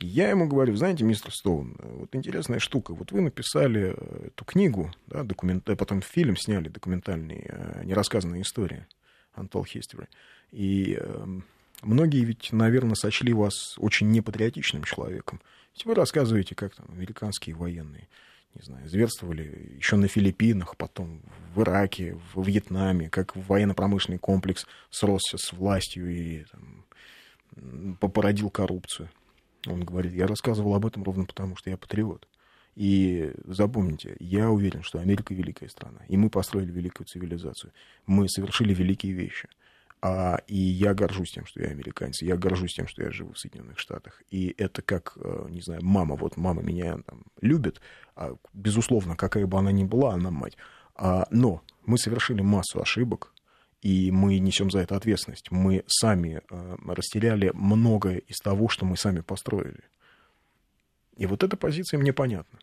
Я 0.00 0.30
ему 0.30 0.46
говорю, 0.46 0.76
знаете, 0.76 1.02
мистер 1.02 1.32
Стоун, 1.32 1.76
вот 1.80 2.14
интересная 2.14 2.60
штука. 2.60 2.94
Вот 2.94 3.10
вы 3.10 3.20
написали 3.20 3.94
э, 3.96 4.26
эту 4.28 4.44
книгу, 4.44 4.92
да, 5.08 5.24
документ... 5.24 5.68
Э, 5.68 5.74
потом 5.74 6.02
фильм 6.02 6.36
сняли 6.36 6.68
документальный, 6.68 7.46
э, 7.48 7.82
нерассказанная 7.84 8.42
история, 8.42 8.86
Untold 9.34 9.66
History. 9.74 10.06
И 10.52 10.96
э, 11.00 11.26
многие 11.82 12.22
ведь, 12.22 12.52
наверное, 12.52 12.94
сочли 12.94 13.32
вас 13.32 13.76
очень 13.78 14.10
непатриотичным 14.10 14.84
человеком. 14.84 15.40
Ведь 15.74 15.84
вы 15.84 15.94
рассказываете, 15.94 16.54
как 16.54 16.76
там 16.76 16.86
американские 16.90 17.56
военные 17.56 18.06
не 18.54 18.62
знаю, 18.62 18.88
зверствовали 18.88 19.76
еще 19.76 19.96
на 19.96 20.08
Филиппинах, 20.08 20.76
потом 20.76 21.22
в 21.54 21.62
Ираке, 21.62 22.18
в 22.34 22.42
Вьетнаме, 22.44 23.08
как 23.08 23.36
военно-промышленный 23.36 24.18
комплекс 24.18 24.66
сросся 24.90 25.38
с 25.38 25.52
властью 25.52 26.10
и 26.10 26.44
там, 26.44 26.84
породил 27.98 28.50
коррупцию. 28.50 29.10
Он 29.66 29.84
говорит, 29.84 30.12
я 30.12 30.26
рассказывал 30.26 30.74
об 30.74 30.86
этом 30.86 31.02
ровно 31.02 31.24
потому, 31.24 31.56
что 31.56 31.70
я 31.70 31.76
патриот. 31.76 32.26
И 32.74 33.32
запомните, 33.44 34.16
я 34.20 34.50
уверен, 34.50 34.82
что 34.84 35.00
Америка 35.00 35.34
великая 35.34 35.68
страна, 35.68 35.98
и 36.06 36.16
мы 36.16 36.30
построили 36.30 36.70
великую 36.70 37.06
цивилизацию. 37.06 37.72
Мы 38.06 38.28
совершили 38.28 38.72
великие 38.72 39.12
вещи. 39.12 39.48
А, 40.00 40.38
и 40.46 40.56
я 40.56 40.94
горжусь 40.94 41.32
тем, 41.32 41.44
что 41.46 41.60
я 41.60 41.70
американец, 41.70 42.22
я 42.22 42.36
горжусь 42.36 42.74
тем, 42.74 42.86
что 42.86 43.02
я 43.02 43.10
живу 43.10 43.32
в 43.32 43.38
Соединенных 43.38 43.78
Штатах. 43.78 44.22
И 44.30 44.54
это 44.56 44.80
как, 44.80 45.14
э, 45.16 45.46
не 45.50 45.60
знаю, 45.60 45.80
мама, 45.82 46.14
вот 46.14 46.36
мама 46.36 46.62
меня 46.62 46.98
там 47.04 47.24
любит, 47.40 47.80
а, 48.14 48.36
безусловно, 48.52 49.16
какая 49.16 49.46
бы 49.46 49.58
она 49.58 49.72
ни 49.72 49.84
была, 49.84 50.14
она 50.14 50.30
мать. 50.30 50.56
А, 50.94 51.26
но 51.30 51.62
мы 51.84 51.98
совершили 51.98 52.42
массу 52.42 52.80
ошибок, 52.80 53.32
и 53.82 54.10
мы 54.10 54.38
несем 54.38 54.70
за 54.70 54.80
это 54.80 54.96
ответственность. 54.96 55.50
Мы 55.50 55.84
сами 55.86 56.42
э, 56.48 56.76
растеряли 56.86 57.50
многое 57.54 58.18
из 58.18 58.38
того, 58.38 58.68
что 58.68 58.84
мы 58.84 58.96
сами 58.96 59.20
построили. 59.20 59.82
И 61.16 61.26
вот 61.26 61.42
эта 61.42 61.56
позиция 61.56 61.98
мне 61.98 62.12
понятна. 62.12 62.58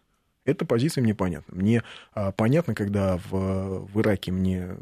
Эта 0.45 0.63
позиция 0.63 1.01
мне 1.01 1.15
понятна. 1.15 1.55
Мне 1.55 1.83
а, 2.13 2.31
понятно, 2.31 2.75
когда 2.75 3.17
в, 3.17 3.87
в 3.87 3.99
Ираке 3.99 4.31
мне 4.31 4.77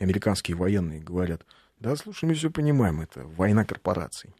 американские 0.00 0.56
военные 0.56 1.00
говорят, 1.00 1.46
да, 1.78 1.94
слушай, 1.94 2.24
мы 2.24 2.34
все 2.34 2.50
понимаем, 2.50 3.00
это 3.00 3.24
война 3.24 3.64
корпораций. 3.64 4.34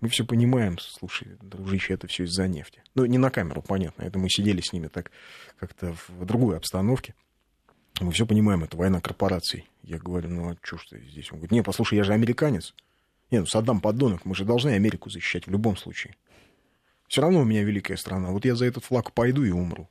Мы 0.00 0.08
все 0.08 0.24
понимаем, 0.24 0.78
слушай, 0.78 1.36
дружище, 1.42 1.94
это 1.94 2.06
все 2.06 2.24
из-за 2.24 2.46
нефти. 2.48 2.82
Ну, 2.94 3.04
не 3.04 3.18
на 3.18 3.30
камеру, 3.30 3.62
понятно, 3.62 4.04
это 4.04 4.18
мы 4.18 4.30
сидели 4.30 4.60
с 4.60 4.72
ними 4.72 4.86
так 4.86 5.10
как-то 5.58 5.94
в 6.08 6.24
другой 6.24 6.56
обстановке. 6.56 7.14
Мы 8.00 8.12
все 8.12 8.24
понимаем, 8.24 8.64
это 8.64 8.76
война 8.76 9.00
корпораций. 9.00 9.66
Я 9.82 9.98
говорю, 9.98 10.30
ну 10.30 10.50
а 10.50 10.56
что 10.62 10.78
ж 10.78 10.86
ты 10.90 11.00
здесь? 11.00 11.30
Он 11.32 11.38
говорит, 11.38 11.50
не, 11.50 11.62
послушай, 11.62 11.96
я 11.96 12.04
же 12.04 12.12
американец. 12.12 12.74
Не, 13.30 13.40
ну 13.40 13.46
Саддам 13.46 13.80
подонок, 13.80 14.24
мы 14.24 14.34
же 14.34 14.44
должны 14.44 14.70
Америку 14.70 15.10
защищать 15.10 15.46
в 15.46 15.50
любом 15.50 15.76
случае. 15.76 16.14
Все 17.08 17.22
равно 17.22 17.40
у 17.40 17.44
меня 17.44 17.62
великая 17.64 17.96
страна. 17.96 18.30
Вот 18.30 18.44
я 18.44 18.54
за 18.54 18.66
этот 18.66 18.84
флаг 18.84 19.12
пойду 19.12 19.42
и 19.44 19.50
умру. 19.50 19.88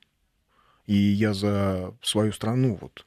И 0.85 0.95
я 0.95 1.33
за 1.33 1.93
свою 2.01 2.31
страну 2.31 2.77
вот 2.79 3.05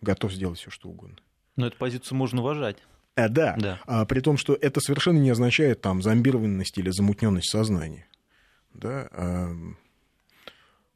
готов 0.00 0.32
сделать 0.32 0.58
все, 0.58 0.70
что 0.70 0.88
угодно. 0.88 1.18
Но 1.56 1.66
эту 1.66 1.76
позицию 1.76 2.16
можно 2.16 2.40
уважать. 2.40 2.78
А, 3.16 3.28
да, 3.28 3.56
да. 3.58 3.80
А, 3.86 4.06
при 4.06 4.20
том, 4.20 4.36
что 4.36 4.54
это 4.54 4.80
совершенно 4.80 5.18
не 5.18 5.30
означает 5.30 5.80
там 5.80 6.02
зомбированность 6.02 6.78
или 6.78 6.90
замутненность 6.90 7.50
сознания. 7.50 8.06
Да? 8.72 9.08
А, 9.10 9.50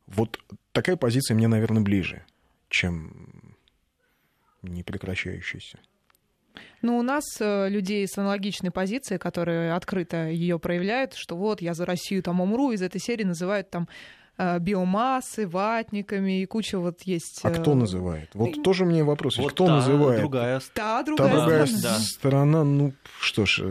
вот 0.07 0.39
такая 0.73 0.97
позиция 0.97 1.35
мне, 1.35 1.49
наверное, 1.49 1.83
ближе 1.83 2.25
чем 2.73 3.57
непрекращающийся. 4.63 5.79
Ну, 6.83 6.99
у 6.99 7.03
нас 7.03 7.25
э, 7.41 7.69
людей 7.69 8.07
с 8.07 8.19
аналогичной 8.19 8.71
позицией, 8.71 9.19
которые 9.19 9.75
открыто 9.75 10.29
ее 10.29 10.59
проявляют, 10.59 11.15
что 11.15 11.37
вот 11.37 11.63
я 11.63 11.75
за 11.75 11.87
Россию 11.87 12.23
там 12.23 12.41
умру, 12.41 12.73
из 12.73 12.83
этой 12.83 13.01
серии 13.01 13.25
называют 13.25 13.71
там 13.71 13.89
э, 14.37 14.59
биомассы, 14.59 15.47
ватниками 15.47 16.43
и 16.43 16.47
куча 16.47 16.79
вот 16.79 17.03
есть... 17.03 17.41
А 17.43 17.51
кто 17.51 17.73
э, 17.73 17.75
называет? 17.75 18.31
Вот 18.35 18.57
и... 18.57 18.63
тоже 18.63 18.85
мне 18.85 19.05
вопрос. 19.05 19.39
Вот 19.39 19.53
кто 19.53 19.67
та 19.67 19.77
называет? 19.77 20.21
Другая... 20.21 20.61
Та 20.75 21.03
другая, 21.03 21.29
та 21.29 21.37
другая 21.37 21.67
сторона. 21.67 21.99
сторона. 21.99 22.65
Ну, 22.65 22.93
что 23.21 23.47
ж... 23.47 23.63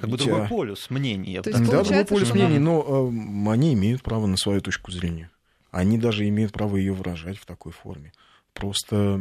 Как 0.00 0.10
бы 0.10 0.18
другой 0.18 0.48
полюс 0.48 0.90
мнений. 0.90 1.40
То 1.40 1.50
есть, 1.50 1.70
да, 1.70 1.82
другой 1.82 2.04
полюс 2.04 2.28
что... 2.28 2.36
мнений, 2.36 2.58
но 2.58 3.10
э, 3.10 3.50
они 3.50 3.74
имеют 3.74 4.02
право 4.02 4.26
на 4.26 4.36
свою 4.36 4.60
точку 4.60 4.90
зрения. 4.90 5.30
Они 5.70 5.98
даже 5.98 6.28
имеют 6.28 6.52
право 6.52 6.76
ее 6.76 6.92
выражать 6.92 7.38
в 7.38 7.46
такой 7.46 7.72
форме. 7.72 8.12
Просто 8.52 9.20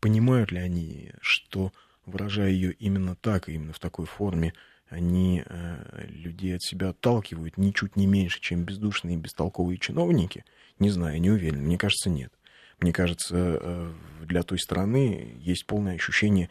понимают 0.00 0.52
ли 0.52 0.58
они, 0.58 1.12
что 1.20 1.72
выражая 2.06 2.50
ее 2.50 2.72
именно 2.72 3.16
так, 3.16 3.48
именно 3.48 3.72
в 3.72 3.78
такой 3.78 4.06
форме, 4.06 4.54
они 4.88 5.42
э, 5.44 6.06
людей 6.08 6.54
от 6.54 6.62
себя 6.62 6.90
отталкивают 6.90 7.58
ничуть 7.58 7.96
не 7.96 8.06
меньше, 8.06 8.40
чем 8.40 8.64
бездушные 8.64 9.16
и 9.16 9.20
бестолковые 9.20 9.78
чиновники? 9.78 10.44
Не 10.78 10.90
знаю, 10.90 11.20
не 11.20 11.30
уверен. 11.30 11.64
Мне 11.64 11.76
кажется, 11.76 12.08
нет. 12.08 12.32
Мне 12.80 12.92
кажется, 12.92 13.36
э, 13.36 13.92
для 14.22 14.42
той 14.42 14.58
страны 14.58 15.36
есть 15.40 15.66
полное 15.66 15.96
ощущение 15.96 16.50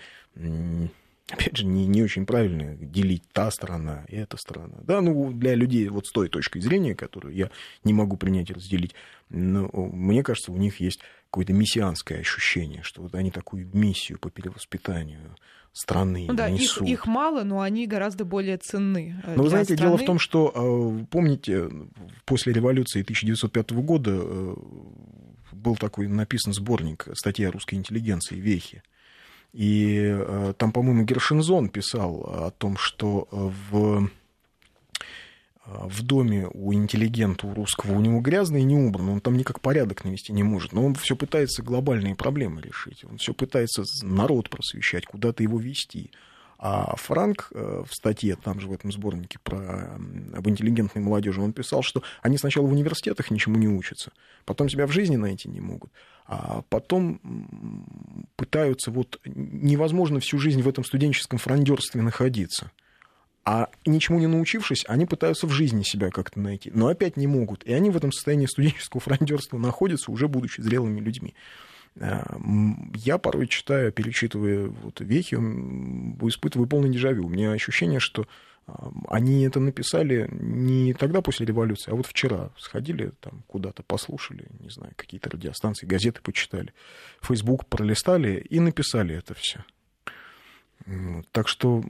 опять 1.30 1.58
же, 1.58 1.66
не, 1.66 1.88
не 1.88 2.04
очень 2.04 2.26
правильно 2.26 2.76
делить 2.76 3.24
та 3.32 3.50
сторона 3.52 4.06
и 4.08 4.16
эта 4.16 4.38
сторона. 4.38 4.78
Да, 4.82 5.02
ну, 5.02 5.32
для 5.32 5.56
людей 5.56 5.88
вот 5.90 6.08
с 6.08 6.12
той 6.12 6.30
точкой 6.30 6.62
зрения, 6.62 6.96
которую 6.96 7.34
я 7.34 7.50
не 7.84 7.94
могу 7.94 8.18
принять 8.18 8.50
и 8.50 8.54
разделить, 8.54 8.94
но 9.30 9.70
мне 9.74 10.24
кажется, 10.24 10.52
у 10.52 10.58
них 10.58 10.80
есть 10.80 11.00
какое-то 11.30 11.54
мессианское 11.54 12.20
ощущение, 12.20 12.84
что 12.84 13.02
вот 13.02 13.16
они 13.16 13.32
такую 13.32 13.68
миссию 13.74 14.20
по 14.20 14.30
перевоспитанию 14.30 15.36
страны 15.74 16.26
ну, 16.30 16.34
да, 16.34 16.50
несут. 16.50 16.84
Их, 16.84 16.94
их 16.94 17.06
мало, 17.06 17.44
но 17.44 17.60
они 17.60 17.86
гораздо 17.88 18.24
более 18.24 18.58
ценны. 18.58 19.22
Э, 19.26 19.36
но 19.36 19.44
вы 19.44 19.50
знаете, 19.50 19.76
страны. 19.76 19.90
дело 19.90 19.98
в 19.98 20.06
том, 20.06 20.20
что, 20.20 21.02
э, 21.02 21.06
помните, 21.12 21.70
после 22.24 22.54
революции 22.54 23.02
1905 23.02 23.72
года 23.72 24.12
э, 24.14 24.56
был 25.52 25.76
такой 25.76 26.08
написан 26.08 26.54
сборник 26.54 27.08
статьи 27.14 27.46
о 27.46 27.52
русской 27.52 27.76
интеллигенции 27.76 28.36
«Вехи». 28.36 28.84
И 29.56 30.02
э, 30.04 30.54
там, 30.58 30.74
по-моему, 30.74 31.06
Гершинзон 31.06 31.70
писал 31.70 32.24
о 32.24 32.52
том, 32.52 32.76
что 32.76 33.30
э, 33.32 33.52
в, 33.72 34.04
э, 34.04 34.10
в 35.66 36.04
доме 36.04 36.50
у 36.54 36.74
интеллигента, 36.74 37.48
у 37.48 37.54
русского, 37.54 37.94
у 37.94 38.02
него 38.02 38.20
грязно 38.20 38.58
и 38.58 38.64
не 38.64 38.76
убрано, 38.76 39.14
он 39.14 39.22
там 39.22 39.38
никак 39.38 39.62
порядок 39.62 40.04
навести 40.04 40.34
не 40.34 40.44
может, 40.44 40.74
но 40.74 40.86
он 40.86 40.94
все 40.96 41.16
пытается 41.16 41.64
глобальные 41.64 42.16
проблемы 42.16 42.62
решить, 42.62 43.06
он 43.06 43.18
все 43.18 43.34
пытается 43.34 43.84
народ 44.04 44.50
просвещать, 44.50 45.06
куда-то 45.06 45.42
его 45.42 45.58
вести. 45.58 46.12
А 46.58 46.96
Франк 46.96 47.50
в 47.52 47.90
статье, 47.92 48.36
там 48.36 48.60
же 48.60 48.68
в 48.68 48.74
этом 48.74 48.92
сборнике 48.92 49.40
про, 49.44 49.98
об 50.34 50.48
интеллигентной 50.48 51.02
молодежи, 51.02 51.42
он 51.42 51.54
писал, 51.54 51.82
что 51.84 52.02
они 52.22 52.38
сначала 52.38 52.66
в 52.66 52.72
университетах 52.72 53.30
ничему 53.30 53.58
не 53.58 53.68
учатся, 53.68 54.12
потом 54.46 54.70
себя 54.70 54.88
в 54.88 54.92
жизни 54.92 55.18
найти 55.18 55.50
не 55.50 55.60
могут, 55.60 55.92
а 56.26 56.64
потом 56.70 57.20
пытаются, 58.36 58.90
вот 58.90 59.20
невозможно 59.26 60.20
всю 60.20 60.40
жизнь 60.40 60.62
в 60.62 60.68
этом 60.68 60.84
студенческом 60.84 61.40
фрондерстве 61.40 62.02
находиться. 62.02 62.72
А 63.48 63.70
ничему 63.86 64.18
не 64.18 64.26
научившись, 64.26 64.86
они 64.88 65.06
пытаются 65.06 65.46
в 65.46 65.52
жизни 65.52 65.84
себя 65.84 66.10
как-то 66.10 66.40
найти, 66.40 66.72
но 66.74 66.88
опять 66.88 67.16
не 67.16 67.28
могут. 67.28 67.64
И 67.64 67.74
они 67.74 67.92
в 67.92 67.98
этом 67.98 68.12
состоянии 68.12 68.48
студенческого 68.48 69.00
фрондерства 69.00 69.60
находятся, 69.60 70.12
уже 70.12 70.28
будучи 70.28 70.62
зрелыми 70.62 71.00
людьми. 71.00 71.36
А, 72.00 72.38
я 72.94 73.18
порой 73.18 73.48
читаю, 73.48 73.92
перечитывая 73.92 74.68
вот 74.68 75.00
вехи, 75.02 75.36
испытываю 75.36 76.68
полный 76.68 76.90
дежавю. 76.90 77.26
У 77.26 77.30
меня 77.30 77.52
ощущение, 77.52 78.00
что 78.00 78.28
они 79.08 79.44
это 79.46 79.60
написали 79.60 80.28
не 80.32 80.94
тогда 80.94 81.22
после 81.22 81.46
революции, 81.46 81.92
а 81.92 81.96
вот 81.96 82.08
вчера. 82.08 82.50
Сходили 82.58 83.12
там 83.20 83.44
куда-то, 83.48 83.84
послушали, 83.84 84.48
не 84.60 84.70
знаю, 84.70 84.94
какие-то 84.96 85.30
радиостанции, 85.30 85.86
газеты 85.86 86.22
почитали, 86.22 86.74
Facebook 87.22 87.68
пролистали 87.68 88.40
и 88.50 88.60
написали 88.60 89.16
это 89.16 89.36
все. 89.36 89.64
Так 91.32 91.48
что 91.48 91.84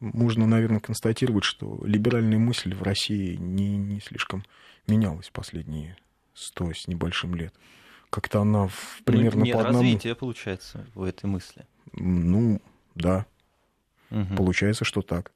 можно, 0.00 0.46
наверное, 0.46 0.80
констатировать, 0.80 1.44
что 1.44 1.80
либеральная 1.84 2.38
мысль 2.38 2.74
в 2.74 2.82
России 2.82 3.36
не, 3.36 3.76
не 3.76 4.00
слишком 4.00 4.44
менялась 4.86 5.30
последние 5.30 5.96
сто 6.34 6.72
с 6.72 6.86
небольшим 6.88 7.34
лет. 7.34 7.54
Как-то 8.10 8.40
она 8.40 8.68
в, 8.68 9.02
примерно 9.04 9.40
ну, 9.40 9.44
нет 9.44 9.54
по 9.54 9.60
одному... 9.60 9.82
развития 9.82 10.14
получается 10.14 10.86
в 10.94 11.02
этой 11.02 11.26
мысли. 11.26 11.66
Ну, 11.92 12.60
да. 12.94 13.26
Угу. 14.10 14.36
Получается, 14.36 14.84
что 14.84 15.02
так. 15.02 15.32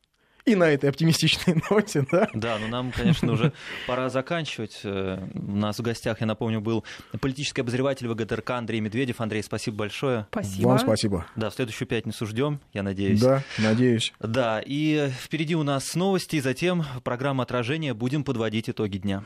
И 0.47 0.55
на 0.55 0.65
этой 0.65 0.89
оптимистичной 0.89 1.63
ноте, 1.71 2.07
да? 2.11 2.29
Да, 2.35 2.59
но 2.59 2.69
нам, 2.69 2.93
конечно, 2.93 3.33
уже 3.33 3.53
пора 3.87 4.09
заканчивать. 4.09 4.81
Э, 4.85 5.19
у 5.35 5.57
нас 5.57 5.79
в 5.79 5.83
гостях, 5.83 6.21
я 6.21 6.27
напомню, 6.27 6.61
был 6.61 6.85
политический 7.21 7.61
обозреватель 7.61 8.09
ВГТРК 8.09 8.51
Андрей 8.51 8.81
Медведев. 8.81 9.21
Андрей, 9.21 9.43
спасибо 9.43 9.77
большое. 9.77 10.27
Спасибо. 10.31 10.69
Вам 10.69 10.79
спасибо. 10.79 11.27
Да, 11.37 11.51
в 11.51 11.55
следующую 11.55 11.87
пятницу 11.89 12.27
ждем, 12.27 12.61
я 12.73 12.83
надеюсь. 12.83 13.21
Да, 13.21 13.43
надеюсь. 13.59 14.13
Да, 14.19 14.63
и 14.65 15.11
впереди 15.23 15.55
у 15.55 15.63
нас 15.63 15.95
новости, 15.95 16.37
и 16.37 16.41
затем 16.41 16.85
программа 17.05 17.43
отражения. 17.43 17.93
Будем 17.95 18.25
подводить 18.25 18.71
итоги 18.71 18.99
дня. 18.99 19.25